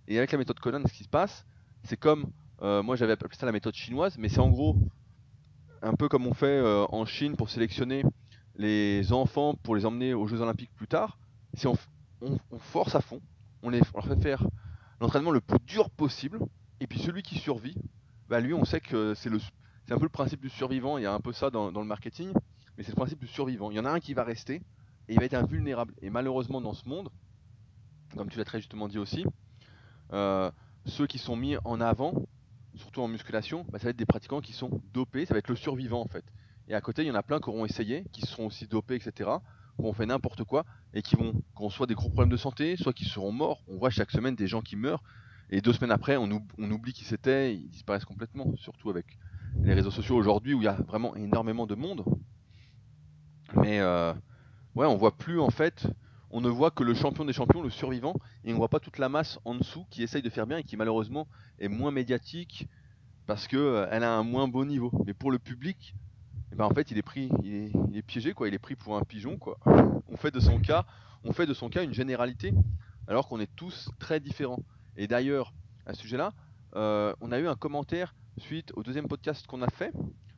Et 0.08 0.18
avec 0.18 0.30
la 0.30 0.36
méthode 0.36 0.60
Conan, 0.60 0.82
ce 0.86 0.92
qui 0.92 1.04
se 1.04 1.08
passe, 1.08 1.46
c'est 1.84 1.96
comme, 1.96 2.30
euh, 2.62 2.82
moi 2.82 2.96
j'avais 2.96 3.12
appelé 3.12 3.34
ça 3.34 3.46
la 3.46 3.52
méthode 3.52 3.74
chinoise, 3.74 4.16
mais 4.18 4.28
c'est 4.28 4.40
en 4.40 4.50
gros 4.50 4.76
un 5.82 5.94
peu 5.94 6.08
comme 6.08 6.26
on 6.26 6.34
fait 6.34 6.46
euh, 6.46 6.86
en 6.88 7.04
Chine 7.04 7.36
pour 7.36 7.50
sélectionner 7.50 8.04
les 8.56 9.12
enfants 9.12 9.54
pour 9.54 9.76
les 9.76 9.84
emmener 9.84 10.14
aux 10.14 10.26
Jeux 10.26 10.40
Olympiques 10.40 10.72
plus 10.74 10.88
tard. 10.88 11.18
Si 11.54 11.66
on, 11.66 11.76
force 12.58 12.94
à 12.94 13.00
fond, 13.00 13.20
on, 13.62 13.68
les, 13.68 13.80
leur 13.94 14.06
fait 14.06 14.20
faire 14.20 14.46
l'entraînement 15.00 15.30
le 15.30 15.40
plus 15.40 15.58
dur 15.66 15.90
possible, 15.90 16.38
et 16.80 16.86
puis 16.86 16.98
celui 16.98 17.22
qui 17.22 17.38
survit, 17.38 17.76
bah 18.28 18.40
lui 18.40 18.54
on 18.54 18.64
sait 18.64 18.80
que 18.80 19.14
c'est 19.14 19.30
c'est 19.86 19.92
un 19.92 19.98
peu 19.98 20.04
le 20.04 20.08
principe 20.08 20.40
du 20.40 20.48
survivant, 20.48 20.96
il 20.96 21.02
y 21.02 21.06
a 21.06 21.12
un 21.12 21.20
peu 21.20 21.32
ça 21.32 21.50
dans, 21.50 21.70
le 21.70 21.84
marketing, 21.84 22.32
mais 22.76 22.84
c'est 22.84 22.92
le 22.92 22.96
principe 22.96 23.18
du 23.18 23.26
survivant. 23.26 23.70
Il 23.70 23.76
y 23.76 23.80
en 23.80 23.84
a 23.84 23.90
un 23.90 24.00
qui 24.00 24.14
va 24.14 24.24
rester 24.24 24.62
et 25.08 25.12
il 25.12 25.18
va 25.18 25.26
être 25.26 25.34
invulnérable. 25.34 25.94
Et 26.00 26.08
malheureusement 26.08 26.62
dans 26.62 26.72
ce 26.72 26.88
monde, 26.88 27.10
comme 28.16 28.30
tu 28.30 28.38
l'as 28.38 28.46
très 28.46 28.58
justement 28.58 28.88
dit 28.88 28.98
aussi, 28.98 29.26
euh, 30.14 30.50
ceux 30.86 31.06
qui 31.06 31.18
sont 31.18 31.36
mis 31.36 31.56
en 31.64 31.82
avant, 31.82 32.14
surtout 32.76 33.02
en 33.02 33.08
musculation, 33.08 33.66
bah, 33.70 33.78
ça 33.78 33.84
va 33.84 33.90
être 33.90 33.96
des 33.96 34.06
pratiquants 34.06 34.40
qui 34.40 34.52
sont 34.52 34.82
dopés, 34.92 35.26
ça 35.26 35.34
va 35.34 35.38
être 35.38 35.48
le 35.48 35.56
survivant 35.56 36.00
en 36.00 36.08
fait. 36.08 36.24
Et 36.68 36.74
à 36.74 36.80
côté, 36.80 37.02
il 37.02 37.08
y 37.08 37.10
en 37.10 37.14
a 37.14 37.22
plein 37.22 37.40
qui 37.40 37.48
auront 37.48 37.64
essayé, 37.64 38.04
qui 38.12 38.22
seront 38.22 38.46
aussi 38.46 38.66
dopés, 38.66 38.94
etc., 38.94 39.30
qui 39.76 39.84
ont 39.84 39.92
fait 39.92 40.06
n'importe 40.06 40.44
quoi, 40.44 40.64
et 40.94 41.02
qui 41.02 41.16
vont, 41.16 41.34
ont 41.56 41.68
soit 41.68 41.86
des 41.86 41.94
gros 41.94 42.08
problèmes 42.08 42.30
de 42.30 42.36
santé, 42.36 42.76
soit 42.76 42.92
qui 42.92 43.04
seront 43.04 43.32
morts. 43.32 43.62
On 43.68 43.76
voit 43.76 43.90
chaque 43.90 44.10
semaine 44.10 44.34
des 44.34 44.46
gens 44.46 44.62
qui 44.62 44.76
meurent, 44.76 45.02
et 45.50 45.60
deux 45.60 45.72
semaines 45.72 45.90
après, 45.90 46.16
on, 46.16 46.30
oublie 46.58 46.92
qui 46.92 47.04
c'était, 47.04 47.54
ils 47.54 47.68
disparaissent 47.68 48.04
complètement, 48.04 48.56
surtout 48.56 48.90
avec 48.90 49.18
les 49.62 49.74
réseaux 49.74 49.90
sociaux 49.90 50.16
aujourd'hui 50.16 50.54
où 50.54 50.62
il 50.62 50.64
y 50.64 50.68
a 50.68 50.72
vraiment 50.72 51.14
énormément 51.16 51.66
de 51.66 51.74
monde. 51.74 52.04
Mais 53.56 53.80
euh, 53.80 54.12
ouais, 54.74 54.86
on 54.86 54.96
voit 54.96 55.16
plus 55.16 55.38
en 55.38 55.50
fait, 55.50 55.86
on 56.34 56.40
ne 56.40 56.48
voit 56.48 56.72
que 56.72 56.82
le 56.82 56.94
champion 56.94 57.24
des 57.24 57.32
champions, 57.32 57.62
le 57.62 57.70
survivant, 57.70 58.16
et 58.44 58.52
on 58.52 58.56
voit 58.56 58.68
pas 58.68 58.80
toute 58.80 58.98
la 58.98 59.08
masse 59.08 59.38
en 59.44 59.54
dessous 59.54 59.86
qui 59.88 60.02
essaye 60.02 60.20
de 60.20 60.28
faire 60.28 60.48
bien 60.48 60.58
et 60.58 60.64
qui 60.64 60.76
malheureusement 60.76 61.28
est 61.60 61.68
moins 61.68 61.92
médiatique 61.92 62.66
parce 63.24 63.46
que 63.46 63.56
euh, 63.56 63.88
a 63.88 64.08
un 64.08 64.24
moins 64.24 64.48
beau 64.48 64.64
niveau. 64.64 64.90
Mais 65.06 65.14
pour 65.14 65.30
le 65.30 65.38
public, 65.38 65.94
eh 66.50 66.56
ben 66.56 66.64
en 66.64 66.74
fait, 66.74 66.90
il 66.90 66.98
est 66.98 67.02
pris, 67.02 67.30
il 67.44 67.96
est, 67.96 68.02
piégé 68.02 68.34
quoi, 68.34 68.48
il 68.48 68.54
est 68.54 68.58
pris 68.58 68.74
pour 68.74 68.96
un 68.96 69.02
pigeon 69.02 69.36
quoi. 69.36 69.58
On 70.08 70.16
fait 70.16 70.32
de 70.32 70.40
son 70.40 70.58
cas, 70.58 70.84
on 71.22 71.32
fait 71.32 71.46
de 71.46 71.54
son 71.54 71.68
cas 71.70 71.84
une 71.84 71.94
généralité, 71.94 72.52
alors 73.06 73.28
qu'on 73.28 73.38
est 73.38 73.54
tous 73.54 73.88
très 74.00 74.18
différents. 74.18 74.64
Et 74.96 75.06
d'ailleurs, 75.06 75.54
à 75.86 75.94
ce 75.94 76.00
sujet-là, 76.00 76.32
euh, 76.74 77.14
on 77.20 77.30
a 77.30 77.38
eu 77.38 77.46
un 77.46 77.54
commentaire 77.54 78.16
suite 78.38 78.72
au 78.74 78.82
deuxième 78.82 79.06
podcast 79.06 79.46
qu'on 79.46 79.62
a 79.62 79.70
fait 79.70 79.92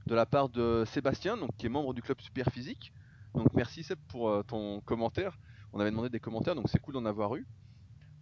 de 0.06 0.14
la 0.14 0.26
part 0.26 0.50
de 0.50 0.84
Sébastien, 0.88 1.38
donc, 1.38 1.56
qui 1.56 1.64
est 1.64 1.70
membre 1.70 1.94
du 1.94 2.02
club 2.02 2.20
Super 2.20 2.50
Physique. 2.52 2.92
Donc 3.34 3.48
merci 3.54 3.82
Seb 3.82 3.98
pour 4.08 4.28
euh, 4.28 4.42
ton 4.42 4.80
commentaire. 4.82 5.38
On 5.76 5.80
avait 5.80 5.90
demandé 5.90 6.08
des 6.08 6.20
commentaires, 6.20 6.54
donc 6.54 6.70
c'est 6.70 6.78
cool 6.78 6.94
d'en 6.94 7.04
avoir 7.04 7.36
eu. 7.36 7.46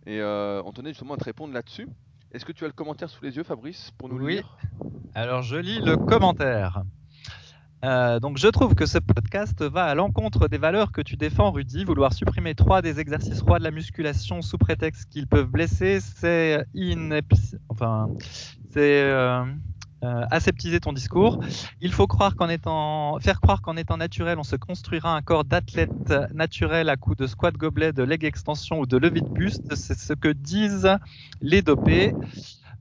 Et 0.07 0.21
euh, 0.21 0.61
on 0.65 0.73
tenait 0.73 0.89
justement 0.89 1.15
à 1.15 1.19
te 1.19 1.23
répondre 1.23 1.55
là-dessus. 1.55 1.87
Est-ce 2.33 2.45
que 2.45 2.51
tu 2.51 2.65
as 2.65 2.67
le 2.67 2.73
commentaire 2.73 3.09
sous 3.09 3.25
les 3.25 3.37
yeux, 3.37 3.45
Fabrice, 3.45 3.93
pour 3.97 4.09
nous 4.09 4.17
oui. 4.17 4.35
lire? 4.35 4.59
Alors 5.15 5.43
je 5.43 5.55
lis 5.55 5.81
le 5.81 5.97
commentaire. 5.97 6.83
Euh, 7.85 8.19
donc 8.19 8.39
je 8.39 8.49
trouve 8.49 8.75
que 8.75 8.87
ce 8.87 8.99
podcast 8.99 9.63
va 9.63 9.85
à 9.85 9.95
l'encontre 9.95 10.49
des 10.49 10.59
valeurs 10.59 10.91
que 10.91 11.01
tu 11.01 11.17
défends, 11.17 11.53
Rudy. 11.53 11.85
Vouloir 11.85 12.13
supprimer 12.13 12.57
trois 12.57 12.83
des 12.83 12.99
exercices 12.99 13.41
rois 13.41 13.61
de 13.61 13.65
la 13.65 13.71
musculation 13.71 14.43
sous 14.43 14.59
prétexte 14.59 15.09
qu'ils 15.09 15.29
peuvent 15.29 15.47
blesser, 15.47 16.01
c'est 16.01 16.65
enfin, 17.69 18.09
c'est 18.73 19.01
euh, 19.01 19.45
euh, 20.05 20.27
aseptiser 20.31 20.81
ton 20.81 20.93
discours. 20.93 21.41
Il 21.81 21.93
faut 21.93 22.07
croire 22.07 22.37
qu'en 22.37 22.49
étant, 22.49 23.19
faire 23.21 23.41
croire 23.41 23.63
qu'en 23.63 23.77
étant 23.77 23.97
naturel, 23.97 24.39
on 24.39 24.45
se 24.45 24.57
construira 24.57 25.15
un 25.17 25.23
corps 25.23 25.45
d'athlète 25.45 26.13
naturel 26.33 26.89
à 26.89 26.97
coup 26.97 27.15
de 27.15 27.27
squat 27.27 27.55
gobelet, 27.57 27.93
de 27.93 28.03
leg 28.03 28.25
extension 28.25 28.81
ou 28.81 28.87
de 28.87 28.97
levée 28.97 29.21
de 29.21 29.29
buste. 29.29 29.75
C'est 29.75 29.99
ce 29.99 30.13
que 30.13 30.29
disent 30.29 30.91
les 31.41 31.63
dopés. 31.63 32.13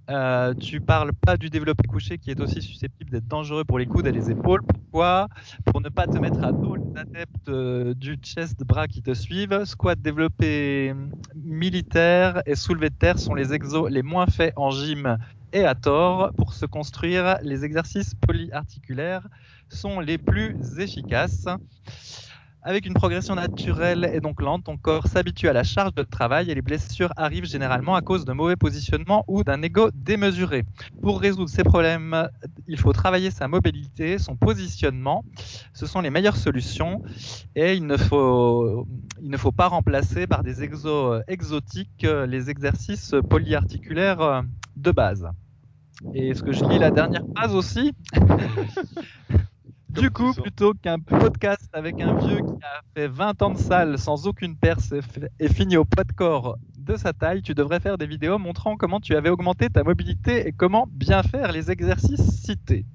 Euh, 0.09 0.53
tu 0.53 0.81
parles 0.81 1.13
pas 1.13 1.37
du 1.37 1.49
développé 1.49 1.87
couché 1.87 2.17
qui 2.17 2.29
est 2.29 2.41
aussi 2.41 2.61
susceptible 2.61 3.09
d'être 3.09 3.27
dangereux 3.27 3.63
pour 3.63 3.79
les 3.79 3.85
coudes 3.85 4.05
et 4.05 4.11
les 4.11 4.29
épaules. 4.29 4.61
Pourquoi? 4.63 5.29
Pour 5.65 5.79
ne 5.79 5.87
pas 5.87 6.07
te 6.07 6.17
mettre 6.17 6.43
à 6.43 6.51
dos 6.51 6.75
les 6.75 6.99
adeptes 6.99 7.47
euh, 7.47 7.93
du 7.93 8.15
chest 8.21 8.63
bras 8.65 8.87
qui 8.87 9.01
te 9.01 9.13
suivent. 9.13 9.63
Squat 9.63 9.99
développé 9.99 10.93
militaire 11.35 12.41
et 12.45 12.55
soulevé 12.55 12.89
de 12.89 12.95
terre 12.95 13.17
sont 13.17 13.33
les 13.33 13.53
exos 13.53 13.89
les 13.89 14.01
moins 14.01 14.27
faits 14.27 14.53
en 14.57 14.71
gym 14.71 15.17
et 15.53 15.65
à 15.65 15.75
tort. 15.75 16.33
Pour 16.35 16.53
se 16.53 16.65
construire, 16.65 17.37
les 17.41 17.63
exercices 17.63 18.13
polyarticulaires 18.15 19.27
sont 19.69 19.99
les 19.99 20.17
plus 20.17 20.57
efficaces. 20.79 21.47
Avec 22.65 22.85
une 22.85 22.93
progression 22.93 23.35
naturelle 23.35 24.09
et 24.13 24.21
donc 24.21 24.41
lente, 24.41 24.63
ton 24.63 24.77
corps 24.77 25.07
s'habitue 25.07 25.49
à 25.49 25.53
la 25.53 25.63
charge 25.65 25.93
de 25.95 26.03
travail 26.03 26.49
et 26.49 26.55
les 26.55 26.61
blessures 26.61 27.11
arrivent 27.17 27.45
généralement 27.45 27.93
à 27.93 28.01
cause 28.01 28.23
de 28.23 28.31
mauvais 28.31 28.55
positionnement 28.55 29.25
ou 29.27 29.43
d'un 29.43 29.61
ego 29.61 29.89
démesuré. 29.93 30.63
Pour 31.01 31.19
résoudre 31.19 31.49
ces 31.49 31.65
problèmes, 31.65 32.29
il 32.67 32.79
faut 32.79 32.93
travailler 32.93 33.31
sa 33.31 33.49
mobilité, 33.49 34.17
son 34.17 34.37
positionnement. 34.37 35.25
Ce 35.73 35.85
sont 35.85 35.99
les 35.99 36.09
meilleures 36.09 36.37
solutions 36.37 37.01
et 37.53 37.73
il 37.73 37.85
ne 37.85 37.97
faut, 37.97 38.87
il 39.21 39.29
ne 39.29 39.37
faut 39.37 39.51
pas 39.51 39.67
remplacer 39.67 40.25
par 40.25 40.41
des 40.41 40.63
exos 40.63 41.21
exotiques 41.27 42.07
les 42.27 42.49
exercices 42.49 43.13
polyarticulaires 43.29 44.43
de 44.77 44.91
base. 44.91 45.27
Et 46.13 46.29
est-ce 46.29 46.43
que 46.43 46.51
je 46.51 46.63
lis 46.65 46.79
la 46.79 46.91
dernière 46.91 47.23
phrase 47.35 47.55
aussi 47.55 47.93
Du 49.89 50.09
coup, 50.09 50.33
plutôt 50.33 50.73
qu'un 50.73 50.97
podcast 50.97 51.69
avec 51.71 52.01
un 52.01 52.15
vieux 52.15 52.39
qui 52.39 52.63
a 52.63 52.81
fait 52.95 53.07
20 53.07 53.41
ans 53.43 53.51
de 53.51 53.59
salle 53.59 53.99
sans 53.99 54.25
aucune 54.25 54.57
perce 54.57 54.91
et 55.39 55.49
fini 55.49 55.77
au 55.77 55.85
poids 55.85 56.03
de 56.03 56.11
corps 56.13 56.57
de 56.79 56.95
sa 56.95 57.13
taille, 57.13 57.43
tu 57.43 57.53
devrais 57.53 57.79
faire 57.79 57.99
des 57.99 58.07
vidéos 58.07 58.39
montrant 58.39 58.75
comment 58.75 58.99
tu 58.99 59.15
avais 59.15 59.29
augmenté 59.29 59.69
ta 59.69 59.83
mobilité 59.83 60.47
et 60.47 60.51
comment 60.51 60.87
bien 60.89 61.21
faire 61.21 61.51
les 61.51 61.69
exercices 61.69 62.41
cités. 62.41 62.85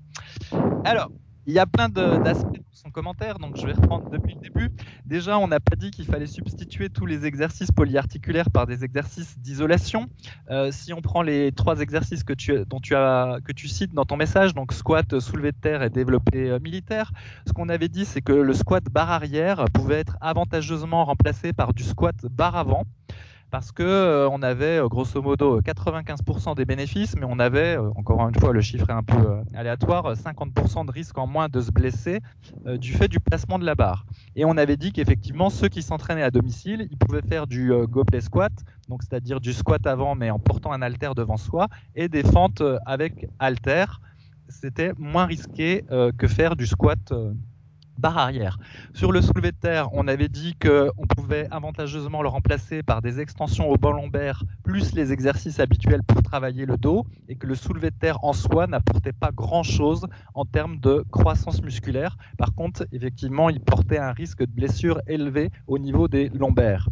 Alors, 0.84 1.10
il 1.48 1.54
y 1.54 1.58
a 1.58 1.64
plein 1.64 1.88
d'aspects 1.88 2.58
dans 2.58 2.74
son 2.74 2.90
commentaire, 2.90 3.38
donc 3.38 3.56
je 3.56 3.66
vais 3.66 3.72
reprendre 3.72 4.10
depuis 4.10 4.34
le 4.34 4.40
début. 4.42 4.70
Déjà, 5.06 5.38
on 5.38 5.48
n'a 5.48 5.60
pas 5.60 5.76
dit 5.76 5.90
qu'il 5.90 6.04
fallait 6.04 6.26
substituer 6.26 6.90
tous 6.90 7.06
les 7.06 7.24
exercices 7.24 7.72
polyarticulaires 7.72 8.50
par 8.50 8.66
des 8.66 8.84
exercices 8.84 9.38
d'isolation. 9.38 10.08
Euh, 10.50 10.70
si 10.70 10.92
on 10.92 11.00
prend 11.00 11.22
les 11.22 11.50
trois 11.52 11.80
exercices 11.80 12.22
que 12.22 12.34
tu, 12.34 12.52
dont 12.66 12.80
tu 12.80 13.68
cites 13.68 13.94
dans 13.94 14.04
ton 14.04 14.18
message, 14.18 14.52
donc 14.52 14.74
squat, 14.74 15.18
soulevé 15.20 15.52
de 15.52 15.56
terre 15.56 15.82
et 15.82 15.88
développé 15.88 16.50
euh, 16.50 16.58
militaire, 16.60 17.12
ce 17.46 17.54
qu'on 17.54 17.70
avait 17.70 17.88
dit, 17.88 18.04
c'est 18.04 18.20
que 18.20 18.32
le 18.32 18.52
squat 18.52 18.84
barre 18.84 19.10
arrière 19.10 19.64
pouvait 19.72 20.00
être 20.00 20.18
avantageusement 20.20 21.06
remplacé 21.06 21.54
par 21.54 21.72
du 21.72 21.82
squat 21.82 22.14
barre 22.30 22.56
avant 22.56 22.84
parce 23.50 23.72
que 23.72 23.82
euh, 23.82 24.28
on 24.28 24.42
avait 24.42 24.78
euh, 24.78 24.88
grosso 24.88 25.22
modo 25.22 25.60
95% 25.60 26.54
des 26.54 26.64
bénéfices, 26.64 27.14
mais 27.16 27.26
on 27.26 27.38
avait, 27.38 27.76
euh, 27.76 27.90
encore 27.96 28.20
une 28.28 28.38
fois, 28.38 28.52
le 28.52 28.60
chiffre 28.60 28.88
est 28.90 28.92
un 28.92 29.02
peu 29.02 29.38
aléatoire, 29.54 30.14
50% 30.14 30.86
de 30.86 30.92
risque 30.92 31.16
en 31.16 31.26
moins 31.26 31.48
de 31.48 31.60
se 31.60 31.70
blesser 31.70 32.20
du 32.66 32.92
fait 32.92 33.08
du 33.08 33.20
placement 33.20 33.58
de 33.58 33.64
la 33.64 33.74
barre. 33.74 34.04
Et 34.36 34.44
on 34.44 34.56
avait 34.56 34.76
dit 34.76 34.92
qu'effectivement, 34.92 35.50
ceux 35.50 35.68
qui 35.68 35.82
s'entraînaient 35.82 36.22
à 36.22 36.30
domicile, 36.30 36.88
ils 36.90 36.98
pouvaient 36.98 37.22
faire 37.22 37.46
du 37.46 37.72
gobelet 37.88 38.20
squat, 38.20 38.52
donc 38.88 39.02
c'est-à-dire 39.02 39.40
du 39.40 39.52
squat 39.52 39.86
avant, 39.86 40.14
mais 40.14 40.30
en 40.30 40.38
portant 40.38 40.72
un 40.72 40.82
halter 40.82 41.10
devant 41.16 41.36
soi, 41.36 41.68
et 41.94 42.08
des 42.08 42.22
fentes 42.22 42.62
avec 42.86 43.28
halter. 43.38 43.84
C'était 44.48 44.92
moins 44.98 45.26
risqué 45.26 45.84
que 46.16 46.26
faire 46.26 46.56
du 46.56 46.66
squat 46.66 47.12
barre 47.98 48.18
arrière. 48.18 48.58
Sur 48.94 49.12
le 49.12 49.20
soulevé 49.20 49.50
de 49.50 49.56
terre, 49.56 49.88
on 49.92 50.08
avait 50.08 50.28
dit 50.28 50.54
qu'on 50.54 51.06
pouvait 51.06 51.48
avantageusement 51.50 52.22
le 52.22 52.28
remplacer 52.28 52.82
par 52.82 53.02
des 53.02 53.20
extensions 53.20 53.68
au 53.68 53.76
banc 53.76 53.92
lombaire 53.92 54.44
plus 54.62 54.94
les 54.94 55.12
exercices 55.12 55.60
habituels 55.60 56.02
pour 56.02 56.22
travailler 56.22 56.64
le 56.64 56.76
dos 56.76 57.06
et 57.28 57.36
que 57.36 57.46
le 57.46 57.54
soulevé 57.54 57.90
de 57.90 57.96
terre 57.96 58.22
en 58.24 58.32
soi 58.32 58.66
n'apportait 58.66 59.12
pas 59.12 59.32
grand-chose 59.32 60.06
en 60.34 60.44
termes 60.44 60.78
de 60.78 61.04
croissance 61.10 61.62
musculaire. 61.62 62.16
Par 62.36 62.54
contre, 62.54 62.86
effectivement, 62.92 63.50
il 63.50 63.60
portait 63.60 63.98
un 63.98 64.12
risque 64.12 64.40
de 64.40 64.52
blessure 64.52 65.00
élevé 65.06 65.50
au 65.66 65.78
niveau 65.78 66.08
des 66.08 66.28
lombaires. 66.28 66.88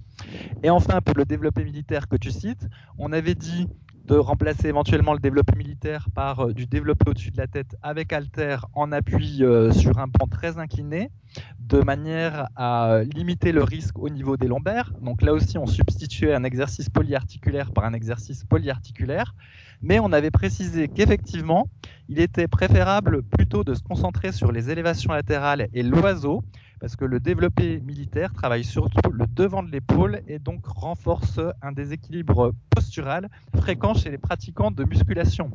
Et 0.63 0.71
enfin, 0.71 1.01
pour 1.01 1.17
le 1.17 1.25
développé 1.25 1.65
militaire 1.65 2.09
que 2.09 2.17
tu 2.17 2.31
cites, 2.31 2.67
on 2.99 3.13
avait 3.13 3.35
dit 3.35 3.69
de 4.07 4.17
remplacer 4.17 4.69
éventuellement 4.69 5.13
le 5.13 5.19
développé 5.19 5.57
militaire 5.57 6.09
par 6.15 6.55
du 6.55 6.67
développé 6.67 7.11
au-dessus 7.11 7.31
de 7.33 7.37
la 7.37 7.49
tête 7.49 7.77
avec 7.83 8.13
halter 8.13 8.57
en 8.73 8.93
appui 8.93 9.43
sur 9.73 9.99
un 9.99 10.07
banc 10.07 10.27
très 10.31 10.59
incliné, 10.59 11.11
de 11.59 11.81
manière 11.81 12.49
à 12.55 13.01
limiter 13.15 13.53
le 13.53 13.65
risque 13.65 13.99
au 13.99 14.09
niveau 14.09 14.37
des 14.37 14.47
lombaires. 14.47 14.93
Donc 15.01 15.23
là 15.23 15.33
aussi, 15.33 15.59
on 15.59 15.67
substituait 15.67 16.35
un 16.35 16.45
exercice 16.45 16.89
polyarticulaire 16.89 17.73
par 17.73 17.85
un 17.85 17.93
exercice 17.93 18.45
polyarticulaire, 18.45 19.35
mais 19.83 19.99
on 19.99 20.13
avait 20.13 20.31
précisé 20.31 20.89
qu'effectivement, 20.89 21.69
il 22.09 22.21
était 22.21 22.49
préférable 22.49 23.23
plutôt 23.23 23.65
de 23.65 23.75
se 23.75 23.83
concentrer 23.83 24.31
sur 24.31 24.53
les 24.53 24.71
élévations 24.71 25.13
latérales 25.13 25.69
et 25.73 25.83
l'oiseau, 25.83 26.45
parce 26.81 26.97
que 26.97 27.05
le 27.05 27.21
développé 27.21 27.81
militaire 27.81 28.33
travaille 28.33 28.65
surtout 28.65 29.11
le 29.11 29.27
devant 29.27 29.63
de 29.63 29.71
l'épaule 29.71 30.21
et 30.27 30.39
donc 30.39 30.67
renforce 30.67 31.41
un 31.63 31.73
déséquilibre 31.73 32.53
postural 32.71 33.29
fréquent 33.57 33.95
chez 33.95 34.11
les 34.11 34.19
pratiquants 34.19 34.71
de 34.71 34.85
musculation. 34.85 35.51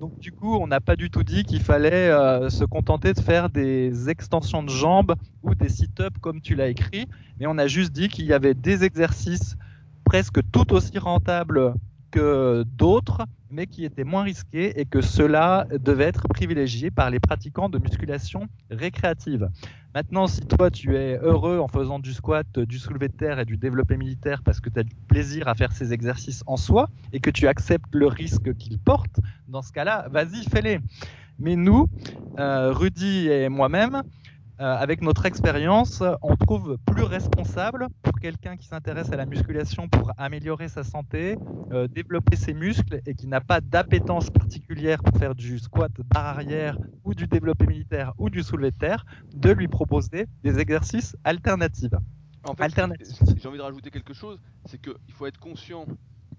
Donc 0.00 0.12
du 0.18 0.32
coup, 0.32 0.56
on 0.56 0.66
n'a 0.66 0.80
pas 0.80 0.96
du 0.96 1.10
tout 1.10 1.24
dit 1.24 1.44
qu'il 1.44 1.62
fallait 1.62 2.10
euh, 2.10 2.50
se 2.50 2.64
contenter 2.64 3.12
de 3.12 3.20
faire 3.20 3.50
des 3.50 4.08
extensions 4.08 4.62
de 4.62 4.70
jambes 4.70 5.14
ou 5.42 5.54
des 5.54 5.68
sit-ups 5.68 6.18
comme 6.20 6.40
tu 6.40 6.54
l'as 6.54 6.68
écrit, 6.68 7.06
mais 7.38 7.46
on 7.46 7.58
a 7.58 7.66
juste 7.66 7.92
dit 7.92 8.08
qu'il 8.08 8.26
y 8.26 8.32
avait 8.32 8.54
des 8.54 8.84
exercices 8.84 9.56
presque 10.04 10.40
tout 10.50 10.72
aussi 10.72 10.98
rentables 10.98 11.74
que 12.10 12.64
d'autres, 12.76 13.22
mais 13.50 13.66
qui 13.66 13.84
étaient 13.84 14.04
moins 14.04 14.22
risqués 14.22 14.78
et 14.80 14.84
que 14.84 15.00
cela 15.00 15.66
devait 15.70 16.04
être 16.04 16.28
privilégié 16.28 16.90
par 16.90 17.10
les 17.10 17.20
pratiquants 17.20 17.68
de 17.68 17.78
musculation 17.78 18.46
récréative. 18.70 19.48
Maintenant, 19.94 20.28
si 20.28 20.40
toi 20.42 20.70
tu 20.70 20.96
es 20.96 21.18
heureux 21.18 21.58
en 21.58 21.66
faisant 21.66 21.98
du 21.98 22.12
squat, 22.12 22.46
du 22.60 22.78
soulevé 22.78 23.08
de 23.08 23.12
terre 23.12 23.40
et 23.40 23.44
du 23.44 23.56
développé 23.56 23.96
militaire 23.96 24.42
parce 24.44 24.60
que 24.60 24.70
tu 24.70 24.78
as 24.78 24.84
du 24.84 24.94
plaisir 25.08 25.48
à 25.48 25.54
faire 25.54 25.72
ces 25.72 25.92
exercices 25.92 26.44
en 26.46 26.56
soi 26.56 26.88
et 27.12 27.18
que 27.18 27.30
tu 27.30 27.48
acceptes 27.48 27.92
le 27.92 28.06
risque 28.06 28.54
qu'ils 28.56 28.78
portent, 28.78 29.18
dans 29.48 29.62
ce 29.62 29.72
cas-là, 29.72 30.06
vas-y, 30.10 30.44
fais-les. 30.44 30.78
Mais 31.40 31.56
nous, 31.56 31.88
euh, 32.38 32.72
Rudy 32.72 33.28
et 33.28 33.48
moi-même, 33.48 34.02
euh, 34.60 34.76
avec 34.76 35.00
notre 35.00 35.24
expérience, 35.24 36.02
on 36.20 36.36
trouve 36.36 36.76
plus 36.84 37.02
responsable 37.02 37.88
pour 38.02 38.20
quelqu'un 38.20 38.58
qui 38.58 38.66
s'intéresse 38.66 39.10
à 39.10 39.16
la 39.16 39.24
musculation 39.24 39.88
pour 39.88 40.12
améliorer 40.18 40.68
sa 40.68 40.84
santé, 40.84 41.38
euh, 41.72 41.88
développer 41.88 42.36
ses 42.36 42.52
muscles 42.52 43.00
et 43.06 43.14
qui 43.14 43.26
n'a 43.26 43.40
pas 43.40 43.62
d'appétence 43.62 44.28
particulière 44.28 45.02
pour 45.02 45.16
faire 45.16 45.34
du 45.34 45.58
squat 45.58 45.90
barre 46.12 46.26
arrière 46.26 46.76
ou 47.04 47.14
du 47.14 47.26
développé 47.26 47.66
militaire 47.66 48.12
ou 48.18 48.28
du 48.28 48.42
soulevé 48.42 48.70
de 48.70 48.76
terre, 48.76 49.06
de 49.32 49.50
lui 49.50 49.66
proposer 49.66 50.26
des 50.42 50.58
exercices 50.58 51.16
alternatifs. 51.24 51.94
En 52.44 52.54
fait, 52.54 52.70
j'ai 52.74 53.48
envie 53.48 53.56
de 53.56 53.62
rajouter 53.62 53.90
quelque 53.90 54.12
chose, 54.12 54.38
c'est 54.66 54.78
qu'il 54.78 55.14
faut 55.14 55.24
être 55.24 55.38
conscient 55.38 55.86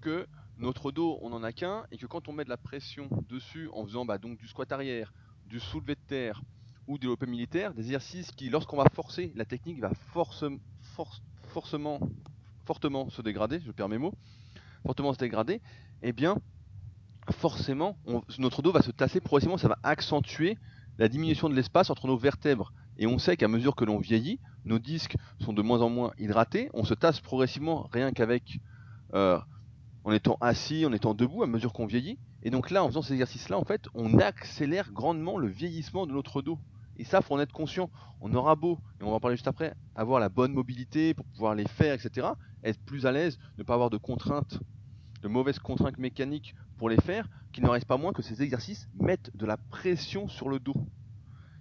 que 0.00 0.28
notre 0.58 0.92
dos, 0.92 1.18
on 1.22 1.30
n'en 1.30 1.42
a 1.42 1.52
qu'un, 1.52 1.86
et 1.90 1.98
que 1.98 2.06
quand 2.06 2.28
on 2.28 2.32
met 2.32 2.44
de 2.44 2.50
la 2.50 2.56
pression 2.56 3.08
dessus 3.28 3.68
en 3.72 3.84
faisant 3.84 4.04
bah, 4.04 4.18
donc 4.18 4.38
du 4.38 4.46
squat 4.46 4.70
arrière, 4.70 5.12
du 5.46 5.58
soulevé 5.58 5.96
de 5.96 6.00
terre, 6.06 6.42
ou 6.88 6.98
développé 6.98 7.26
militaire, 7.26 7.74
des 7.74 7.82
exercices 7.82 8.30
qui, 8.32 8.50
lorsqu'on 8.50 8.76
va 8.76 8.86
forcer, 8.92 9.32
la 9.36 9.44
technique 9.44 9.80
va 9.80 9.92
force, 10.12 10.44
forcément, 11.48 12.00
fortement 12.64 13.10
se 13.10 13.22
dégrader, 13.22 13.60
je 13.64 13.70
perds 13.70 13.88
mes 13.88 13.98
mots, 13.98 14.14
fortement 14.84 15.12
se 15.12 15.18
dégrader, 15.18 15.60
eh 16.02 16.12
bien, 16.12 16.36
forcément, 17.30 17.96
notre 18.38 18.62
dos 18.62 18.72
va 18.72 18.82
se 18.82 18.90
tasser 18.90 19.20
progressivement, 19.20 19.58
ça 19.58 19.68
va 19.68 19.78
accentuer 19.82 20.58
la 20.98 21.08
diminution 21.08 21.48
de 21.48 21.54
l'espace 21.54 21.90
entre 21.90 22.06
nos 22.06 22.16
vertèbres. 22.16 22.72
Et 22.98 23.06
on 23.06 23.18
sait 23.18 23.36
qu'à 23.36 23.48
mesure 23.48 23.74
que 23.74 23.84
l'on 23.84 23.98
vieillit, 23.98 24.38
nos 24.64 24.78
disques 24.78 25.16
sont 25.40 25.52
de 25.52 25.62
moins 25.62 25.80
en 25.80 25.88
moins 25.88 26.12
hydratés, 26.18 26.68
on 26.74 26.84
se 26.84 26.94
tasse 26.94 27.20
progressivement 27.20 27.88
rien 27.92 28.12
qu'avec 28.12 28.60
euh, 29.14 29.38
en 30.04 30.12
étant 30.12 30.36
assis, 30.40 30.84
en 30.84 30.92
étant 30.92 31.14
debout 31.14 31.42
à 31.42 31.46
mesure 31.46 31.72
qu'on 31.72 31.86
vieillit. 31.86 32.18
Et 32.42 32.50
donc 32.50 32.70
là, 32.70 32.82
en 32.82 32.88
faisant 32.88 33.02
ces 33.02 33.14
exercices-là, 33.14 33.56
en 33.56 33.64
fait, 33.64 33.86
on 33.94 34.18
accélère 34.18 34.92
grandement 34.92 35.38
le 35.38 35.48
vieillissement 35.48 36.06
de 36.06 36.12
notre 36.12 36.42
dos. 36.42 36.58
Et 36.96 37.04
ça, 37.04 37.20
faut 37.20 37.34
en 37.34 37.40
être 37.40 37.52
conscient. 37.52 37.90
On 38.20 38.34
aura 38.34 38.54
beau, 38.54 38.78
et 39.00 39.04
on 39.04 39.10
va 39.10 39.16
en 39.16 39.20
parler 39.20 39.36
juste 39.36 39.48
après, 39.48 39.74
avoir 39.94 40.20
la 40.20 40.28
bonne 40.28 40.52
mobilité 40.52 41.14
pour 41.14 41.26
pouvoir 41.26 41.54
les 41.54 41.66
faire, 41.66 41.94
etc. 41.94 42.28
Être 42.62 42.80
plus 42.84 43.06
à 43.06 43.12
l'aise, 43.12 43.38
ne 43.58 43.62
pas 43.62 43.74
avoir 43.74 43.90
de 43.90 43.96
contraintes, 43.96 44.58
de 45.22 45.28
mauvaises 45.28 45.58
contraintes 45.58 45.98
mécaniques 45.98 46.54
pour 46.76 46.88
les 46.88 47.00
faire, 47.00 47.28
qu'il 47.52 47.64
ne 47.64 47.68
reste 47.68 47.86
pas 47.86 47.96
moins 47.96 48.12
que 48.12 48.22
ces 48.22 48.42
exercices 48.42 48.88
mettent 48.98 49.30
de 49.36 49.46
la 49.46 49.56
pression 49.56 50.28
sur 50.28 50.48
le 50.48 50.58
dos. 50.58 50.74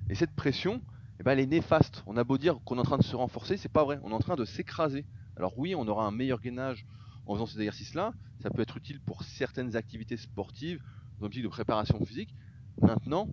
Et 0.10 0.16
cette 0.16 0.36
pression, 0.36 0.82
eh 1.20 1.24
ben, 1.24 1.34
elle 1.34 1.40
est 1.40 1.46
néfaste. 1.46 2.04
On 2.08 2.18
a 2.18 2.24
beau 2.24 2.38
dire 2.38 2.60
qu'on 2.66 2.78
est 2.78 2.82
en 2.82 2.84
train 2.84 2.98
de 2.98 3.04
se 3.04 3.16
renforcer, 3.16 3.58
c'est 3.58 3.72
pas 3.72 3.84
vrai. 3.84 4.00
On 4.04 4.12
est 4.12 4.16
en 4.16 4.20
train 4.20 4.36
de 4.36 4.46
s'écraser. 4.46 5.06
Alors 5.38 5.58
oui, 5.58 5.76
on 5.76 5.88
aura 5.88 6.06
un 6.06 6.12
meilleur 6.12 6.42
gainage 6.42 6.86
en 7.26 7.36
faisant 7.36 7.46
ces 7.46 7.60
exercices-là. 7.60 8.14
Ça 8.40 8.50
peut 8.50 8.62
être 8.62 8.78
utile 8.78 9.00
pour 9.00 9.24
certaines 9.24 9.76
activités 9.76 10.18
sportives, 10.18 10.82
dans 11.20 11.30
de 11.30 11.48
préparation 11.48 12.04
physique. 12.04 12.34
Maintenant, 12.82 13.28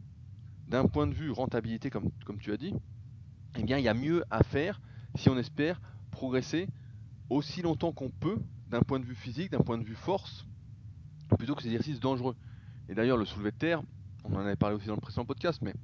d'un 0.69 0.87
point 0.87 1.07
de 1.07 1.15
vue 1.15 1.31
rentabilité, 1.31 1.91
comme, 1.91 2.11
comme 2.25 2.39
tu 2.39 2.53
as 2.53 2.57
dit, 2.57 2.75
eh 3.57 3.63
bien, 3.63 3.79
il 3.79 3.85
y 3.85 3.89
a 3.89 3.95
mieux 3.95 4.25
à 4.31 4.43
faire 4.43 4.81
si 5.17 5.29
on 5.29 5.39
espère 5.39 5.81
progresser 6.11 6.69
aussi 7.31 7.63
longtemps 7.63 7.93
qu'on 7.93 8.11
peut, 8.11 8.39
d'un 8.69 8.81
point 8.81 9.01
de 9.01 9.05
vue 9.05 9.15
physique, 9.15 9.51
d'un 9.51 9.61
point 9.61 9.79
de 9.79 9.85
vue 9.85 9.95
force, 9.95 10.47
plutôt 11.37 11.55
que 11.55 11.63
ces 11.63 11.69
exercices 11.69 12.01
dangereux. 12.01 12.37
Et 12.89 12.95
d'ailleurs, 12.95 13.17
le 13.17 13.25
soulevé 13.25 13.51
de 13.51 13.57
terre, 13.57 13.83
on 14.25 14.35
en 14.35 14.41
avait 14.41 14.57
parlé 14.57 14.77
aussi 14.77 14.87
dans 14.87 14.95
le 14.95 15.01
précédent 15.01 15.25
podcast, 15.25 15.61
mais 15.63 15.75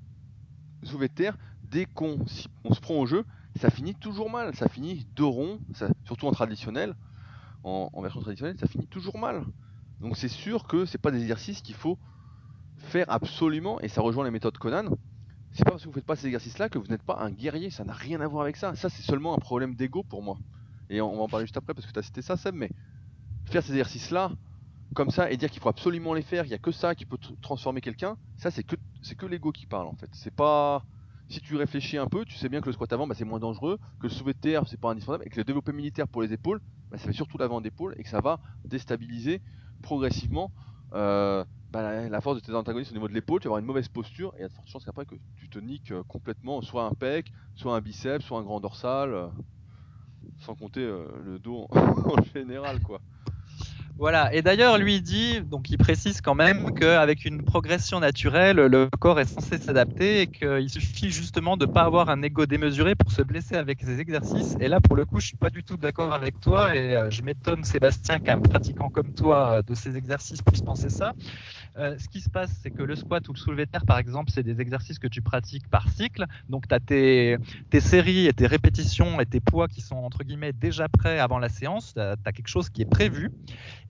le 0.83 0.87
soulevé 0.87 1.09
de 1.09 1.15
terre, 1.15 1.37
dès 1.63 1.87
qu'on 1.87 2.27
se 2.27 2.81
prend 2.81 2.95
au 2.95 3.07
jeu, 3.07 3.25
ça 3.57 3.71
finit 3.71 3.95
toujours 3.95 4.31
mal. 4.31 4.55
Ça 4.55 4.69
finit 4.69 5.07
de 5.15 5.23
rond, 5.23 5.61
surtout 6.05 6.27
en 6.27 6.33
traditionnel, 6.33 6.95
en, 7.63 8.03
version 8.03 8.21
traditionnelle, 8.21 8.59
ça 8.59 8.67
finit 8.67 8.87
toujours 8.87 9.19
mal. 9.19 9.45
Donc 10.01 10.17
c'est 10.17 10.29
sûr 10.29 10.67
que 10.67 10.85
c'est 10.85 10.99
pas 10.99 11.11
des 11.11 11.23
exercices 11.23 11.63
qu'il 11.63 11.75
faut 11.75 11.99
faire 12.85 13.07
absolument, 13.09 13.81
et 13.81 13.89
ça 13.89 14.01
rejoint 14.01 14.25
les 14.25 14.31
méthodes 14.31 14.57
Conan, 14.59 14.91
c'est 15.53 15.65
pas 15.65 15.71
parce 15.71 15.83
que 15.83 15.89
vous 15.89 15.95
faites 15.95 16.05
pas 16.05 16.17
ces 16.17 16.27
exercices-là 16.27 16.69
que 16.69 16.79
vous 16.79 16.87
n'êtes 16.87 17.03
pas 17.03 17.19
un 17.21 17.31
guerrier, 17.31 17.71
ça 17.71 17.85
n'a 17.85 17.93
rien 17.93 18.21
à 18.21 18.27
voir 18.27 18.43
avec 18.43 18.57
ça. 18.57 18.75
Ça, 18.75 18.91
c'est 18.91 19.03
seulement 19.03 19.35
un 19.35 19.39
problème 19.39 19.75
d'ego 19.77 20.03
pour 20.03 20.23
moi. 20.23 20.37
Et 20.91 21.01
on 21.01 21.17
va 21.17 21.23
en 21.23 21.29
parler 21.29 21.47
juste 21.47 21.57
après 21.57 21.75
parce 21.75 21.87
que 21.87 21.93
tu 21.93 21.99
as 21.99 22.03
cité 22.03 22.23
ça, 22.23 22.37
Seb, 22.37 22.55
mais 22.55 22.71
faire 23.47 23.63
ces 23.63 23.73
exercices-là, 23.73 24.33
comme 24.95 25.11
ça, 25.11 25.31
et 25.31 25.37
dire 25.37 25.51
qu'il 25.51 25.63
faut 25.63 25.69
absolument 25.69 26.13
les 26.13 26.23
faire, 26.23 26.45
il 26.45 26.49
n'y 26.49 26.55
a 26.55 26.59
que 26.59 26.73
ça 26.73 26.95
qui 26.95 27.07
peut 27.07 27.19
transformer 27.41 27.81
quelqu'un, 27.81 28.17
ça, 28.37 28.51
c'est 28.51 28.65
que, 28.65 28.77
c'est 29.03 29.15
que 29.15 29.27
l'ego 29.27 29.53
qui 29.53 29.67
parle 29.67 29.87
en 29.87 29.95
fait. 29.95 30.11
C'est 30.13 30.35
pas. 30.35 30.85
Si 31.29 31.41
tu 31.41 31.57
réfléchis 31.57 31.97
un 31.97 32.07
peu, 32.07 32.25
tu 32.27 32.35
sais 32.37 32.51
bien 32.51 32.61
que 32.61 32.67
le 32.67 32.73
squat 32.75 32.93
avant, 32.93 33.07
bah, 33.07 33.15
c'est 33.17 33.25
moins 33.25 33.39
dangereux, 33.41 33.79
que 33.99 34.09
le 34.09 34.11
soulevé 34.11 34.35
de 34.35 34.39
terre, 34.39 34.69
c'est 34.69 34.79
pas 34.79 34.91
indispensable, 34.91 35.25
et 35.27 35.31
que 35.31 35.37
le 35.37 35.45
développé 35.45 35.73
militaire 35.73 36.07
pour 36.07 36.21
les 36.21 36.33
épaules, 36.33 36.61
bah, 36.91 36.99
ça 36.99 37.07
fait 37.07 37.15
surtout 37.15 37.39
l'avant 37.39 37.61
d'épaule, 37.61 37.95
et 37.97 38.03
que 38.03 38.11
ça 38.11 38.21
va 38.21 38.41
déstabiliser 38.65 39.41
progressivement 39.83 40.53
euh, 40.93 41.45
bah, 41.75 42.09
la, 42.09 42.21
force 42.21 42.37
de 42.37 42.41
tes 42.41 42.55
antagonistes 42.55 42.93
au 42.93 42.95
niveau 42.95 43.09
de 43.09 43.15
l'épaule, 43.15 43.41
tu 43.41 43.49
vas 43.49 43.51
avoir 43.51 43.59
une 43.59 43.67
mauvaise 43.67 43.89
posture 43.89 44.33
et 44.37 44.39
il 44.39 44.43
y 44.43 44.45
a 44.45 44.49
de 44.49 44.53
fortes 44.55 44.69
chances 44.69 44.85
qu'après 44.85 45.07
que 45.07 45.17
tu 45.35 45.49
te 45.49 45.59
niques 45.59 45.91
euh, 45.91 46.05
complètement, 46.07 46.63
soit 46.63 46.85
un 46.85 46.93
pec, 46.93 47.33
soit 47.57 47.75
un 47.75 47.81
biceps, 47.81 48.25
soit 48.25 48.39
un 48.39 48.45
grand 48.45 48.61
dorsal, 48.61 49.13
euh, 49.13 49.27
sans 50.39 50.55
compter 50.55 50.83
euh, 50.83 51.09
le 51.25 51.41
dos 51.41 51.67
en 51.73 52.23
général 52.35 52.81
quoi. 52.81 53.01
Voilà, 53.97 54.33
et 54.35 54.43
d'ailleurs, 54.43 54.77
lui 54.79 55.01
dit, 55.01 55.41
donc 55.41 55.71
il 55.71 55.79
précise 55.79 56.21
quand 56.21 56.35
même 56.35 56.75
qu'avec 56.75 57.25
une 57.25 57.43
progression 57.43 58.01
naturelle, 58.01 58.57
le 58.57 58.89
corps 58.99 59.21
est 59.21 59.25
censé 59.25 59.59
s'adapter 59.59 60.23
et 60.23 60.27
qu'il 60.27 60.69
suffit 60.69 61.11
justement 61.11 61.57
de 61.57 61.65
ne 61.65 61.73
pas 61.73 61.83
avoir 61.83 62.09
un 62.09 62.21
ego 62.23 62.45
démesuré 62.45 62.97
pour 62.97 63.13
se 63.13 63.23
blesser 63.23 63.55
avec 63.55 63.81
ces 63.83 64.01
exercices. 64.01 64.57
Et 64.59 64.67
là, 64.67 64.81
pour 64.81 64.97
le 64.97 65.05
coup, 65.05 65.21
je 65.21 65.29
suis 65.29 65.37
pas 65.37 65.51
du 65.51 65.63
tout 65.63 65.77
d'accord 65.77 66.13
avec 66.13 66.41
toi 66.41 66.75
et 66.75 67.09
je 67.11 67.23
m'étonne, 67.23 67.63
Sébastien, 67.63 68.19
qu'un 68.19 68.41
pratiquant 68.41 68.91
comme 68.91 69.15
toi 69.15 69.63
de 69.63 69.75
ces 69.75 69.97
exercices 69.97 70.43
puisse 70.43 70.63
penser 70.63 70.91
ça. 70.91 71.13
Euh, 71.77 71.97
ce 71.99 72.09
qui 72.09 72.21
se 72.21 72.31
passe, 72.31 72.53
c'est 72.63 72.71
que 72.71 72.83
le 72.83 72.95
squat 72.95 73.29
ou 73.29 73.33
le 73.33 73.39
soulevé 73.39 73.67
de 73.67 73.71
terre, 73.71 73.85
par 73.85 73.99
exemple, 73.99 74.31
c'est 74.33 74.43
des 74.43 74.61
exercices 74.61 74.99
que 74.99 75.09
tu 75.09 75.23
pratiques 75.23 75.69
par 75.69 75.89
cycle. 75.89 76.27
Donc, 76.49 76.69
tu 76.69 76.75
as 76.75 76.81
tes, 76.81 77.39
séries 77.81 78.27
et 78.27 78.33
tes 78.33 78.47
répétitions 78.47 79.21
et 79.21 79.27
tes 79.27 79.41
poids 79.41 79.67
qui 79.69 79.81
sont, 79.81 79.97
entre 79.97 80.23
guillemets, 80.25 80.53
déjà 80.53 80.89
prêts 80.89 81.19
avant 81.19 81.39
la 81.39 81.49
séance. 81.49 81.95
Tu 81.95 82.01
as, 82.01 82.33
quelque 82.33 82.49
chose 82.49 82.71
qui 82.71 82.83
est 82.83 82.91
prévu. 82.91 83.31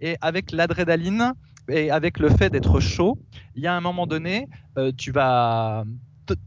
Et 0.00 0.16
avec 0.20 0.52
l'adrénaline 0.52 1.34
et 1.68 1.90
avec 1.90 2.18
le 2.18 2.30
fait 2.30 2.50
d'être 2.50 2.80
chaud, 2.80 3.18
il 3.54 3.62
y 3.62 3.66
a 3.66 3.74
un 3.74 3.80
moment 3.80 4.06
donné, 4.06 4.48
euh, 4.78 4.92
tu 4.96 5.12
vas 5.12 5.84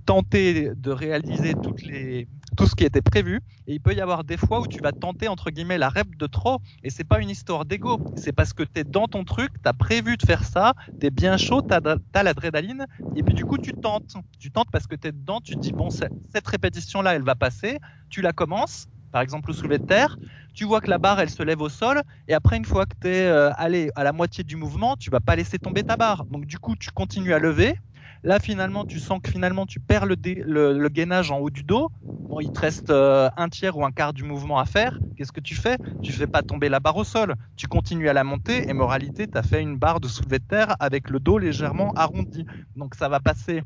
tenter 0.05 0.71
de 0.75 0.89
réaliser 0.89 1.53
toutes 1.53 1.83
les, 1.83 2.27
tout 2.57 2.67
ce 2.67 2.75
qui 2.75 2.83
était 2.83 3.01
prévu. 3.01 3.39
Et 3.67 3.75
il 3.75 3.79
peut 3.79 3.93
y 3.93 4.01
avoir 4.01 4.23
des 4.23 4.35
fois 4.35 4.59
où 4.59 4.67
tu 4.67 4.79
vas 4.81 4.91
tenter, 4.91 5.27
entre 5.27 5.51
guillemets, 5.51 5.77
la 5.77 5.89
rep 5.89 6.15
de 6.17 6.27
trop. 6.27 6.59
Et 6.83 6.89
c'est 6.89 7.05
pas 7.05 7.19
une 7.19 7.29
histoire 7.29 7.63
d'ego. 7.63 7.99
C'est 8.17 8.33
parce 8.33 8.51
que 8.51 8.63
tu 8.63 8.81
es 8.81 8.83
dans 8.83 9.07
ton 9.07 9.23
truc, 9.23 9.51
tu 9.63 9.69
as 9.69 9.73
prévu 9.73 10.17
de 10.17 10.25
faire 10.25 10.43
ça, 10.43 10.73
tu 10.99 11.05
es 11.05 11.09
bien 11.09 11.37
chaud, 11.37 11.61
tu 11.61 11.73
as, 11.73 12.23
l'adrénaline. 12.23 12.85
Et 13.15 13.23
puis 13.23 13.33
du 13.33 13.45
coup, 13.45 13.57
tu 13.57 13.73
tentes. 13.73 14.15
Tu 14.39 14.51
tentes 14.51 14.69
parce 14.71 14.87
que 14.87 14.95
tu 14.95 15.07
es 15.07 15.11
dedans, 15.11 15.39
tu 15.39 15.55
te 15.55 15.59
dis, 15.59 15.71
bon, 15.71 15.89
cette 15.89 16.47
répétition-là, 16.47 17.15
elle 17.15 17.23
va 17.23 17.35
passer. 17.35 17.77
Tu 18.09 18.21
la 18.21 18.33
commences. 18.33 18.87
Par 19.11 19.21
exemple, 19.21 19.49
le 19.49 19.55
soulevé 19.55 19.77
de 19.77 19.85
terre, 19.85 20.17
tu 20.53 20.65
vois 20.65 20.81
que 20.81 20.89
la 20.89 20.97
barre 20.97 21.19
elle 21.21 21.29
se 21.29 21.41
lève 21.41 21.61
au 21.61 21.69
sol, 21.69 22.01
et 22.27 22.33
après, 22.33 22.57
une 22.57 22.65
fois 22.65 22.85
que 22.85 22.93
tu 23.01 23.07
es 23.07 23.25
euh, 23.25 23.51
allé 23.53 23.89
à 23.95 24.03
la 24.03 24.11
moitié 24.11 24.43
du 24.43 24.57
mouvement, 24.57 24.97
tu 24.97 25.09
vas 25.09 25.21
pas 25.21 25.35
laisser 25.35 25.57
tomber 25.57 25.83
ta 25.83 25.95
barre. 25.95 26.25
Donc, 26.25 26.45
du 26.45 26.59
coup, 26.59 26.75
tu 26.75 26.91
continues 26.91 27.33
à 27.33 27.39
lever, 27.39 27.79
Là, 28.27 28.41
finalement, 28.41 28.83
tu 28.83 28.99
sens 28.99 29.21
que 29.23 29.31
finalement, 29.31 29.65
tu 29.65 29.79
perds 29.79 30.05
le, 30.05 30.89
gainage 30.89 31.31
en 31.31 31.37
haut 31.37 31.49
du 31.49 31.63
dos. 31.63 31.89
Bon, 32.27 32.41
il 32.41 32.51
te 32.51 32.59
reste 32.59 32.89
euh, 32.89 33.29
un 33.37 33.47
tiers 33.47 33.77
ou 33.77 33.85
un 33.85 33.91
quart 33.93 34.11
du 34.11 34.25
mouvement 34.25 34.59
à 34.59 34.65
faire. 34.65 34.99
Qu'est-ce 35.15 35.31
que 35.31 35.39
tu 35.39 35.55
fais? 35.55 35.77
Tu 36.01 36.11
fais 36.11 36.27
pas 36.27 36.43
tomber 36.43 36.67
la 36.67 36.81
barre 36.81 36.97
au 36.97 37.05
sol. 37.05 37.35
Tu 37.55 37.69
continues 37.69 38.09
à 38.09 38.13
la 38.13 38.25
monter 38.25 38.69
et 38.69 38.73
moralité, 38.73 39.29
tu 39.29 39.37
as 39.37 39.43
fait 39.43 39.61
une 39.61 39.77
barre 39.77 40.01
de 40.01 40.09
soulevé 40.09 40.39
de 40.39 40.43
terre 40.43 40.75
avec 40.81 41.09
le 41.09 41.21
dos 41.21 41.37
légèrement 41.37 41.93
arrondi. 41.93 42.45
Donc 42.75 42.95
ça 42.95 43.07
va 43.07 43.21
passer 43.21 43.63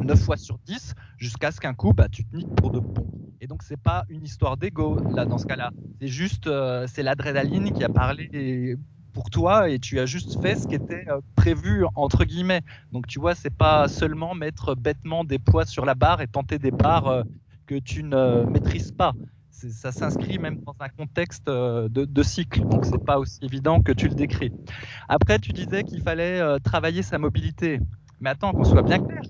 9 0.00 0.18
fois 0.18 0.36
sur 0.36 0.58
10 0.66 0.94
jusqu'à 1.16 1.52
ce 1.52 1.60
qu'un 1.60 1.74
coup, 1.74 1.92
bah, 1.92 2.08
tu 2.10 2.24
te 2.24 2.34
niques 2.34 2.56
pour 2.56 2.72
de 2.72 2.80
bon. 2.80 3.06
Et 3.40 3.46
donc, 3.46 3.62
c'est 3.62 3.80
pas 3.80 4.04
une 4.08 4.24
histoire 4.24 4.56
d'ego, 4.56 4.98
là, 5.14 5.26
dans 5.26 5.38
ce 5.38 5.46
cas-là. 5.46 5.70
C'est 6.00 6.08
juste, 6.08 6.48
euh, 6.48 6.88
c'est 6.88 7.04
l'adrénaline 7.04 7.72
qui 7.72 7.84
a 7.84 7.88
parlé 7.88 8.76
pour 9.12 9.30
toi 9.30 9.68
et 9.68 9.78
tu 9.78 9.98
as 9.98 10.06
juste 10.06 10.40
fait 10.40 10.56
ce 10.56 10.66
qui 10.66 10.74
était 10.74 11.04
euh, 11.08 11.20
prévu, 11.36 11.84
entre 11.94 12.24
guillemets. 12.24 12.62
Donc, 12.92 13.06
tu 13.06 13.20
vois, 13.20 13.34
c'est 13.34 13.54
pas 13.54 13.88
seulement 13.88 14.34
mettre 14.34 14.74
bêtement 14.74 15.24
des 15.24 15.38
poids 15.38 15.66
sur 15.66 15.84
la 15.84 15.94
barre 15.94 16.20
et 16.20 16.26
tenter 16.26 16.58
des 16.58 16.70
barres 16.70 17.08
euh, 17.08 17.22
que 17.66 17.76
tu 17.76 18.02
ne 18.02 18.44
maîtrises 18.44 18.92
pas. 18.92 19.12
Ça 19.50 19.92
s'inscrit 19.92 20.38
même 20.38 20.56
dans 20.66 20.74
un 20.80 20.88
contexte 20.88 21.46
de, 21.46 21.86
de 21.86 22.22
cycle, 22.24 22.62
donc 22.66 22.84
c'est 22.84 23.04
pas 23.04 23.20
aussi 23.20 23.38
évident 23.42 23.80
que 23.80 23.92
tu 23.92 24.08
le 24.08 24.14
décris. 24.14 24.50
Après, 25.08 25.38
tu 25.38 25.52
disais 25.52 25.84
qu'il 25.84 26.02
fallait 26.02 26.58
travailler 26.64 27.04
sa 27.04 27.18
mobilité. 27.18 27.78
Mais 28.18 28.30
attends, 28.30 28.52
qu'on 28.52 28.64
soit 28.64 28.82
bien 28.82 28.98
clair, 28.98 29.22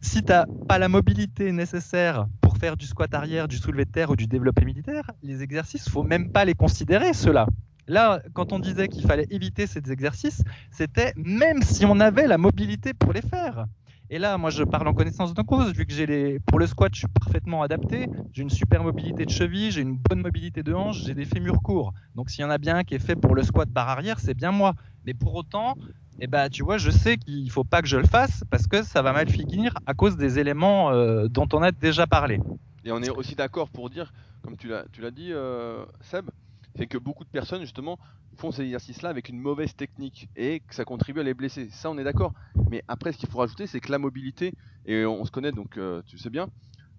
si 0.00 0.22
tu 0.22 0.30
n'as 0.30 0.44
pas 0.68 0.78
la 0.78 0.88
mobilité 0.88 1.50
nécessaire 1.50 2.26
pour 2.40 2.58
faire 2.58 2.76
du 2.76 2.86
squat 2.86 3.12
arrière, 3.14 3.48
du 3.48 3.56
soulevé 3.56 3.84
de 3.86 3.90
terre 3.90 4.10
ou 4.10 4.16
du 4.16 4.26
développé 4.26 4.64
militaire, 4.64 5.10
les 5.22 5.42
exercices, 5.42 5.88
faut 5.88 6.02
même 6.02 6.30
pas 6.30 6.44
les 6.44 6.54
considérer, 6.54 7.14
ceux-là. 7.14 7.46
Là, 7.86 8.22
quand 8.32 8.52
on 8.52 8.58
disait 8.58 8.88
qu'il 8.88 9.06
fallait 9.06 9.26
éviter 9.30 9.66
ces 9.66 9.90
exercices, 9.90 10.42
c'était 10.70 11.12
même 11.16 11.62
si 11.62 11.84
on 11.84 12.00
avait 12.00 12.26
la 12.26 12.38
mobilité 12.38 12.94
pour 12.94 13.12
les 13.12 13.22
faire. 13.22 13.66
Et 14.10 14.18
là, 14.18 14.36
moi, 14.36 14.50
je 14.50 14.62
parle 14.62 14.86
en 14.86 14.92
connaissance 14.92 15.32
de 15.32 15.42
cause, 15.42 15.72
vu 15.72 15.86
que 15.86 15.92
j'ai 15.92 16.06
les, 16.06 16.38
pour 16.38 16.58
le 16.58 16.66
squat, 16.66 16.92
je 16.92 17.00
suis 17.00 17.08
parfaitement 17.08 17.62
adapté. 17.62 18.06
J'ai 18.32 18.42
une 18.42 18.50
super 18.50 18.82
mobilité 18.82 19.24
de 19.24 19.30
cheville, 19.30 19.70
j'ai 19.70 19.80
une 19.80 19.96
bonne 19.96 20.20
mobilité 20.20 20.62
de 20.62 20.74
hanche, 20.74 21.02
j'ai 21.04 21.14
des 21.14 21.24
fémurs 21.24 21.62
courts. 21.62 21.94
Donc, 22.14 22.30
s'il 22.30 22.42
y 22.42 22.44
en 22.44 22.50
a 22.50 22.58
bien 22.58 22.76
un 22.76 22.84
qui 22.84 22.94
est 22.94 22.98
fait 22.98 23.16
pour 23.16 23.34
le 23.34 23.42
squat 23.42 23.68
barre 23.68 23.88
arrière, 23.88 24.20
c'est 24.20 24.34
bien 24.34 24.50
moi. 24.50 24.74
Mais 25.06 25.14
pour 25.14 25.34
autant, 25.34 25.74
eh 26.20 26.26
ben, 26.26 26.48
tu 26.48 26.62
vois, 26.62 26.78
je 26.78 26.90
sais 26.90 27.16
qu'il 27.16 27.50
faut 27.50 27.64
pas 27.64 27.80
que 27.82 27.88
je 27.88 27.96
le 27.96 28.06
fasse 28.06 28.44
parce 28.50 28.66
que 28.66 28.82
ça 28.82 29.00
va 29.02 29.12
mal 29.12 29.28
finir 29.28 29.74
à 29.86 29.94
cause 29.94 30.16
des 30.16 30.38
éléments 30.38 30.90
euh, 30.90 31.28
dont 31.28 31.48
on 31.52 31.62
a 31.62 31.72
déjà 31.72 32.06
parlé. 32.06 32.40
Et 32.84 32.92
on 32.92 33.02
est 33.02 33.10
aussi 33.10 33.34
d'accord 33.34 33.70
pour 33.70 33.88
dire, 33.88 34.12
comme 34.42 34.56
tu 34.56 34.68
l'as, 34.68 34.84
tu 34.92 35.00
l'as 35.00 35.10
dit, 35.10 35.32
euh, 35.32 35.84
Seb, 36.02 36.30
c'est 36.76 36.86
que 36.86 36.98
beaucoup 36.98 37.24
de 37.24 37.28
personnes 37.28 37.62
justement 37.62 37.98
font 38.36 38.50
ces 38.50 38.62
exercices-là 38.62 39.08
avec 39.08 39.28
une 39.28 39.38
mauvaise 39.38 39.74
technique 39.76 40.28
et 40.36 40.60
que 40.60 40.74
ça 40.74 40.84
contribue 40.84 41.20
à 41.20 41.22
les 41.22 41.34
blesser. 41.34 41.68
Ça, 41.70 41.90
on 41.90 41.98
est 41.98 42.04
d'accord. 42.04 42.32
Mais 42.70 42.82
après, 42.88 43.12
ce 43.12 43.18
qu'il 43.18 43.28
faut 43.28 43.38
rajouter, 43.38 43.66
c'est 43.66 43.80
que 43.80 43.92
la 43.92 43.98
mobilité, 43.98 44.52
et 44.86 45.06
on 45.06 45.24
se 45.24 45.30
connaît 45.30 45.52
donc 45.52 45.76
euh, 45.78 46.02
tu 46.06 46.18
sais 46.18 46.30
bien, 46.30 46.48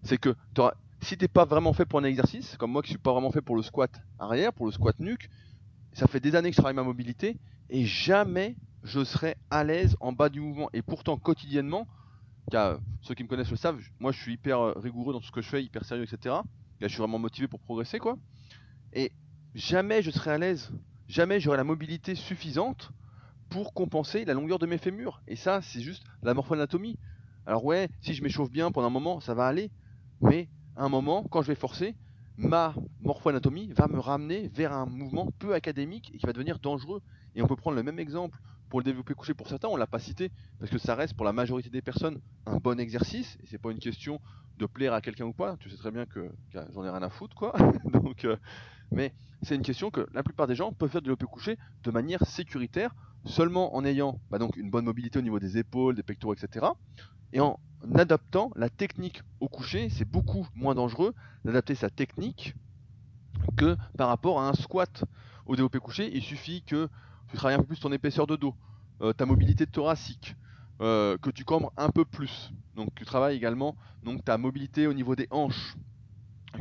c'est 0.03 0.17
que 0.17 0.35
si 1.01 1.17
t'es 1.17 1.27
pas 1.27 1.45
vraiment 1.45 1.73
fait 1.73 1.85
pour 1.85 1.99
un 1.99 2.03
exercice, 2.03 2.55
comme 2.57 2.71
moi 2.71 2.81
qui 2.81 2.89
suis 2.89 2.97
pas 2.97 3.11
vraiment 3.11 3.31
fait 3.31 3.41
pour 3.41 3.55
le 3.55 3.61
squat 3.61 3.91
arrière, 4.17 4.53
pour 4.53 4.65
le 4.65 4.71
squat 4.71 4.97
nuque, 4.99 5.29
ça 5.93 6.07
fait 6.07 6.19
des 6.19 6.35
années 6.35 6.49
que 6.49 6.55
je 6.55 6.61
travaille 6.61 6.75
ma 6.75 6.83
mobilité 6.83 7.37
et 7.69 7.85
jamais 7.85 8.55
je 8.83 9.03
serai 9.03 9.35
à 9.49 9.63
l'aise 9.63 9.95
en 9.99 10.13
bas 10.13 10.29
du 10.29 10.39
mouvement. 10.39 10.69
Et 10.73 10.81
pourtant, 10.81 11.17
quotidiennement, 11.17 11.87
car 12.51 12.79
ceux 13.01 13.15
qui 13.15 13.23
me 13.23 13.27
connaissent 13.27 13.51
le 13.51 13.57
savent, 13.57 13.81
moi 13.99 14.11
je 14.11 14.21
suis 14.21 14.33
hyper 14.33 14.59
euh, 14.59 14.73
rigoureux 14.77 15.13
dans 15.13 15.19
tout 15.19 15.27
ce 15.27 15.31
que 15.31 15.41
je 15.41 15.49
fais, 15.49 15.63
hyper 15.63 15.83
sérieux, 15.83 16.03
etc. 16.03 16.35
Là, 16.35 16.87
je 16.87 16.87
suis 16.87 16.99
vraiment 16.99 17.19
motivé 17.19 17.47
pour 17.47 17.59
progresser, 17.59 17.99
quoi. 17.99 18.17
Et 18.93 19.11
jamais 19.55 20.01
je 20.01 20.11
serai 20.11 20.31
à 20.31 20.37
l'aise, 20.37 20.69
jamais 21.07 21.39
j'aurai 21.39 21.57
la 21.57 21.63
mobilité 21.63 22.13
suffisante 22.13 22.91
pour 23.49 23.73
compenser 23.73 24.25
la 24.25 24.33
longueur 24.33 24.59
de 24.59 24.65
mes 24.65 24.77
fémurs. 24.77 25.21
Et 25.27 25.35
ça, 25.35 25.61
c'est 25.61 25.81
juste 25.81 26.03
la 26.21 26.33
morphoanatomie. 26.33 26.99
Alors 27.45 27.63
ouais, 27.63 27.89
si 28.01 28.13
je 28.13 28.21
m'échauffe 28.21 28.51
bien 28.51 28.71
pendant 28.71 28.87
un 28.87 28.91
moment, 28.91 29.19
ça 29.21 29.33
va 29.33 29.47
aller. 29.47 29.71
Mais 30.21 30.49
à 30.75 30.83
un 30.83 30.89
moment, 30.89 31.23
quand 31.23 31.41
je 31.41 31.47
vais 31.47 31.55
forcer, 31.55 31.95
ma 32.37 32.75
morphoanatomie 33.01 33.71
va 33.71 33.87
me 33.87 33.99
ramener 33.99 34.49
vers 34.49 34.73
un 34.73 34.85
mouvement 34.85 35.31
peu 35.39 35.53
académique 35.53 36.11
et 36.13 36.17
qui 36.17 36.25
va 36.25 36.33
devenir 36.33 36.59
dangereux. 36.59 37.01
Et 37.33 37.41
on 37.41 37.47
peut 37.47 37.55
prendre 37.55 37.77
le 37.77 37.83
même 37.83 37.99
exemple 37.99 38.37
pour 38.69 38.79
le 38.79 38.83
développer 38.83 39.13
couché 39.13 39.33
pour 39.33 39.47
certains, 39.47 39.67
on 39.67 39.75
l'a 39.75 39.87
pas 39.87 39.99
cité 39.99 40.31
parce 40.59 40.71
que 40.71 40.77
ça 40.77 40.95
reste 40.95 41.13
pour 41.13 41.25
la 41.25 41.33
majorité 41.33 41.69
des 41.69 41.81
personnes 41.81 42.19
un 42.45 42.57
bon 42.57 42.79
exercice 42.79 43.37
et 43.43 43.47
c'est 43.47 43.57
pas 43.57 43.71
une 43.71 43.79
question 43.79 44.19
de 44.57 44.65
plaire 44.65 44.93
à 44.93 45.01
quelqu'un 45.01 45.25
ou 45.25 45.33
pas. 45.33 45.57
Tu 45.59 45.69
sais 45.69 45.77
très 45.77 45.91
bien 45.91 46.05
que, 46.05 46.31
j'en 46.51 46.83
ai 46.83 46.89
rien 46.89 47.03
à 47.03 47.09
foutre 47.09 47.35
quoi. 47.35 47.53
Euh, 48.23 48.37
mais 48.91 49.13
c'est 49.41 49.55
une 49.55 49.61
question 49.61 49.91
que 49.91 50.07
la 50.13 50.23
plupart 50.23 50.47
des 50.47 50.55
gens 50.55 50.71
peuvent 50.71 50.89
faire 50.89 51.01
du 51.01 51.05
développé 51.05 51.25
couché 51.25 51.57
de 51.83 51.91
manière 51.91 52.25
sécuritaire, 52.25 52.95
seulement 53.25 53.75
en 53.75 53.83
ayant 53.83 54.19
bah, 54.29 54.37
donc 54.37 54.55
une 54.57 54.69
bonne 54.69 54.85
mobilité 54.85 55.19
au 55.19 55.21
niveau 55.21 55.39
des 55.39 55.57
épaules, 55.57 55.95
des 55.95 56.03
pectoraux, 56.03 56.33
etc. 56.33 56.65
Et 57.33 57.39
en 57.39 57.59
adaptant 57.93 58.51
la 58.55 58.69
technique 58.69 59.21
au 59.39 59.49
coucher, 59.49 59.89
c'est 59.89 60.09
beaucoup 60.09 60.47
moins 60.55 60.75
dangereux 60.75 61.13
d'adapter 61.43 61.75
sa 61.75 61.89
technique 61.89 62.55
que 63.57 63.75
par 63.97 64.07
rapport 64.07 64.39
à 64.39 64.47
un 64.47 64.53
squat 64.53 65.03
au 65.45 65.55
développé 65.55 65.79
couché. 65.79 66.09
Il 66.15 66.23
suffit 66.23 66.63
que 66.63 66.89
tu 67.35 67.39
travailles 67.39 67.55
un 67.55 67.59
peu 67.59 67.67
plus 67.67 67.81
ton 67.81 67.91
épaisseur 67.91 68.27
de 68.27 68.37
dos, 68.37 68.55
euh, 69.01 69.11
ta 69.11 69.25
mobilité 69.25 69.67
thoracique, 69.67 70.37
euh, 70.79 71.17
que 71.17 71.29
tu 71.29 71.43
cambres 71.43 71.73
un 71.75 71.89
peu 71.89 72.05
plus. 72.05 72.53
Donc 72.77 72.95
tu 72.95 73.03
travailles 73.03 73.35
également 73.35 73.75
donc 74.03 74.23
ta 74.23 74.37
mobilité 74.37 74.87
au 74.87 74.93
niveau 74.93 75.17
des 75.17 75.27
hanches, 75.31 75.75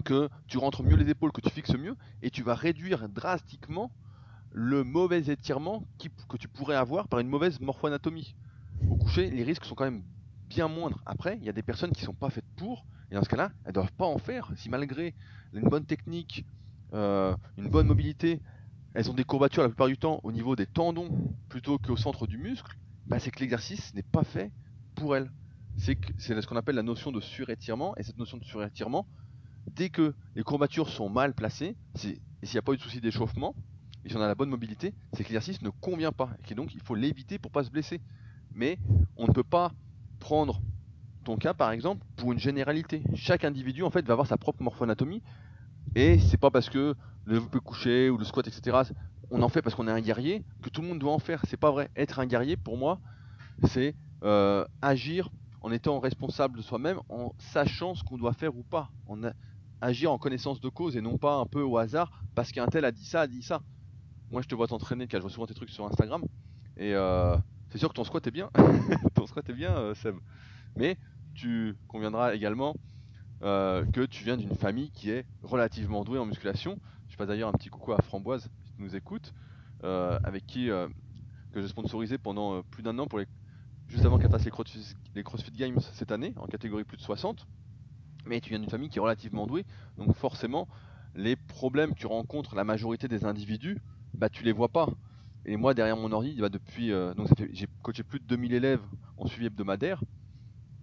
que 0.05 0.29
tu 0.49 0.59
rentres 0.59 0.83
mieux 0.83 0.97
les 0.97 1.09
épaules, 1.09 1.31
que 1.31 1.41
tu 1.41 1.51
fixes 1.51 1.77
mieux, 1.77 1.95
et 2.23 2.31
tu 2.31 2.43
vas 2.43 2.57
réduire 2.57 3.09
drastiquement 3.09 3.93
le 4.51 4.83
mauvais 4.83 5.31
étirement 5.31 5.85
que 6.29 6.37
tu 6.37 6.49
pourrais 6.49 6.75
avoir 6.75 7.07
par 7.07 7.21
une 7.21 7.29
mauvaise 7.29 7.61
morphoanatomie. 7.61 8.35
Au 8.91 8.97
coucher, 8.97 9.31
les 9.31 9.45
risques 9.45 9.67
sont 9.67 9.77
quand 9.77 9.85
même 9.85 10.03
bien 10.49 10.67
moindres. 10.67 11.01
Après, 11.07 11.39
il 11.41 11.45
y 11.45 11.49
a 11.49 11.53
des 11.53 11.63
personnes 11.63 11.93
qui 11.93 12.03
ne 12.03 12.07
sont 12.07 12.15
pas 12.15 12.31
faites 12.31 12.51
pour, 12.57 12.85
et 13.13 13.15
dans 13.15 13.23
ce 13.23 13.29
cas-là, 13.29 13.53
elles 13.63 13.71
ne 13.71 13.75
doivent 13.75 13.93
pas 13.93 14.07
en 14.07 14.19
faire. 14.19 14.51
Si 14.57 14.69
malgré 14.69 15.15
une 15.53 15.69
bonne 15.69 15.85
technique, 15.85 16.45
euh, 16.95 17.37
une 17.59 17.69
bonne 17.69 17.87
mobilité, 17.87 18.41
elles 18.95 19.11
ont 19.11 19.15
des 19.15 19.25
courbatures 19.25 19.63
la 19.63 19.69
plupart 19.69 19.89
du 19.89 19.99
temps 19.99 20.21
au 20.23 20.33
niveau 20.33 20.57
des 20.57 20.67
tendons 20.67 21.09
plutôt 21.49 21.79
qu'au 21.79 21.97
centre 21.97 22.27
du 22.27 22.39
muscle, 22.39 22.77
bah, 23.07 23.19
c'est 23.19 23.31
que 23.31 23.41
l'exercice 23.41 23.93
n'est 23.95 24.03
pas 24.03 24.25
fait 24.25 24.51
pour 24.95 25.17
elles. 25.17 25.31
C'est 25.77 25.99
ce 26.19 26.47
qu'on 26.47 26.57
appelle 26.57 26.77
la 26.77 26.85
notion 26.85 27.11
de 27.11 27.21
surétirement, 27.21 27.97
et 27.97 28.05
cette 28.05 28.17
notion 28.17 28.39
de 28.39 28.45
surétirement, 28.45 29.07
dès 29.67 29.91
que 29.91 30.15
les 30.37 30.45
courbatures 30.45 30.89
sont 30.89 31.09
mal 31.09 31.35
placées, 31.35 31.77
et 31.97 31.99
s'il 31.99 32.21
n'y 32.53 32.59
a 32.59 32.63
pas 32.63 32.73
eu 32.73 32.77
de 32.77 32.83
souci 32.83 33.01
d'échauffement, 33.01 33.57
et 34.05 34.09
si 34.11 34.17
on 34.17 34.21
a 34.21 34.29
la 34.29 34.37
bonne 34.37 34.51
mobilité, 34.51 34.95
c'est 35.13 35.25
que 35.25 35.29
l'exercice 35.29 35.63
ne 35.63 35.71
convient 35.71 36.13
pas, 36.13 36.31
et 36.49 36.55
donc 36.55 36.75
il 36.75 36.81
faut 36.81 36.95
l'éviter 36.95 37.39
pour 37.39 37.51
pas 37.51 37.65
se 37.65 37.71
blesser. 37.71 38.01
Mais 38.55 38.79
on 39.17 39.27
ne 39.27 39.33
peut 39.33 39.43
pas 39.43 39.73
prendre 40.21 40.63
ton 41.25 41.37
cas 41.37 41.55
par 41.55 41.73
exemple 41.73 42.07
pour 42.15 42.33
une 42.33 42.39
généralité. 42.39 43.03
Chaque 43.15 43.45
individu 43.45 43.83
en 43.83 43.91
fait 43.91 44.07
va 44.07 44.13
avoir 44.13 44.29
sa 44.29 44.37
propre 44.37 44.63
morphoanatomie, 44.63 45.23
et 45.95 46.19
c'est 46.19 46.37
pas 46.37 46.51
parce 46.51 46.69
que 46.69 46.95
le 47.25 47.35
développé 47.35 47.61
coucher 47.61 48.11
ou 48.11 48.19
le 48.19 48.25
squat, 48.25 48.47
etc. 48.47 48.83
On 49.31 49.43
en 49.43 49.49
fait 49.49 49.63
parce 49.63 49.75
qu'on 49.75 49.89
est 49.89 49.93
un 49.93 50.01
guerrier, 50.01 50.45
que 50.63 50.69
tout 50.69 50.83
le 50.83 50.89
monde 50.89 50.99
doit 50.99 51.13
en 51.13 51.19
faire. 51.19 51.43
C'est 51.49 51.57
pas 51.57 51.71
vrai. 51.71 51.91
Être 51.97 52.19
un 52.19 52.27
guerrier, 52.27 52.57
pour 52.57 52.77
moi, 52.77 53.01
c'est 53.65 53.95
euh, 54.23 54.65
agir 54.83 55.31
en 55.63 55.73
étant 55.73 55.99
responsable 55.99 56.59
de 56.59 56.63
soi-même, 56.63 57.01
en 57.09 57.33
sachant 57.39 57.95
ce 57.95 58.05
qu'on 58.05 58.19
doit 58.19 58.35
faire 58.35 58.55
ou 58.57 58.63
pas. 58.63 58.91
En 59.07 59.19
agir 59.81 60.13
en 60.13 60.19
connaissance 60.19 60.61
de 60.61 60.69
cause 60.69 60.97
et 60.97 61.01
non 61.01 61.19
pas 61.19 61.37
un 61.37 61.47
peu 61.47 61.63
au 61.63 61.77
hasard 61.79 62.11
parce 62.35 62.53
qu'un 62.53 62.67
tel 62.67 62.85
a 62.85 62.93
dit 62.93 63.05
ça, 63.05 63.23
a 63.23 63.27
dit 63.27 63.43
ça. 63.43 63.61
Moi, 64.31 64.43
je 64.43 64.49
te 64.49 64.55
vois 64.55 64.67
t'entraîner, 64.67 65.07
car 65.07 65.21
je 65.21 65.23
vois 65.23 65.33
souvent 65.33 65.47
tes 65.47 65.55
trucs 65.55 65.71
sur 65.71 65.87
Instagram. 65.87 66.23
Et 66.77 66.95
euh, 66.95 67.37
c'est 67.71 67.79
sûr 67.79 67.89
que 67.89 67.95
ton 67.95 68.05
squat 68.05 68.27
est 68.27 68.31
bien. 68.31 68.51
ton 69.15 69.27
squat 69.27 69.49
est 69.49 69.55
bien, 69.55 69.77
euh, 69.77 69.95
Seb. 69.95 70.17
Mais 70.77 70.99
tu 71.35 71.77
conviendras 71.89 72.35
également 72.35 72.75
que 73.45 74.07
tu 74.07 74.25
viens 74.25 74.37
d'une 74.37 74.57
famille 74.57 74.91
qui 74.91 75.11
est 75.11 75.27
relativement 75.43 76.03
douée 76.03 76.19
en 76.19 76.27
musculation 76.27 76.79
je 77.15 77.17
passe 77.17 77.29
d'ailleurs 77.29 77.49
un 77.49 77.53
petit 77.53 77.69
coucou 77.69 77.93
à 77.93 78.03
Framboise 78.03 78.51
qui 78.65 78.73
nous 78.81 78.97
écoute, 78.97 79.33
euh, 79.85 80.19
avec 80.25 80.45
qui 80.47 80.69
euh, 80.69 80.89
que 81.53 81.63
j'ai 81.63 81.69
sponsorisé 81.69 82.19
pendant 82.19 82.57
euh, 82.57 82.63
plus 82.69 82.83
d'un 82.83 82.99
an 82.99 83.07
pour 83.07 83.21
les, 83.21 83.27
juste 83.87 84.05
avant 84.05 84.19
qu'elle 84.19 84.33
fasse 84.33 84.45
les 84.45 84.51
CrossFit, 85.23 85.53
Games 85.53 85.79
cette 85.79 86.11
année 86.11 86.35
en 86.37 86.49
catégorie 86.49 86.83
plus 86.83 86.97
de 86.97 87.03
60. 87.03 87.47
Mais 88.27 88.41
tu 88.41 88.51
viens 88.51 88.59
d'une 88.59 88.69
famille 88.69 88.89
qui 88.89 88.99
est 88.99 89.01
relativement 89.01 89.47
douée, 89.47 89.65
donc 89.97 90.13
forcément 90.17 90.67
les 91.15 91.37
problèmes 91.37 91.95
que 91.95 92.09
rencontre 92.09 92.57
la 92.57 92.65
majorité 92.65 93.07
des 93.07 93.25
individus, 93.25 93.79
bah 94.13 94.29
tu 94.29 94.43
les 94.43 94.51
vois 94.51 94.71
pas. 94.71 94.89
Et 95.45 95.57
moi 95.57 95.73
derrière 95.73 95.97
mon 95.97 96.11
ordi, 96.11 96.35
bah, 96.41 96.49
depuis 96.49 96.91
donc 96.91 97.29
j'ai 97.53 97.69
coaché 97.83 98.03
plus 98.03 98.19
de 98.19 98.25
2000 98.25 98.55
élèves 98.55 98.83
en 99.19 99.27
suivi 99.27 99.47
hebdomadaire. 99.47 100.01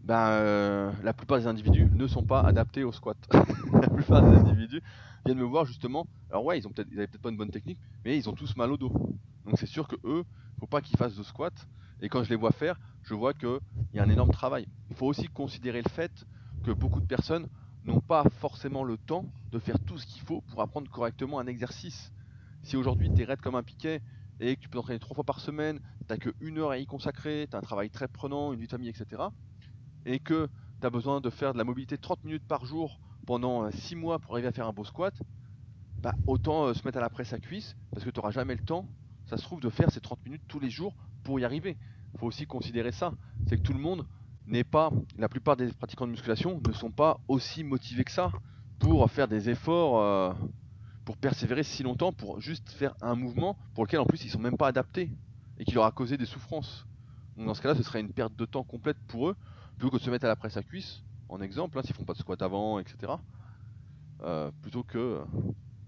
Bah, 0.04 0.92
la 1.04 1.14
plupart 1.14 1.40
des 1.40 1.48
individus 1.48 1.88
ne 1.94 2.08
sont 2.08 2.24
pas 2.24 2.42
adaptés 2.42 2.84
au 2.84 2.92
squat. 2.92 3.18
la 3.74 3.88
plupart 3.90 4.22
des 4.24 4.36
individus 4.38 4.82
viennent 5.26 5.38
me 5.38 5.44
voir 5.44 5.66
justement. 5.66 6.08
Alors 6.30 6.44
ouais, 6.46 6.58
ils 6.58 6.68
ont 6.68 6.72
peut-être, 6.72 6.88
ils 6.92 6.98
peut-être 6.98 7.22
pas 7.22 7.30
une 7.30 7.38
bonne 7.38 7.52
technique, 7.52 7.80
mais 8.04 8.18
ils 8.18 8.28
ont 8.28 8.34
tous 8.34 8.56
mal 8.56 8.72
au 8.72 8.78
dos. 8.78 8.92
Donc 9.46 9.58
c'est 9.58 9.68
sûr 9.68 9.88
que 9.88 9.96
eux, 10.04 10.24
faut 10.60 10.68
pas 10.68 10.82
qu'ils 10.82 10.98
fassent 10.98 11.16
de 11.16 11.24
squat. 11.24 11.54
Et 12.02 12.10
quand 12.10 12.24
je 12.24 12.30
les 12.30 12.36
vois 12.36 12.52
faire, 12.52 12.80
je 13.04 13.14
vois 13.14 13.34
qu'il 13.34 13.60
y 13.94 14.00
a 14.00 14.04
un 14.04 14.10
énorme 14.10 14.32
travail. 14.32 14.68
Il 14.90 14.96
faut 14.96 15.06
aussi 15.06 15.28
considérer 15.28 15.84
le 15.84 15.90
fait 15.90 16.26
que 16.64 16.72
beaucoup 16.72 17.00
de 17.00 17.06
personnes 17.06 17.48
n'ont 17.84 18.02
pas 18.02 18.24
forcément 18.40 18.84
le 18.84 18.98
temps 18.98 19.26
de 19.52 19.60
faire 19.60 19.80
tout 19.80 19.98
ce 20.00 20.08
qu'il 20.08 20.22
faut 20.24 20.42
pour 20.42 20.62
apprendre 20.62 20.90
correctement 20.90 21.40
un 21.40 21.48
exercice. 21.48 22.12
Si 22.64 22.76
aujourd'hui 22.76 23.12
tu 23.14 23.22
es 23.22 23.26
raide 23.26 23.42
comme 23.42 23.56
un 23.56 23.64
piquet 23.64 24.02
et 24.40 24.56
que 24.56 24.62
tu 24.62 24.70
peux 24.70 24.80
t'entraîner 24.80 25.00
trois 25.00 25.16
fois 25.16 25.24
par 25.24 25.40
semaine, 25.40 25.80
tu 25.80 26.06
n'as 26.10 26.18
que 26.18 26.32
une 26.40 26.58
heure 26.58 26.72
à 26.72 26.80
y 26.80 26.86
consacrer, 26.88 27.48
tu 27.50 27.56
as 27.56 27.60
un 27.60 27.64
travail 27.64 27.92
très 27.92 28.08
prenant, 28.08 28.52
une 28.54 28.60
vitamine, 28.60 28.90
etc. 28.90 29.24
et 30.06 30.20
que 30.20 30.50
tu 30.80 30.88
as 30.88 30.90
besoin 30.90 31.22
de 31.22 31.30
faire 31.30 31.54
de 31.54 31.58
la 31.58 31.64
mobilité 31.64 31.98
30 31.98 32.24
minutes 32.24 32.48
par 32.48 32.66
jour 32.66 33.00
pendant 33.26 33.70
6 33.72 33.96
mois 33.96 34.20
pour 34.20 34.34
arriver 34.34 34.48
à 34.48 34.52
faire 34.52 34.68
un 34.68 34.74
beau 34.74 34.84
squat, 34.84 35.14
bah, 36.02 36.16
autant 36.26 36.74
se 36.74 36.84
mettre 36.86 36.98
à 36.98 37.02
la 37.02 37.10
presse 37.10 37.34
à 37.34 37.40
cuisse 37.40 37.76
parce 37.92 38.04
que 38.04 38.10
tu 38.10 38.20
n'auras 38.20 38.32
jamais 38.32 38.56
le 38.56 38.64
temps, 38.64 38.88
ça 39.28 39.38
se 39.38 39.44
trouve, 39.44 39.62
de 39.62 39.70
faire 39.70 39.92
ces 39.92 40.02
30 40.02 40.26
minutes 40.26 40.44
tous 40.48 40.60
les 40.60 40.70
jours 40.70 40.96
pour 41.24 41.40
y 41.40 41.46
arriver. 41.46 41.78
Il 42.14 42.20
faut 42.20 42.28
aussi 42.28 42.46
considérer 42.46 42.92
ça, 42.92 43.14
c'est 43.46 43.58
que 43.58 43.62
tout 43.62 43.74
le 43.74 43.80
monde 43.80 44.06
n'est 44.48 44.64
pas, 44.64 44.92
la 45.18 45.30
plupart 45.30 45.56
des 45.56 45.68
pratiquants 45.72 46.08
de 46.08 46.12
musculation 46.12 46.60
ne 46.68 46.74
sont 46.74 46.92
pas 46.92 47.20
aussi 47.28 47.64
motivés 47.64 48.04
que 48.04 48.12
ça 48.12 48.32
pour 48.80 49.10
faire 49.12 49.28
des 49.28 49.50
efforts, 49.50 50.36
pour 51.06 51.18
persévérer 51.18 51.64
si 51.64 51.84
longtemps, 51.84 52.12
pour 52.12 52.42
juste 52.42 52.72
faire 52.72 52.96
un 53.02 53.16
mouvement 53.16 53.58
pour 53.76 53.86
lequel 53.86 54.00
en 54.00 54.06
plus 54.06 54.26
ils 54.26 54.30
sont 54.30 54.40
même 54.40 54.58
pas 54.58 54.68
adaptés 54.68 55.12
et 55.60 55.64
qui 55.64 55.74
leur 55.74 55.86
a 55.86 55.92
causé 55.92 56.18
des 56.18 56.26
souffrances. 56.26 56.86
Dans 57.38 57.54
ce 57.54 57.62
cas-là, 57.62 57.76
ce 57.76 57.84
serait 57.84 58.02
une 58.02 58.12
perte 58.12 58.36
de 58.36 58.46
temps 58.46 58.64
complète 58.64 58.98
pour 59.08 59.30
eux, 59.30 59.36
plutôt 59.82 59.98
que 59.98 60.00
de 60.00 60.06
se 60.06 60.12
mettre 60.12 60.26
à 60.26 60.28
la 60.28 60.36
presse 60.36 60.58
à 60.58 60.62
cuisse, 60.62 61.02
en 61.28 61.42
exemple, 61.42 61.80
hein, 61.80 61.82
s'ils 61.84 61.96
font 61.96 62.06
pas 62.06 62.14
de 62.14 62.20
squat 62.20 62.40
avant, 62.44 62.78
etc. 62.78 63.14
Euh, 64.22 64.52
plutôt 64.62 64.84
que. 64.84 65.24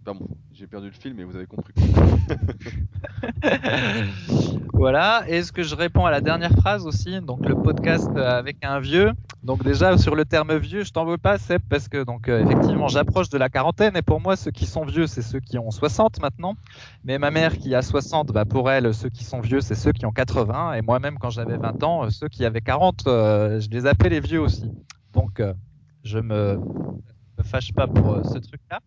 Bon, 0.05 0.17
j'ai 0.51 0.67
perdu 0.67 0.87
le 0.87 0.93
fil, 0.93 1.13
mais 1.13 1.23
vous 1.23 1.37
avez 1.37 1.45
compris. 1.45 1.73
voilà. 4.73 5.23
Est-ce 5.27 5.53
que 5.53 5.63
je 5.63 5.75
réponds 5.75 6.05
à 6.05 6.11
la 6.11 6.19
dernière 6.19 6.51
phrase 6.51 6.85
aussi? 6.85 7.21
Donc 7.21 7.47
le 7.47 7.55
podcast 7.55 8.09
avec 8.17 8.57
un 8.65 8.81
vieux. 8.81 9.11
Donc 9.43 9.63
déjà 9.63 9.97
sur 9.97 10.15
le 10.15 10.25
terme 10.25 10.57
vieux, 10.57 10.83
je 10.83 10.91
t'en 10.91 11.05
veux 11.05 11.17
pas, 11.17 11.37
Seb, 11.37 11.61
parce 11.69 11.87
que 11.87 12.03
donc 12.03 12.27
euh, 12.27 12.43
effectivement 12.43 12.89
j'approche 12.89 13.29
de 13.29 13.37
la 13.37 13.49
quarantaine 13.49 13.95
et 13.95 14.01
pour 14.01 14.21
moi 14.21 14.35
ceux 14.35 14.51
qui 14.51 14.65
sont 14.65 14.85
vieux 14.85 15.07
c'est 15.07 15.21
ceux 15.21 15.39
qui 15.39 15.57
ont 15.57 15.71
60 15.71 16.21
maintenant. 16.21 16.55
Mais 17.05 17.17
ma 17.17 17.31
mère 17.31 17.57
qui 17.57 17.73
a 17.73 17.81
60, 17.81 18.33
bah 18.33 18.45
pour 18.45 18.69
elle 18.71 18.93
ceux 18.93 19.09
qui 19.09 19.23
sont 19.23 19.39
vieux 19.39 19.61
c'est 19.61 19.75
ceux 19.75 19.91
qui 19.91 20.05
ont 20.05 20.11
80 20.11 20.73
et 20.73 20.81
moi-même 20.81 21.17
quand 21.17 21.29
j'avais 21.29 21.57
20 21.57 21.83
ans 21.83 22.09
ceux 22.09 22.27
qui 22.27 22.45
avaient 22.45 22.61
40, 22.61 23.07
euh, 23.07 23.59
je 23.59 23.69
les 23.69 23.85
appelais 23.85 24.09
les 24.09 24.21
vieux 24.21 24.41
aussi. 24.41 24.69
Donc 25.13 25.39
euh, 25.39 25.53
je 26.03 26.19
me, 26.19 26.59
me 27.37 27.43
fâche 27.43 27.73
pas 27.73 27.87
pour 27.87 28.25
ce 28.25 28.37
truc-là. 28.37 28.79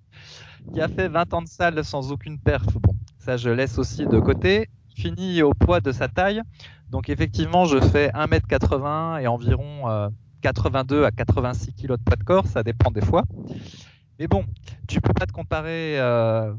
Qui 0.73 0.81
a 0.81 0.89
fait 0.89 1.09
20 1.09 1.35
ans 1.35 1.43
de 1.43 1.49
salle 1.49 1.85
sans 1.85 2.13
aucune 2.13 2.39
perf, 2.39 2.67
bon 2.81 2.97
ça 3.27 3.37
je 3.37 3.51
laisse 3.51 3.77
aussi 3.79 4.07
de 4.07 4.21
côté 4.21 4.69
fini 4.95 5.43
au 5.43 5.53
poids 5.53 5.81
de 5.81 5.91
sa 5.91 6.07
taille. 6.09 6.41
Donc 6.91 7.09
effectivement, 7.09 7.65
je 7.65 7.81
fais 7.81 8.09
1m80 8.11 9.21
et 9.21 9.27
environ 9.27 10.11
82 10.43 10.97
euh, 11.03 11.07
à 11.07 11.11
86 11.11 11.73
kg 11.73 11.89
de 11.89 11.97
poids 11.97 12.17
de 12.17 12.23
corps, 12.23 12.47
ça 12.47 12.63
dépend 12.63 12.93
des 12.93 13.01
fois. 13.01 13.25
Mais 14.21 14.29
bon, 14.29 14.45
tu 14.87 15.01
peux 15.01 15.13
pas 15.13 15.27
te 15.27 15.33
comparer, 15.33 15.99
euh, 15.99 16.53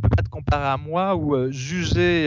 peux 0.00 0.08
pas 0.08 0.22
te 0.22 0.28
comparer 0.28 0.66
à 0.66 0.76
moi 0.76 1.16
ou 1.16 1.34
euh, 1.34 1.50
juger 1.50 2.26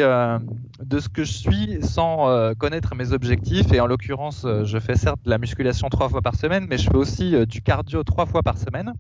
de 0.84 1.00
ce 1.00 1.08
que 1.08 1.24
je 1.24 1.32
suis 1.32 1.78
sans 1.84 2.54
connaître 2.58 2.96
mes 2.96 3.14
objectifs. 3.14 3.72
Et 3.72 3.80
en 3.80 3.86
l'occurrence, 3.86 4.46
je 4.64 4.80
fais 4.80 4.96
certes 4.96 5.20
de 5.24 5.30
la 5.30 5.38
musculation 5.38 5.88
trois 5.90 6.10
fois 6.10 6.24
par 6.24 6.36
semaine, 6.36 6.66
mais 6.68 6.80
je 6.80 6.90
fais 6.90 6.98
aussi 6.98 7.46
du 7.46 7.62
cardio 7.62 8.04
trois 8.04 8.26
fois 8.26 8.42
par 8.42 8.58
semaine. 8.58 8.94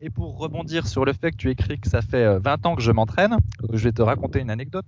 Et 0.00 0.10
pour 0.10 0.38
rebondir 0.38 0.86
sur 0.86 1.04
le 1.04 1.12
fait 1.12 1.32
que 1.32 1.36
tu 1.36 1.50
écris 1.50 1.80
que 1.80 1.88
ça 1.88 2.02
fait 2.02 2.38
20 2.38 2.66
ans 2.66 2.76
que 2.76 2.82
je 2.82 2.92
m'entraîne, 2.92 3.36
je 3.72 3.84
vais 3.84 3.92
te 3.92 4.02
raconter 4.02 4.40
une 4.40 4.50
anecdote. 4.50 4.86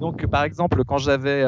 Donc, 0.00 0.26
par 0.26 0.44
exemple, 0.44 0.82
quand 0.84 0.98
j'avais 0.98 1.44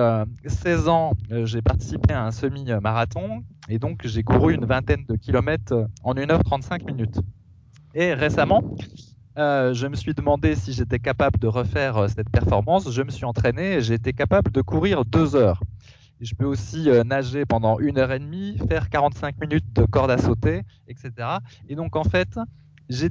16 0.47 0.87
euh, 0.87 0.91
ans, 0.91 1.13
euh, 1.31 1.47
j'ai 1.47 1.63
participé 1.63 2.13
à 2.13 2.25
un 2.25 2.31
semi-marathon 2.31 3.45
et 3.69 3.79
donc 3.79 4.07
j'ai 4.07 4.23
couru 4.23 4.55
une 4.55 4.65
vingtaine 4.65 5.05
de 5.09 5.17
kilomètres 5.17 5.73
euh, 5.73 5.87
en 6.03 6.15
1h35 6.15 6.85
minutes. 6.85 7.21
Et 7.95 8.13
récemment, 8.13 8.63
je 9.37 9.87
me 9.87 9.95
suis 9.95 10.15
demandé 10.15 10.55
si 10.57 10.73
j'étais 10.73 10.99
capable 10.99 11.39
de 11.39 11.47
refaire 11.47 12.09
cette 12.11 12.29
performance. 12.29 12.91
Je 12.91 13.03
me 13.03 13.11
suis 13.11 13.25
entraîné 13.25 13.75
et 13.75 13.81
j'ai 13.81 13.99
capable 13.99 14.51
de 14.51 14.61
courir 14.61 15.05
deux 15.05 15.37
heures. 15.37 15.61
Je 16.21 16.35
peux 16.35 16.47
aussi 16.47 16.89
nager 17.05 17.45
pendant 17.45 17.79
une 17.79 17.99
heure 17.99 18.13
et 18.13 18.19
demie, 18.19 18.57
faire 18.69 18.89
45 18.89 19.41
minutes 19.41 19.73
de 19.73 19.85
corde 19.85 20.11
à 20.11 20.19
sauter, 20.19 20.63
etc. 20.89 21.11
Et 21.69 21.75
donc, 21.75 21.97
en 21.97 22.05
fait, 22.05 22.39
j'ai 22.89 23.09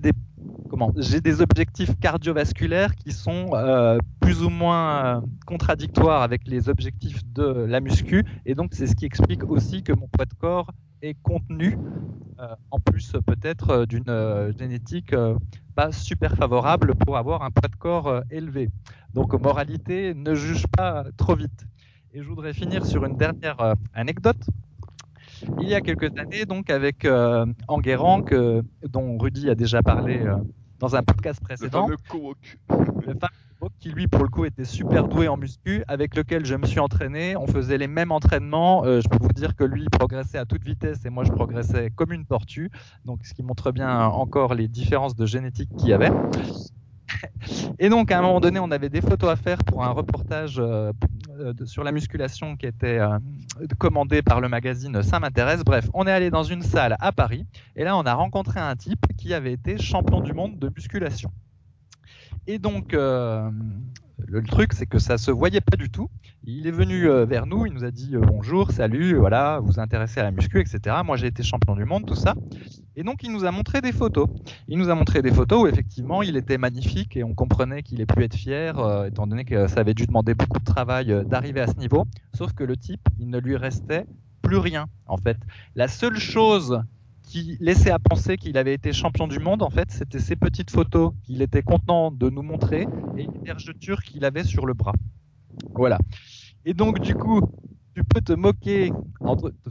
des 1.22 1.42
objectifs 1.42 1.98
cardiovasculaires 2.00 2.96
qui 2.96 3.12
sont 3.12 3.52
euh, 3.54 3.98
plus 4.20 4.44
ou 4.44 4.50
moins 4.50 5.06
euh, 5.06 5.22
contradictoires 5.46 6.22
avec 6.22 6.48
les 6.48 6.70
objectifs 6.70 7.26
de 7.34 7.44
la 7.44 7.80
muscu 7.80 8.24
et 8.46 8.54
donc 8.56 8.74
c'est 8.74 8.88
ce 8.88 8.96
qui 8.96 9.06
explique 9.06 9.44
aussi 9.44 9.84
que 9.84 9.94
mon 9.94 10.08
poids 10.08 10.26
de 10.26 10.34
corps 10.36 10.72
est 11.02 11.16
contenu 11.24 11.78
euh, 12.39 12.56
en 12.72 12.80
plus 12.80 13.13
peut-être 13.26 13.86
d'une 13.86 14.54
génétique 14.58 15.16
pas 15.76 15.92
super 15.92 16.36
favorable 16.36 16.96
pour 16.96 17.18
avoir 17.18 17.42
un 17.42 17.50
poids 17.50 17.70
de 17.70 17.76
corps 17.76 18.22
élevé. 18.30 18.70
Donc 19.13 19.34
moralité, 19.34 20.13
ne 20.13 20.34
juge 20.36 20.66
pas 20.68 21.06
trop 21.18 21.36
vite. 21.36 21.66
Et 22.13 22.21
je 22.21 22.28
voudrais 22.28 22.54
finir 22.54 22.86
sur 22.86 23.06
une 23.06 23.17
dernière 23.17 23.76
anecdote 23.93 24.45
il 25.60 25.67
y 25.67 25.73
a 25.73 25.82
quelques 25.82 26.17
années, 26.17 26.45
donc 26.45 26.69
avec 26.69 27.06
euh, 27.06 27.45
Enguerrand, 27.67 28.21
que, 28.21 28.63
dont 28.88 29.17
Rudy 29.17 29.49
a 29.49 29.56
déjà 29.56 29.82
parlé 29.82 30.19
euh, 30.19 30.36
dans 30.80 30.95
un 30.95 31.04
podcast 31.04 31.41
précédent. 31.41 31.88
Le 31.88 31.97
fameux 31.97 32.34
Le 32.69 33.13
fameux 33.13 33.69
qui 33.80 33.89
lui, 33.89 34.08
pour 34.08 34.23
le 34.23 34.30
coup, 34.30 34.45
était 34.45 34.65
super 34.65 35.08
doué 35.08 35.28
en 35.28 35.38
muscu, 35.38 35.84
avec 35.88 36.15
lequel 36.15 36.45
je 36.45 36.56
me 36.56 36.65
suis 36.65 36.80
entraîné. 36.80 37.36
On 37.38 37.47
faisait 37.47 37.78
les 37.78 37.88
mêmes 37.88 38.12
entraînements. 38.12 38.86
Euh, 38.86 39.02
je 39.02 39.08
peux 39.08 39.17
vous 39.19 39.34
dire 39.34 39.56
que 39.56 39.63
lui 39.63 39.86
progressait 39.89 40.38
à 40.38 40.45
toute 40.45 40.63
vitesse 40.63 41.06
et 41.06 41.10
moi 41.10 41.23
je 41.23 41.32
progressais 41.32 41.89
comme 41.95 42.12
une 42.12 42.26
tortue. 42.26 42.69
Donc, 43.06 43.26
ce 43.26 43.34
qui 43.34 43.43
montre 43.43 43.71
bien 43.71 44.06
encore 44.06 44.54
les 44.54 44.67
différences 44.67 45.15
de 45.15 45.26
génétique 45.26 45.69
qu'il 45.78 45.89
y 45.89 45.93
avait. 45.93 46.12
Et 47.80 47.89
donc, 47.89 48.12
à 48.12 48.19
un 48.19 48.21
moment 48.21 48.39
donné, 48.39 48.60
on 48.60 48.71
avait 48.71 48.89
des 48.89 49.02
photos 49.02 49.30
à 49.30 49.36
faire 49.36 49.58
pour 49.60 49.84
un 49.84 49.89
reportage 49.89 50.60
euh, 50.60 50.91
sur 51.65 51.84
la 51.84 51.91
musculation 51.91 52.56
qui 52.56 52.65
était 52.65 52.99
euh, 52.99 53.17
commandé 53.78 54.21
par 54.21 54.41
le 54.41 54.49
magazine 54.49 55.02
Ça 55.04 55.19
m'intéresse. 55.19 55.63
Bref, 55.63 55.89
on 55.93 56.06
est 56.08 56.12
allé 56.12 56.30
dans 56.30 56.43
une 56.43 56.62
salle 56.62 56.95
à 56.99 57.12
Paris 57.12 57.45
et 57.76 57.84
là, 57.84 57.97
on 57.97 58.04
a 58.04 58.13
rencontré 58.13 58.60
un 58.60 58.76
type 58.76 59.06
qui 59.17 59.34
avait 59.34 59.54
été 59.54 59.78
champion 59.78 60.21
du 60.21 60.34
monde 60.34 60.60
de 60.60 60.69
musculation. 60.69 61.32
Et 62.45 62.60
donc, 62.60 62.93
euh, 62.93 63.49
le 64.17 64.43
truc, 64.43 64.73
c'est 64.73 64.86
que 64.86 64.99
ça 64.99 65.17
se 65.17 65.32
voyait 65.32 65.62
pas 65.62 65.78
du 65.78 65.89
tout. 65.89 66.10
Il 66.43 66.67
est 66.67 66.71
venu 66.71 67.08
vers 67.26 67.45
nous, 67.45 67.65
il 67.65 67.73
nous 67.73 67.86
a 67.86 67.91
dit 67.91 68.15
bonjour, 68.17 68.71
salut, 68.71 69.15
voilà, 69.15 69.60
vous 69.60 69.67
vous 69.67 69.80
intéressez 69.80 70.19
à 70.19 70.23
la 70.23 70.32
muscu, 70.32 70.60
etc. 70.60 70.97
Moi, 71.06 71.15
j'ai 71.15 71.28
été 71.28 71.41
champion 71.41 71.73
du 71.76 71.86
monde, 71.86 72.06
tout 72.06 72.15
ça. 72.15 72.36
Et 72.95 73.03
donc, 73.03 73.23
il 73.23 73.32
nous 73.32 73.45
a 73.45 73.51
montré 73.51 73.82
des 73.82 73.91
photos. 73.91 74.27
Il 74.67 74.77
nous 74.77 74.89
a 74.89 74.95
montré 74.95 75.21
des 75.21 75.32
photos 75.32 75.63
où 75.63 75.67
effectivement, 75.67 76.21
il 76.21 76.38
était 76.38 76.58
magnifique 76.58 77.17
et 77.17 77.23
on 77.23 77.34
comprenait 77.34 77.82
qu'il 77.82 78.01
ait 78.01 78.06
pu 78.06 78.23
être 78.23 78.36
fier, 78.36 78.77
euh, 78.77 79.06
étant 79.06 79.25
donné 79.25 79.45
que 79.45 79.67
ça 79.67 79.79
avait 79.79 79.95
dû 79.95 80.06
demander 80.06 80.36
beaucoup 80.36 80.60
de 80.60 80.65
travail 80.65 81.23
d'arriver 81.25 81.62
à 81.62 81.67
ce 81.67 81.77
niveau. 81.77 82.06
Sauf 82.36 82.53
que 82.53 82.63
le 82.63 82.77
type, 82.77 83.01
il 83.19 83.29
ne 83.29 83.39
lui 83.39 83.56
restait 83.56 84.06
plus 84.43 84.58
rien, 84.58 84.86
en 85.08 85.17
fait. 85.17 85.38
La 85.75 85.88
seule 85.88 86.19
chose 86.19 86.84
qui 87.23 87.58
laissait 87.60 87.89
à 87.89 87.99
penser 87.99 88.38
qu'il 88.38 88.58
avait 88.58 88.73
été 88.73 88.93
champion 88.93 89.27
du 89.27 89.39
monde, 89.39 89.63
en 89.63 89.69
fait, 89.69 89.89
c'était 89.89 90.19
ces 90.19 90.36
petites 90.36 90.69
photos 90.69 91.13
qu'il 91.23 91.41
était 91.41 91.63
content 91.63 92.12
de 92.12 92.29
nous 92.29 92.43
montrer 92.43 92.88
et 93.17 93.23
une 93.23 93.43
vergeture 93.43 94.03
qu'il 94.03 94.25
avait 94.25 94.43
sur 94.43 94.65
le 94.65 94.73
bras. 94.73 94.93
Voilà. 95.73 95.97
Et 96.65 96.73
donc, 96.73 96.99
du 96.99 97.15
coup, 97.15 97.41
tu 97.95 98.03
peux 98.03 98.21
te 98.21 98.34
moquer, 98.34 98.91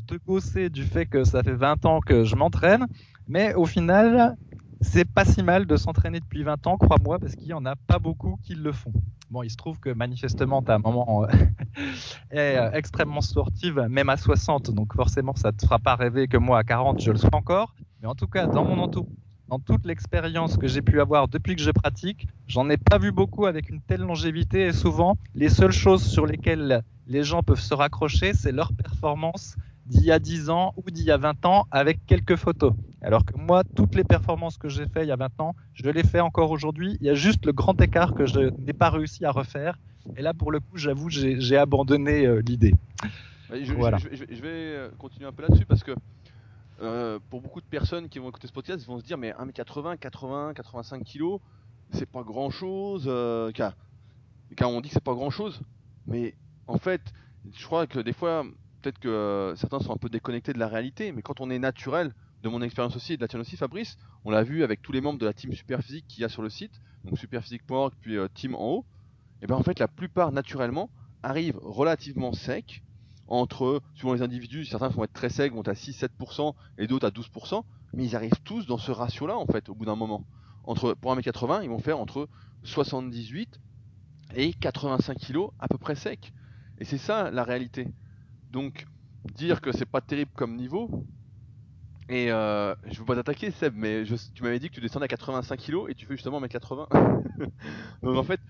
te 0.07 0.15
gosser 0.27 0.71
du 0.71 0.85
fait 0.85 1.07
que 1.07 1.25
ça 1.25 1.43
fait 1.43 1.55
20 1.55 1.85
ans 1.87 2.01
que 2.01 2.25
je 2.25 2.37
m'entraîne, 2.37 2.87
mais 3.29 3.55
au 3.55 3.67
final, 3.67 4.37
c'est 4.81 5.05
pas 5.05 5.25
si 5.25 5.43
mal 5.43 5.67
de 5.67 5.77
s'entraîner 5.77 6.21
depuis 6.21 6.43
20 6.43 6.67
ans, 6.67 6.77
crois-moi, 6.77 7.19
parce 7.19 7.35
qu'il 7.35 7.49
y 7.49 7.53
en 7.53 7.65
a 7.67 7.77
pas 7.77 7.99
beaucoup 7.99 8.39
qui 8.43 8.55
le 8.55 8.73
font. 8.73 8.93
Bon, 9.31 9.43
il 9.43 9.51
se 9.51 9.57
trouve 9.57 9.79
que 9.79 9.91
manifestement, 9.91 10.61
ta 10.61 10.79
maman 10.79 11.25
euh, 11.25 11.27
est 12.31 12.59
euh, 12.59 12.71
extrêmement 12.73 13.23
sportive, 13.23 13.87
même 13.89 14.09
à 14.09 14.17
60, 14.17 14.71
donc 14.73 14.95
forcément, 14.95 15.35
ça 15.35 15.53
te 15.53 15.65
fera 15.65 15.79
pas 15.79 15.97
rêver 15.97 16.29
que 16.29 16.37
moi, 16.37 16.59
à 16.59 16.65
40, 16.65 17.01
je 17.01 17.11
le 17.11 17.19
sois 17.19 17.35
encore. 17.35 17.75
Mais 18.01 18.09
en 18.09 18.15
tout 18.15 18.27
cas, 18.27 18.47
dans 18.47 18.65
mon 18.65 18.79
entourage, 18.79 19.09
dans 19.53 19.59
toute 19.59 19.85
l'expérience 19.85 20.57
que 20.57 20.67
j'ai 20.67 20.81
pu 20.81 20.99
avoir 20.99 21.29
depuis 21.29 21.55
que 21.57 21.61
je 21.61 21.71
pratique, 21.71 22.27
j'en 22.49 22.71
ai 22.71 22.79
pas 22.79 22.97
vu 22.97 23.13
beaucoup 23.13 23.45
avec 23.45 23.69
une 23.69 23.83
telle 23.83 24.01
longévité 24.01 24.63
et 24.63 24.73
souvent, 24.73 25.19
les 25.35 25.51
seules 25.51 25.73
choses 25.73 26.03
sur 26.03 26.25
lesquelles 26.25 26.83
les 27.07 27.23
gens 27.23 27.43
peuvent 27.43 27.61
se 27.61 27.75
raccrocher, 27.75 28.33
c'est 28.33 28.51
leur 28.51 28.73
performance 28.73 29.57
d'il 29.87 30.05
y 30.05 30.13
a 30.13 30.19
10 30.19 30.51
ans 30.51 30.75
ou 30.77 30.91
d'il 30.91 31.05
y 31.05 31.11
a 31.11 31.17
20 31.17 31.45
ans 31.47 31.67
avec 31.71 32.05
quelques 32.07 32.37
photos. 32.37 32.73
Alors 33.03 33.25
que 33.25 33.37
moi, 33.37 33.65
toutes 33.65 33.95
les 33.95 34.05
performances 34.05 34.57
que 34.57 34.69
j'ai 34.69 34.87
fait 34.87 35.05
il 35.05 35.09
y 35.09 35.13
a 35.13 35.17
20 35.17 35.41
ans, 35.41 35.57
je 35.75 35.89
les 35.91 36.05
fais 36.05 36.21
encore 36.21 36.51
aujourd'hui. 36.51 36.97
Il 37.01 37.07
y 37.07 37.11
a 37.11 37.15
juste 37.15 37.47
le 37.47 37.53
grand 37.53 37.81
écart 37.81 38.15
que 38.15 38.27
je 38.27 38.41
n'ai 38.61 38.73
pas 38.73 38.91
réussi 38.91 39.25
à 39.25 39.33
refaire. 39.33 39.79
Et 40.17 40.23
là, 40.23 40.35
pour 40.35 40.53
le 40.53 40.61
coup, 40.61 40.77
j'avoue, 40.77 41.09
j'ai 41.11 41.57
abandonné 41.57 42.27
euh, 42.27 42.43
l'idée. 42.47 42.75
Je, 43.53 43.73
voilà. 43.75 43.99
je, 43.99 44.25
vais 44.25 44.49
euh, 44.49 44.89
continuer 44.99 45.27
un 45.27 45.33
peu 45.33 45.43
là-dessus 45.43 45.67
parce 45.67 45.85
que 45.85 45.93
euh, 46.81 47.19
pour 47.29 47.43
beaucoup 47.43 47.61
de 47.61 47.67
personnes 47.67 48.09
qui 48.09 48.19
vont 48.19 48.29
écouter 48.29 48.47
ce 48.47 48.53
podcast, 48.53 48.83
ils 48.83 48.87
vont 48.87 48.99
se 48.99 49.05
dire 49.05 49.19
mais 49.19 49.33
1m80, 49.33 49.99
80, 49.99 50.55
85 50.55 51.05
kg, 51.05 51.39
c'est 51.91 52.09
pas 52.09 52.23
grand-chose. 52.23 53.05
car, 53.55 53.77
car 54.57 54.71
on 54.71 54.81
dit 54.81 54.89
que 54.89 54.95
c'est 54.95 55.05
pas 55.05 55.15
grand-chose, 55.15 55.61
mais 56.07 56.35
en 56.67 56.79
fait, 56.79 57.03
je 57.53 57.65
crois 57.67 57.87
que 57.87 57.99
des 57.99 58.13
fois, 58.13 58.45
peut-être 58.83 58.99
que 58.99 59.55
certains 59.57 59.81
sont 59.81 59.93
un 59.93 59.97
peu 59.97 60.09
déconnectés 60.09 60.53
de 60.53 60.59
la 60.59 60.69
réalité, 60.69 61.13
mais 61.13 61.23
quand 61.23 61.41
on 61.41 61.51
est 61.51 61.59
naturel, 61.59 62.13
de 62.43 62.49
mon 62.49 62.61
expérience 62.61 62.97
aussi 62.97 63.13
et 63.13 63.17
de 63.17 63.23
la 63.23 63.29
tienne 63.29 63.41
aussi, 63.41 63.57
Fabrice, 63.57 63.97
on 64.25 64.31
l'a 64.31 64.43
vu 64.43 64.65
avec 64.65 64.83
tous 64.83 64.93
les 64.93 65.01
membres 65.01 65.19
de 65.19 65.27
la 65.27 65.33
team 65.33 65.53
Superphysique 65.53 66.07
qu'il 66.09 66.23
y 66.23 66.25
a 66.25 66.29
sur 66.29 66.43
le 66.43 66.51
site, 66.51 66.81
donc 67.05 67.17
superphysique.org 67.19 67.95
puis 68.01 68.17
team 68.35 68.57
en 68.57 68.69
haut, 68.69 68.85
et 69.41 69.47
bien 69.47 69.57
en 69.57 69.63
fait 69.63 69.79
la 69.79 69.89
plupart 69.89 70.33
naturellement 70.33 70.91
arrivent 71.23 71.61
relativement 71.63 72.33
secs, 72.33 72.83
entre, 73.29 73.81
suivant 73.95 74.13
les 74.13 74.23
individus, 74.23 74.67
certains 74.67 74.89
vont 74.89 75.05
être 75.05 75.13
très 75.13 75.31
secs, 75.31 75.53
vont 75.53 75.63
à 75.63 75.73
6-7% 75.73 76.55
et 76.79 76.87
d'autres 76.87 77.07
à 77.07 77.11
12%, 77.11 77.63
mais 77.95 78.05
ils 78.05 78.17
arrivent 78.17 78.41
tous 78.45 78.67
dans 78.67 78.79
ce 78.79 78.91
ratio-là 78.91 79.39
en 79.39 79.47
fait, 79.47 79.69
au 79.69 79.75
bout 79.75 79.85
d'un 79.85 79.97
moment. 79.97 80.25
Entre, 80.65 80.95
pour 80.95 81.15
1m80, 81.15 81.63
ils 81.63 81.71
vont 81.71 81.79
faire 81.79 81.99
entre 81.99 82.29
78 82.65 83.61
et 84.35 84.53
85 84.53 85.19
kg 85.19 85.47
à 85.59 85.69
peu 85.69 85.79
près 85.79 85.95
secs. 85.95 86.33
Et 86.79 86.85
c'est 86.85 86.99
ça 86.99 87.31
la 87.31 87.45
réalité. 87.45 87.89
Donc, 88.53 88.87
dire 89.35 89.61
que 89.61 89.73
c'est 89.73 89.87
pas 89.87 90.01
terrible 90.01 90.31
comme 90.35 90.57
niveau, 90.57 91.07
et 92.09 92.31
euh, 92.31 92.75
je 92.85 92.99
veux 92.99 93.05
pas 93.07 93.15
t'attaquer 93.15 93.51
Seb, 93.53 93.75
mais 93.75 94.05
tu 94.35 94.43
m'avais 94.43 94.59
dit 94.59 94.69
que 94.69 94.75
tu 94.75 94.81
descendais 94.81 95.05
à 95.05 95.09
85 95.09 95.59
kg 95.59 95.89
et 95.89 95.95
tu 95.95 96.05
fais 96.05 96.15
justement 96.15 96.41
1m80. 96.43 96.87
Donc 98.03 98.17
en 98.17 98.23
fait, 98.23 98.41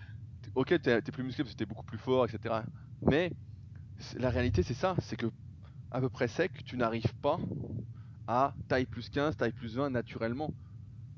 ok, 0.56 0.80
t'es 0.82 0.98
es 0.98 1.02
plus 1.02 1.22
musclé 1.22 1.44
parce 1.44 1.54
que 1.54 1.58
t'es 1.58 1.66
beaucoup 1.66 1.84
plus 1.84 1.98
fort, 1.98 2.26
etc. 2.26 2.56
Mais 3.02 3.32
la 4.16 4.30
réalité 4.30 4.64
c'est 4.64 4.74
ça, 4.74 4.96
c'est 4.98 5.16
que 5.16 5.26
à 5.92 6.00
peu 6.00 6.08
près 6.08 6.26
sec, 6.26 6.50
tu 6.64 6.76
n'arrives 6.76 7.14
pas 7.22 7.38
à 8.26 8.54
taille 8.68 8.86
plus 8.86 9.10
15, 9.10 9.36
taille 9.36 9.52
plus 9.52 9.76
20 9.76 9.90
naturellement. 9.90 10.52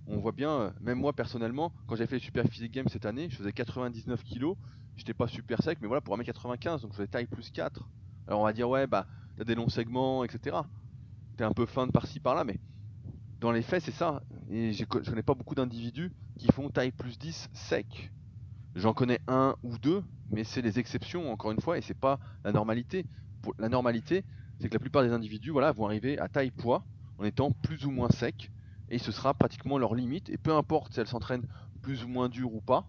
On 0.06 0.18
voit 0.18 0.32
bien, 0.32 0.50
euh, 0.50 0.70
même 0.82 0.98
moi 0.98 1.14
personnellement, 1.14 1.72
quand 1.86 1.96
j'ai 1.96 2.06
fait 2.06 2.16
les 2.16 2.22
Super 2.22 2.44
Physique 2.44 2.72
Games 2.72 2.88
cette 2.88 3.06
année, 3.06 3.28
je 3.30 3.36
faisais 3.36 3.52
99 3.52 4.22
kg, 4.22 4.52
j'étais 4.96 5.14
pas 5.14 5.28
super 5.28 5.62
sec, 5.62 5.78
mais 5.80 5.86
voilà, 5.86 6.02
pour 6.02 6.18
1m95, 6.18 6.82
donc 6.82 6.90
je 6.92 6.96
faisais 6.96 7.08
taille 7.08 7.26
plus 7.26 7.50
4. 7.50 7.88
Alors 8.26 8.40
on 8.40 8.44
va 8.44 8.52
dire, 8.52 8.68
ouais, 8.68 8.86
bah, 8.86 9.06
t'as 9.36 9.44
des 9.44 9.54
longs 9.54 9.68
segments, 9.68 10.24
etc. 10.24 10.56
T'es 11.36 11.44
un 11.44 11.52
peu 11.52 11.66
fin 11.66 11.86
de 11.86 11.92
par-ci 11.92 12.20
par-là, 12.20 12.44
mais 12.44 12.58
dans 13.40 13.52
les 13.52 13.62
faits, 13.62 13.82
c'est 13.82 13.90
ça. 13.90 14.22
Et 14.50 14.72
je 14.72 14.84
connais 14.84 15.22
pas 15.22 15.34
beaucoup 15.34 15.54
d'individus 15.54 16.12
qui 16.38 16.46
font 16.52 16.70
taille 16.70 16.92
plus 16.92 17.18
10 17.18 17.48
sec. 17.52 18.10
J'en 18.74 18.92
connais 18.92 19.20
un 19.28 19.54
ou 19.62 19.78
deux, 19.78 20.02
mais 20.30 20.44
c'est 20.44 20.62
les 20.62 20.78
exceptions, 20.78 21.30
encore 21.30 21.52
une 21.52 21.60
fois, 21.60 21.78
et 21.78 21.82
c'est 21.82 21.98
pas 21.98 22.18
la 22.44 22.52
normalité. 22.52 23.06
La 23.58 23.68
normalité, 23.68 24.24
c'est 24.58 24.68
que 24.68 24.74
la 24.74 24.80
plupart 24.80 25.02
des 25.02 25.12
individus 25.12 25.50
voilà, 25.50 25.72
vont 25.72 25.86
arriver 25.86 26.18
à 26.18 26.28
taille 26.28 26.50
poids 26.50 26.84
en 27.18 27.24
étant 27.24 27.52
plus 27.52 27.84
ou 27.84 27.90
moins 27.90 28.08
secs, 28.08 28.50
et 28.88 28.98
ce 28.98 29.12
sera 29.12 29.34
pratiquement 29.34 29.78
leur 29.78 29.94
limite. 29.94 30.30
Et 30.30 30.38
peu 30.38 30.54
importe 30.54 30.94
si 30.94 31.00
elles 31.00 31.06
s'entraînent 31.06 31.46
plus 31.82 32.04
ou 32.04 32.08
moins 32.08 32.28
dur 32.28 32.52
ou 32.54 32.60
pas, 32.60 32.88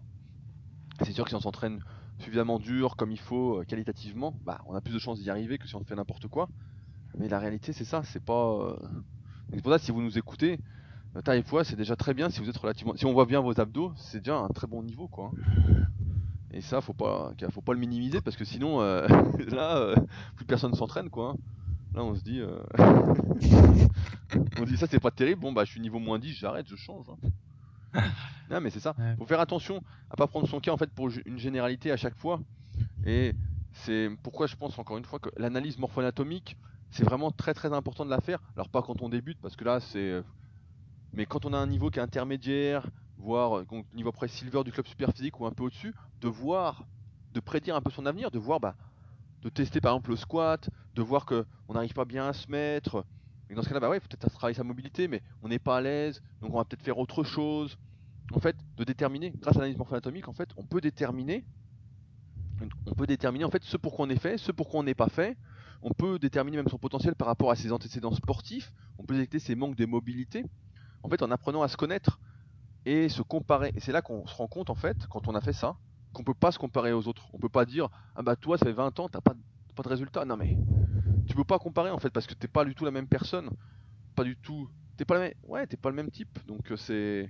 c'est 1.02 1.12
sûr 1.12 1.24
que 1.24 1.30
si 1.30 1.36
on 1.36 1.40
s'entraîne 1.40 1.80
suffisamment 2.18 2.58
dur, 2.58 2.96
comme 2.96 3.10
il 3.10 3.18
faut, 3.18 3.60
euh, 3.60 3.64
qualitativement, 3.64 4.34
bah, 4.44 4.60
on 4.66 4.74
a 4.74 4.80
plus 4.80 4.94
de 4.94 4.98
chances 4.98 5.20
d'y 5.20 5.30
arriver 5.30 5.58
que 5.58 5.68
si 5.68 5.74
on 5.76 5.84
fait 5.84 5.96
n'importe 5.96 6.28
quoi. 6.28 6.48
Mais 7.18 7.28
la 7.28 7.38
réalité, 7.38 7.72
c'est 7.72 7.84
ça, 7.84 8.02
c'est 8.04 8.24
pas. 8.24 8.52
Euh, 8.52 8.76
c'est 9.52 9.62
pour 9.62 9.72
ça, 9.72 9.78
si 9.78 9.92
vous 9.92 10.02
nous 10.02 10.18
écoutez, 10.18 10.58
taille 11.24 11.42
poids, 11.42 11.64
c'est 11.64 11.76
déjà 11.76 11.96
très 11.96 12.14
bien 12.14 12.30
si 12.30 12.40
vous 12.40 12.48
êtes 12.48 12.56
relativement. 12.56 12.94
Si 12.96 13.06
on 13.06 13.12
voit 13.12 13.26
bien 13.26 13.40
vos 13.40 13.58
abdos, 13.60 13.92
c'est 13.96 14.18
déjà 14.18 14.38
un 14.38 14.48
très 14.48 14.66
bon 14.66 14.82
niveau, 14.82 15.08
quoi. 15.08 15.30
Et 16.52 16.62
ça, 16.62 16.80
faut 16.80 16.94
pas, 16.94 17.32
faut 17.50 17.60
pas 17.60 17.74
le 17.74 17.78
minimiser 17.78 18.20
parce 18.22 18.36
que 18.36 18.44
sinon, 18.44 18.80
euh, 18.80 19.06
là, 19.50 19.76
euh, 19.76 19.96
plus 20.36 20.46
personne 20.46 20.74
s'entraîne, 20.74 21.10
quoi. 21.10 21.36
Là, 21.94 22.02
on 22.02 22.14
se 22.14 22.22
dit, 22.22 22.40
euh, 22.40 22.58
on 24.58 24.64
dit 24.64 24.76
ça, 24.76 24.86
c'est 24.86 25.00
pas 25.00 25.10
terrible. 25.10 25.42
Bon, 25.42 25.52
bah, 25.52 25.64
je 25.64 25.70
suis 25.72 25.80
niveau 25.80 25.98
moins 25.98 26.18
10, 26.18 26.32
j'arrête, 26.32 26.66
je 26.66 26.76
change. 26.76 27.06
Hein. 27.10 27.28
non, 28.50 28.60
mais 28.60 28.70
c'est 28.70 28.80
ça. 28.80 28.94
Faut 29.18 29.26
faire 29.26 29.40
attention 29.40 29.82
à 30.10 30.16
pas 30.16 30.26
prendre 30.26 30.48
son 30.48 30.60
cas 30.60 30.72
en 30.72 30.76
fait 30.76 30.90
pour 30.90 31.10
une 31.24 31.38
généralité 31.38 31.90
à 31.90 31.96
chaque 31.96 32.16
fois. 32.16 32.40
Et 33.04 33.34
c'est 33.72 34.08
pourquoi 34.22 34.46
je 34.46 34.56
pense 34.56 34.78
encore 34.78 34.98
une 34.98 35.04
fois 35.04 35.18
que 35.18 35.30
l'analyse 35.36 35.78
morpho-anatomique, 35.78 36.56
c'est 36.90 37.04
vraiment 37.04 37.30
très 37.30 37.54
très 37.54 37.72
important 37.72 38.04
de 38.04 38.10
la 38.10 38.20
faire. 38.20 38.40
Alors 38.54 38.68
pas 38.68 38.82
quand 38.82 39.02
on 39.02 39.08
débute 39.08 39.38
parce 39.40 39.56
que 39.56 39.64
là, 39.64 39.80
c'est 39.80 40.22
mais 41.12 41.26
quand 41.26 41.44
on 41.44 41.52
a 41.52 41.56
un 41.56 41.66
niveau 41.66 41.90
qui 41.90 41.98
est 41.98 42.02
intermédiaire, 42.02 42.86
voire 43.16 43.58
euh, 43.58 43.66
niveau 43.94 44.10
après 44.10 44.28
silver 44.28 44.62
du 44.64 44.72
club 44.72 44.86
super 44.86 45.10
physique 45.12 45.40
ou 45.40 45.46
un 45.46 45.52
peu 45.52 45.64
au-dessus, 45.64 45.94
de 46.20 46.28
voir, 46.28 46.84
de 47.32 47.40
prédire 47.40 47.74
un 47.76 47.80
peu 47.80 47.90
son 47.90 48.06
avenir, 48.06 48.30
de 48.30 48.38
voir, 48.38 48.60
bah, 48.60 48.76
de 49.42 49.48
tester 49.48 49.80
par 49.80 49.92
exemple 49.92 50.10
le 50.10 50.16
squat, 50.16 50.68
de 50.94 51.02
voir 51.02 51.24
qu'on 51.24 51.44
n'arrive 51.70 51.94
pas 51.94 52.04
bien 52.04 52.28
à 52.28 52.32
se 52.32 52.50
mettre. 52.50 53.04
Et 53.50 53.54
dans 53.54 53.62
ce 53.62 53.68
cas-là, 53.68 53.80
bah 53.80 53.88
ouais, 53.88 54.00
peut-être 54.00 54.28
travailler 54.30 54.56
sa 54.56 54.64
mobilité, 54.64 55.08
mais 55.08 55.22
on 55.42 55.48
n'est 55.48 55.58
pas 55.58 55.78
à 55.78 55.80
l'aise, 55.80 56.22
donc 56.40 56.52
on 56.52 56.58
va 56.58 56.64
peut-être 56.64 56.82
faire 56.82 56.98
autre 56.98 57.22
chose. 57.22 57.78
En 58.32 58.40
fait, 58.40 58.56
de 58.76 58.84
déterminer, 58.84 59.32
grâce 59.38 59.54
à 59.56 59.60
l'analyse 59.60 59.78
morpho-anatomique, 59.78 60.28
en 60.28 60.32
fait, 60.32 60.50
on 60.56 60.64
peut 60.64 60.80
déterminer, 60.80 61.44
on 62.86 62.94
peut 62.94 63.06
déterminer 63.06 63.44
en 63.44 63.50
fait 63.50 63.62
ce 63.62 63.76
pour 63.76 63.94
quoi 63.94 64.06
on 64.06 64.10
est 64.10 64.18
fait, 64.18 64.38
ce 64.38 64.50
pour 64.50 64.68
quoi 64.68 64.80
on 64.80 64.82
n'est 64.82 64.94
pas 64.94 65.08
fait. 65.08 65.36
On 65.82 65.92
peut 65.92 66.18
déterminer 66.18 66.56
même 66.56 66.68
son 66.68 66.78
potentiel 66.78 67.14
par 67.14 67.28
rapport 67.28 67.50
à 67.50 67.54
ses 67.54 67.70
antécédents 67.70 68.14
sportifs. 68.14 68.72
On 68.98 69.04
peut 69.04 69.14
détecter 69.14 69.38
ses 69.38 69.54
manques 69.54 69.76
de 69.76 69.86
mobilité 69.86 70.44
en 71.06 71.08
fait, 71.08 71.22
en 71.22 71.30
apprenant 71.30 71.62
à 71.62 71.68
se 71.68 71.76
connaître 71.76 72.18
et 72.84 73.08
se 73.08 73.22
comparer. 73.22 73.72
Et 73.74 73.80
c'est 73.80 73.92
là 73.92 74.02
qu'on 74.02 74.26
se 74.26 74.34
rend 74.34 74.48
compte, 74.48 74.70
en 74.70 74.74
fait, 74.74 75.06
quand 75.08 75.28
on 75.28 75.34
a 75.34 75.40
fait 75.40 75.52
ça, 75.52 75.76
qu'on 76.12 76.24
peut 76.24 76.34
pas 76.34 76.52
se 76.52 76.58
comparer 76.58 76.92
aux 76.92 77.06
autres. 77.08 77.28
On 77.32 77.38
peut 77.38 77.48
pas 77.48 77.64
dire, 77.64 77.88
ah 78.14 78.22
bah 78.22 78.36
toi, 78.36 78.58
ça 78.58 78.66
fait 78.66 78.72
20 78.72 78.98
ans, 79.00 79.08
t'as 79.08 79.20
pas, 79.20 79.34
pas 79.74 79.82
de 79.82 79.88
résultat. 79.88 80.24
Non 80.24 80.36
mais, 80.36 80.56
tu 81.26 81.34
peux 81.34 81.44
pas 81.44 81.58
comparer, 81.58 81.90
en 81.90 81.98
fait, 81.98 82.10
parce 82.10 82.26
que 82.26 82.34
t'es 82.34 82.48
pas 82.48 82.64
du 82.64 82.74
tout 82.74 82.84
la 82.84 82.90
même 82.90 83.06
personne. 83.06 83.50
Pas 84.14 84.24
du 84.24 84.36
tout. 84.36 84.68
T'es 84.96 85.04
pas, 85.04 85.18
même... 85.18 85.32
ouais, 85.44 85.66
pas 85.66 85.90
le 85.90 85.96
même 85.96 86.10
type. 86.10 86.38
Donc, 86.46 86.70
euh, 86.70 86.76
c'est. 86.76 87.28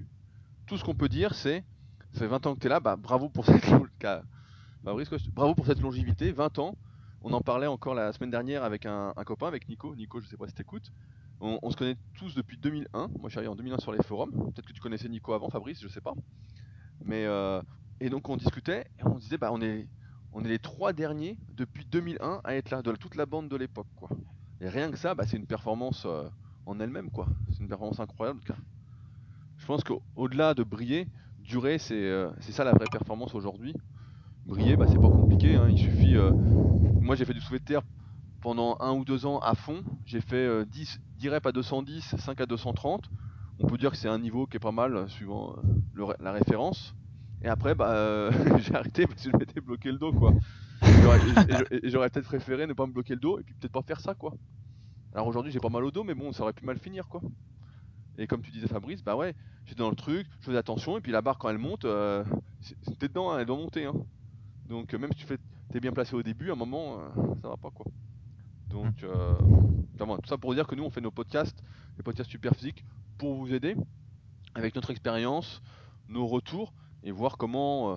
Tout 0.66 0.76
ce 0.76 0.84
qu'on 0.84 0.94
peut 0.94 1.08
dire, 1.08 1.34
c'est, 1.34 1.64
ça 2.12 2.20
fait 2.20 2.26
20 2.26 2.46
ans 2.46 2.54
que 2.54 2.60
t'es 2.60 2.68
là, 2.68 2.80
bah 2.80 2.96
bravo 2.96 3.28
pour 3.28 3.46
cette. 3.46 3.64
bravo 5.34 5.54
pour 5.54 5.66
cette 5.66 5.80
longévité, 5.80 6.32
20 6.32 6.58
ans. 6.58 6.76
On 7.22 7.32
en 7.32 7.40
parlait 7.40 7.66
encore 7.66 7.94
la 7.94 8.12
semaine 8.12 8.30
dernière 8.30 8.62
avec 8.62 8.86
un, 8.86 9.12
copain, 9.24 9.48
avec 9.48 9.68
Nico. 9.68 9.94
Nico, 9.96 10.20
je 10.20 10.28
sais 10.28 10.36
pas 10.36 10.46
si 10.46 10.54
t'écoutes. 10.54 10.92
On, 11.40 11.70
se 11.70 11.76
connaît 11.76 11.96
tous 12.14 12.34
depuis 12.34 12.56
2001. 12.56 13.08
Moi, 13.08 13.10
je 13.24 13.28
suis 13.30 13.38
arrivé 13.38 13.52
en 13.52 13.56
2001 13.56 13.78
sur 13.78 13.92
les 13.92 14.02
forums. 14.02 14.30
Peut-être 14.30 14.66
que 14.66 14.72
tu 14.72 14.80
connaissais 14.80 15.08
Nico 15.08 15.32
avant, 15.32 15.50
Fabrice, 15.50 15.82
je 15.82 15.88
sais 15.88 16.00
pas. 16.00 16.14
Mais 17.04 17.26
euh, 17.26 17.60
et 18.00 18.10
donc 18.10 18.28
on 18.28 18.36
discutait 18.36 18.86
et 18.98 19.04
on 19.04 19.18
disait 19.18 19.38
bah 19.38 19.50
on 19.52 19.60
est 19.60 19.86
on 20.36 20.44
est 20.44 20.48
les 20.48 20.58
trois 20.58 20.92
derniers 20.92 21.38
depuis 21.56 21.86
2001 21.86 22.42
à 22.44 22.54
être 22.54 22.70
là 22.70 22.82
de 22.82 22.92
toute 22.92 23.14
la 23.14 23.24
bande 23.24 23.48
de 23.48 23.56
l'époque 23.56 23.86
quoi. 23.96 24.10
Et 24.60 24.68
rien 24.68 24.90
que 24.90 24.98
ça, 24.98 25.14
bah, 25.14 25.24
c'est 25.26 25.38
une 25.38 25.46
performance 25.46 26.04
euh, 26.04 26.28
en 26.66 26.78
elle-même 26.78 27.10
quoi. 27.10 27.26
C'est 27.52 27.60
une 27.60 27.68
performance 27.68 28.00
incroyable. 28.00 28.40
Je 29.56 29.64
pense 29.64 29.82
qu'au-delà 29.82 30.52
de 30.52 30.62
briller, 30.62 31.08
durer, 31.40 31.78
euh, 31.90 32.30
c'est 32.40 32.52
ça 32.52 32.64
la 32.64 32.72
vraie 32.72 32.86
performance 32.90 33.34
aujourd'hui. 33.34 33.74
Briller, 34.44 34.76
bah, 34.76 34.84
c'est 34.86 35.00
pas 35.00 35.08
compliqué. 35.08 35.56
Hein. 35.56 35.68
Il 35.70 35.78
suffit. 35.78 36.14
moi, 37.00 37.16
j'ai 37.16 37.24
fait 37.24 37.34
du 37.34 37.40
soulevé 37.40 37.60
de 37.60 37.64
terre 37.64 37.82
pendant 38.42 38.76
un 38.80 38.92
ou 38.92 39.06
deux 39.06 39.24
ans 39.24 39.38
à 39.38 39.54
fond. 39.54 39.82
J'ai 40.04 40.20
fait 40.20 40.66
10, 40.66 41.00
10 41.18 41.28
reps 41.30 41.46
à 41.46 41.52
210, 41.52 42.14
5 42.16 42.40
à 42.42 42.46
230. 42.46 43.10
On 43.58 43.66
peut 43.66 43.78
dire 43.78 43.90
que 43.90 43.96
c'est 43.96 44.08
un 44.08 44.18
niveau 44.18 44.46
qui 44.46 44.58
est 44.58 44.60
pas 44.60 44.72
mal 44.72 44.96
euh, 44.96 45.08
suivant 45.08 45.56
euh, 45.98 46.12
la 46.20 46.32
référence. 46.32 46.94
Et 47.46 47.48
après, 47.48 47.76
bah, 47.76 47.92
euh, 47.92 48.32
j'ai 48.58 48.74
arrêté 48.74 49.06
parce 49.06 49.22
que 49.22 49.30
je 49.30 49.36
m'étais 49.36 49.60
bloqué 49.60 49.92
le 49.92 49.98
dos, 49.98 50.12
quoi. 50.12 50.34
Et 51.70 51.88
j'aurais 51.88 52.10
peut-être 52.10 52.26
préféré 52.26 52.66
ne 52.66 52.72
pas 52.72 52.86
me 52.86 52.92
bloquer 52.92 53.14
le 53.14 53.20
dos 53.20 53.38
et 53.38 53.44
puis 53.44 53.54
peut-être 53.54 53.72
pas 53.72 53.82
faire 53.82 54.00
ça, 54.00 54.14
quoi. 54.14 54.34
Alors 55.14 55.28
aujourd'hui, 55.28 55.52
j'ai 55.52 55.60
pas 55.60 55.68
mal 55.68 55.84
au 55.84 55.92
dos, 55.92 56.02
mais 56.02 56.14
bon, 56.14 56.32
ça 56.32 56.42
aurait 56.42 56.52
pu 56.52 56.64
mal 56.64 56.76
finir, 56.80 57.06
quoi. 57.06 57.20
Et 58.18 58.26
comme 58.26 58.42
tu 58.42 58.50
disais, 58.50 58.66
Fabrice, 58.66 59.04
bah 59.04 59.14
ouais, 59.14 59.32
j'étais 59.64 59.78
dans 59.78 59.90
le 59.90 59.94
truc, 59.94 60.26
je 60.40 60.46
faisais 60.46 60.58
attention, 60.58 60.98
et 60.98 61.00
puis 61.00 61.12
la 61.12 61.22
barre, 61.22 61.38
quand 61.38 61.48
elle 61.48 61.58
monte, 61.58 61.84
euh, 61.84 62.24
t'es 62.98 63.06
dedans, 63.06 63.30
hein, 63.30 63.38
elle 63.38 63.46
doit 63.46 63.56
monter. 63.56 63.84
Hein. 63.84 63.94
Donc 64.68 64.92
même 64.94 65.12
si 65.12 65.20
tu 65.20 65.26
fais, 65.26 65.38
t'es 65.70 65.78
bien 65.78 65.92
placé 65.92 66.16
au 66.16 66.24
début, 66.24 66.50
à 66.50 66.54
un 66.54 66.56
moment, 66.56 66.98
ça 67.42 67.48
va 67.48 67.56
pas, 67.56 67.70
quoi. 67.70 67.86
Donc, 68.70 69.04
euh, 69.04 69.36
tout 69.96 70.28
ça 70.28 70.36
pour 70.36 70.52
dire 70.52 70.66
que 70.66 70.74
nous, 70.74 70.82
on 70.82 70.90
fait 70.90 71.00
nos 71.00 71.12
podcasts, 71.12 71.62
les 71.96 72.02
podcasts 72.02 72.28
super 72.28 72.56
physiques, 72.56 72.84
pour 73.18 73.36
vous 73.36 73.54
aider 73.54 73.76
avec 74.56 74.74
notre 74.74 74.90
expérience, 74.90 75.62
nos 76.08 76.26
retours 76.26 76.72
et 77.06 77.12
voir 77.12 77.38
comment 77.38 77.92
euh, 77.92 77.96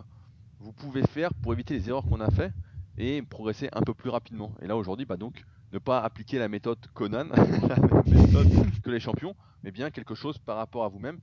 vous 0.59 0.71
pouvez 0.71 1.01
faire 1.01 1.33
pour 1.33 1.51
éviter 1.51 1.73
les 1.73 1.89
erreurs 1.89 2.05
qu'on 2.05 2.21
a 2.21 2.29
fait 2.29 2.53
et 2.97 3.21
progresser 3.23 3.67
un 3.73 3.81
peu 3.81 3.95
plus 3.95 4.11
rapidement. 4.11 4.53
Et 4.61 4.67
là, 4.67 4.77
aujourd'hui, 4.77 5.05
bah 5.05 5.17
donc, 5.17 5.43
ne 5.73 5.79
pas 5.79 5.99
appliquer 5.99 6.37
la 6.37 6.47
méthode 6.47 6.77
Conan, 6.93 7.25
la 7.33 7.75
même 7.75 8.03
méthode 8.05 8.47
que 8.83 8.89
les 8.91 8.99
champions, 8.99 9.35
mais 9.63 9.71
bien 9.71 9.89
quelque 9.89 10.13
chose 10.13 10.37
par 10.37 10.57
rapport 10.57 10.85
à 10.85 10.89
vous-même 10.89 11.19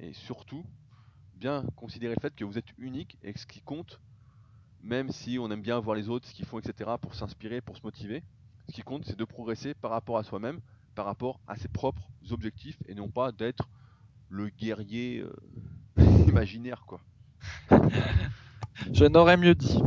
et 0.00 0.12
surtout 0.12 0.64
bien 1.34 1.64
considérer 1.76 2.14
le 2.14 2.20
fait 2.20 2.34
que 2.34 2.44
vous 2.44 2.58
êtes 2.58 2.68
unique 2.76 3.16
et 3.22 3.32
que 3.32 3.40
ce 3.40 3.46
qui 3.46 3.62
compte, 3.62 4.00
même 4.82 5.10
si 5.10 5.38
on 5.38 5.50
aime 5.50 5.62
bien 5.62 5.78
voir 5.80 5.96
les 5.96 6.10
autres, 6.10 6.28
ce 6.28 6.34
qu'ils 6.34 6.44
font, 6.44 6.58
etc., 6.58 6.90
pour 7.00 7.14
s'inspirer, 7.14 7.62
pour 7.62 7.78
se 7.78 7.82
motiver, 7.82 8.22
ce 8.68 8.74
qui 8.74 8.82
compte, 8.82 9.06
c'est 9.06 9.16
de 9.16 9.24
progresser 9.24 9.72
par 9.72 9.92
rapport 9.92 10.18
à 10.18 10.24
soi-même, 10.24 10.60
par 10.94 11.06
rapport 11.06 11.40
à 11.46 11.56
ses 11.56 11.68
propres 11.68 12.10
objectifs, 12.32 12.76
et 12.86 12.94
non 12.94 13.08
pas 13.08 13.32
d'être 13.32 13.66
le 14.28 14.50
guerrier 14.50 15.20
euh, 15.20 15.32
imaginaire, 16.28 16.84
quoi. 16.86 17.00
je 18.92 19.04
n'aurais 19.04 19.36
mieux 19.36 19.54
dit. 19.54 19.80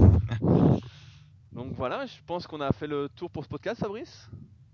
Donc 1.51 1.73
voilà, 1.73 2.05
je 2.05 2.17
pense 2.25 2.47
qu'on 2.47 2.61
a 2.61 2.71
fait 2.71 2.87
le 2.87 3.09
tour 3.09 3.29
pour 3.29 3.43
ce 3.43 3.49
podcast, 3.49 3.79
Fabrice. 3.79 4.29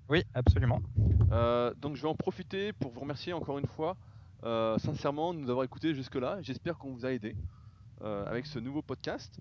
Oui, 0.09 0.23
absolument. 0.33 0.81
Euh, 1.31 1.73
donc 1.77 1.95
je 1.95 2.01
vais 2.01 2.07
en 2.07 2.15
profiter 2.15 2.73
pour 2.73 2.91
vous 2.91 3.01
remercier 3.01 3.33
encore 3.33 3.59
une 3.59 3.67
fois, 3.67 3.95
euh, 4.43 4.77
sincèrement, 4.77 5.33
de 5.33 5.39
nous 5.39 5.49
avoir 5.49 5.65
écoutés 5.65 5.93
jusque-là. 5.93 6.37
J'espère 6.41 6.77
qu'on 6.77 6.91
vous 6.91 7.05
a 7.05 7.11
aidé 7.11 7.35
avec 8.01 8.45
ce 8.45 8.59
nouveau 8.59 8.81
podcast. 8.81 9.39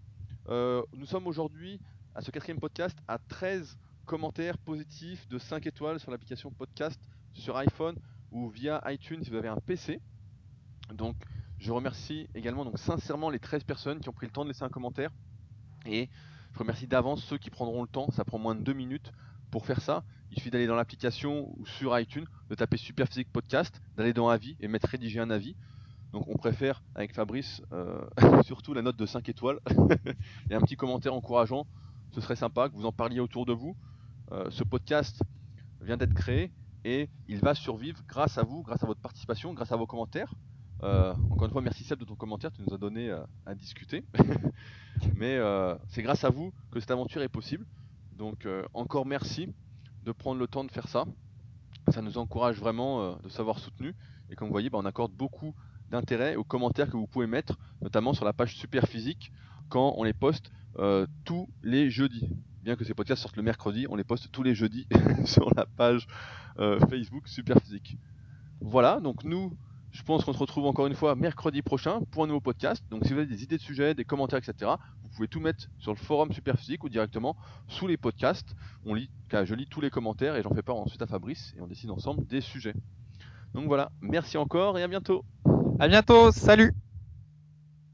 nous 0.48 1.06
sommes 1.06 1.28
aujourd'hui 1.28 1.78
à 2.14 2.20
ce 2.20 2.32
quatrième 2.32 2.58
podcast 2.58 2.98
à 3.06 3.18
13 3.18 3.78
commentaires 4.04 4.58
positifs 4.58 5.28
de 5.28 5.38
5 5.38 5.66
étoiles 5.66 6.00
sur 6.00 6.10
l'application 6.10 6.50
podcast 6.50 7.00
sur 7.34 7.56
iPhone 7.56 7.94
ou 8.32 8.48
via 8.48 8.82
iTunes 8.86 9.22
si 9.22 9.30
vous 9.30 9.36
avez 9.36 9.48
un 9.48 9.58
PC. 9.58 10.00
Donc 10.92 11.14
je 11.58 11.72
remercie 11.72 12.28
également 12.34 12.64
donc 12.64 12.78
sincèrement 12.78 13.30
les 13.30 13.38
13 13.38 13.64
personnes 13.64 14.00
qui 14.00 14.08
ont 14.08 14.12
pris 14.12 14.26
le 14.26 14.32
temps 14.32 14.44
de 14.44 14.48
laisser 14.48 14.64
un 14.64 14.68
commentaire 14.68 15.10
et 15.86 16.08
je 16.52 16.58
remercie 16.58 16.86
d'avance 16.86 17.22
ceux 17.24 17.38
qui 17.38 17.50
prendront 17.50 17.82
le 17.82 17.88
temps, 17.88 18.10
ça 18.10 18.24
prend 18.24 18.38
moins 18.38 18.54
de 18.54 18.62
2 18.62 18.72
minutes 18.72 19.12
Pour 19.50 19.66
faire 19.66 19.80
ça, 19.80 20.04
il 20.30 20.36
suffit 20.38 20.50
d'aller 20.50 20.66
dans 20.66 20.74
l'application 20.74 21.52
ou 21.56 21.66
sur 21.66 21.98
iTunes, 21.98 22.26
de 22.50 22.54
taper 22.54 22.76
Superphysique 22.76 23.30
Podcast, 23.32 23.80
d'aller 23.96 24.12
dans 24.12 24.28
Avis 24.28 24.56
et 24.60 24.68
mettre 24.68 24.88
rédiger 24.88 25.20
un 25.20 25.30
avis. 25.30 25.56
Donc 26.12 26.26
on 26.28 26.36
préfère 26.36 26.82
avec 26.94 27.14
Fabrice 27.14 27.62
euh, 27.72 28.00
surtout 28.44 28.74
la 28.74 28.82
note 28.82 28.96
de 28.96 29.06
5 29.06 29.28
étoiles 29.28 29.60
et 30.50 30.54
un 30.54 30.60
petit 30.60 30.76
commentaire 30.76 31.14
encourageant. 31.14 31.66
Ce 32.12 32.20
serait 32.20 32.36
sympa 32.36 32.68
que 32.68 32.74
vous 32.74 32.86
en 32.86 32.92
parliez 32.92 33.20
autour 33.20 33.46
de 33.46 33.52
vous. 33.52 33.76
Euh, 34.32 34.50
ce 34.50 34.64
podcast 34.64 35.22
vient 35.80 35.96
d'être 35.96 36.14
créé 36.14 36.50
et 36.84 37.08
il 37.28 37.38
va 37.38 37.54
survivre 37.54 38.00
grâce 38.06 38.38
à 38.38 38.42
vous, 38.42 38.62
grâce 38.62 38.82
à 38.82 38.86
votre 38.86 39.00
participation, 39.00 39.52
grâce 39.52 39.72
à 39.72 39.76
vos 39.76 39.86
commentaires. 39.86 40.32
Euh, 40.82 41.12
encore 41.30 41.46
une 41.46 41.52
fois, 41.52 41.62
merci 41.62 41.84
Seb 41.84 41.98
de 41.98 42.04
ton 42.04 42.14
commentaire, 42.14 42.52
tu 42.52 42.62
nous 42.62 42.74
as 42.74 42.78
donné 42.78 43.10
à 43.46 43.54
discuter. 43.54 44.04
Mais 45.16 45.38
c'est 45.88 46.02
grâce 46.02 46.24
à 46.24 46.30
vous 46.30 46.52
que 46.70 46.80
cette 46.80 46.90
aventure 46.90 47.22
est 47.22 47.28
possible. 47.28 47.66
Donc 48.16 48.46
encore 48.74 49.06
merci 49.06 49.52
de 50.04 50.12
prendre 50.12 50.40
le 50.40 50.46
temps 50.46 50.64
de 50.64 50.70
faire 50.70 50.88
ça. 50.88 51.04
Ça 51.88 52.02
nous 52.02 52.18
encourage 52.18 52.58
vraiment 52.58 53.16
de 53.16 53.28
savoir 53.28 53.58
soutenu. 53.58 53.94
Et 54.30 54.36
comme 54.36 54.48
vous 54.48 54.54
voyez, 54.54 54.70
bah, 54.70 54.78
on 54.80 54.84
accorde 54.84 55.12
beaucoup 55.12 55.54
d'intérêt 55.90 56.36
aux 56.36 56.44
commentaires 56.44 56.90
que 56.90 56.96
vous 56.96 57.06
pouvez 57.06 57.26
mettre, 57.26 57.58
notamment 57.80 58.12
sur 58.12 58.24
la 58.24 58.32
page 58.32 58.56
Super 58.56 58.86
Physique, 58.86 59.32
quand 59.68 59.94
on 59.96 60.04
les 60.04 60.12
poste 60.12 60.50
euh, 60.78 61.06
tous 61.24 61.48
les 61.62 61.90
jeudis. 61.90 62.28
Bien 62.62 62.76
que 62.76 62.84
ces 62.84 62.94
podcasts 62.94 63.22
sortent 63.22 63.36
le 63.36 63.42
mercredi, 63.42 63.86
on 63.88 63.96
les 63.96 64.04
poste 64.04 64.30
tous 64.30 64.42
les 64.42 64.54
jeudis 64.54 64.86
sur 65.24 65.52
la 65.54 65.66
page 65.66 66.06
euh, 66.58 66.78
Facebook 66.88 67.26
Super 67.28 67.58
Physique. 67.60 67.96
Voilà, 68.60 69.00
donc 69.00 69.24
nous, 69.24 69.56
je 69.90 70.02
pense 70.02 70.24
qu'on 70.24 70.32
se 70.32 70.38
retrouve 70.38 70.66
encore 70.66 70.86
une 70.86 70.94
fois 70.94 71.14
mercredi 71.14 71.62
prochain 71.62 72.00
pour 72.10 72.24
un 72.24 72.26
nouveau 72.26 72.40
podcast. 72.40 72.84
Donc 72.90 73.04
si 73.04 73.12
vous 73.12 73.20
avez 73.20 73.28
des 73.28 73.42
idées 73.42 73.56
de 73.56 73.62
sujets, 73.62 73.94
des 73.94 74.04
commentaires, 74.04 74.38
etc., 74.38 74.72
vous 75.02 75.08
pouvez 75.08 75.28
tout 75.28 75.40
mettre 75.40 75.68
sur 75.78 75.92
le 75.92 75.98
forum 75.98 76.32
Super 76.32 76.56
Physique 76.58 76.84
ou 76.84 76.88
directement 76.88 77.36
sous 77.66 77.86
les 77.86 77.96
podcasts. 77.96 78.54
On 78.84 78.94
lit, 78.94 79.10
je 79.32 79.54
lis 79.54 79.66
tous 79.66 79.80
les 79.80 79.90
commentaires 79.90 80.36
et 80.36 80.42
j'en 80.42 80.54
fais 80.54 80.62
part 80.62 80.76
ensuite 80.76 81.02
à 81.02 81.06
Fabrice 81.06 81.54
et 81.56 81.60
on 81.60 81.66
décide 81.66 81.90
ensemble 81.90 82.26
des 82.26 82.40
sujets. 82.40 82.74
Donc 83.54 83.66
voilà, 83.66 83.90
merci 84.00 84.36
encore 84.36 84.78
et 84.78 84.82
à 84.82 84.88
bientôt. 84.88 85.24
À 85.78 85.88
bientôt, 85.88 86.32
salut 86.32 86.74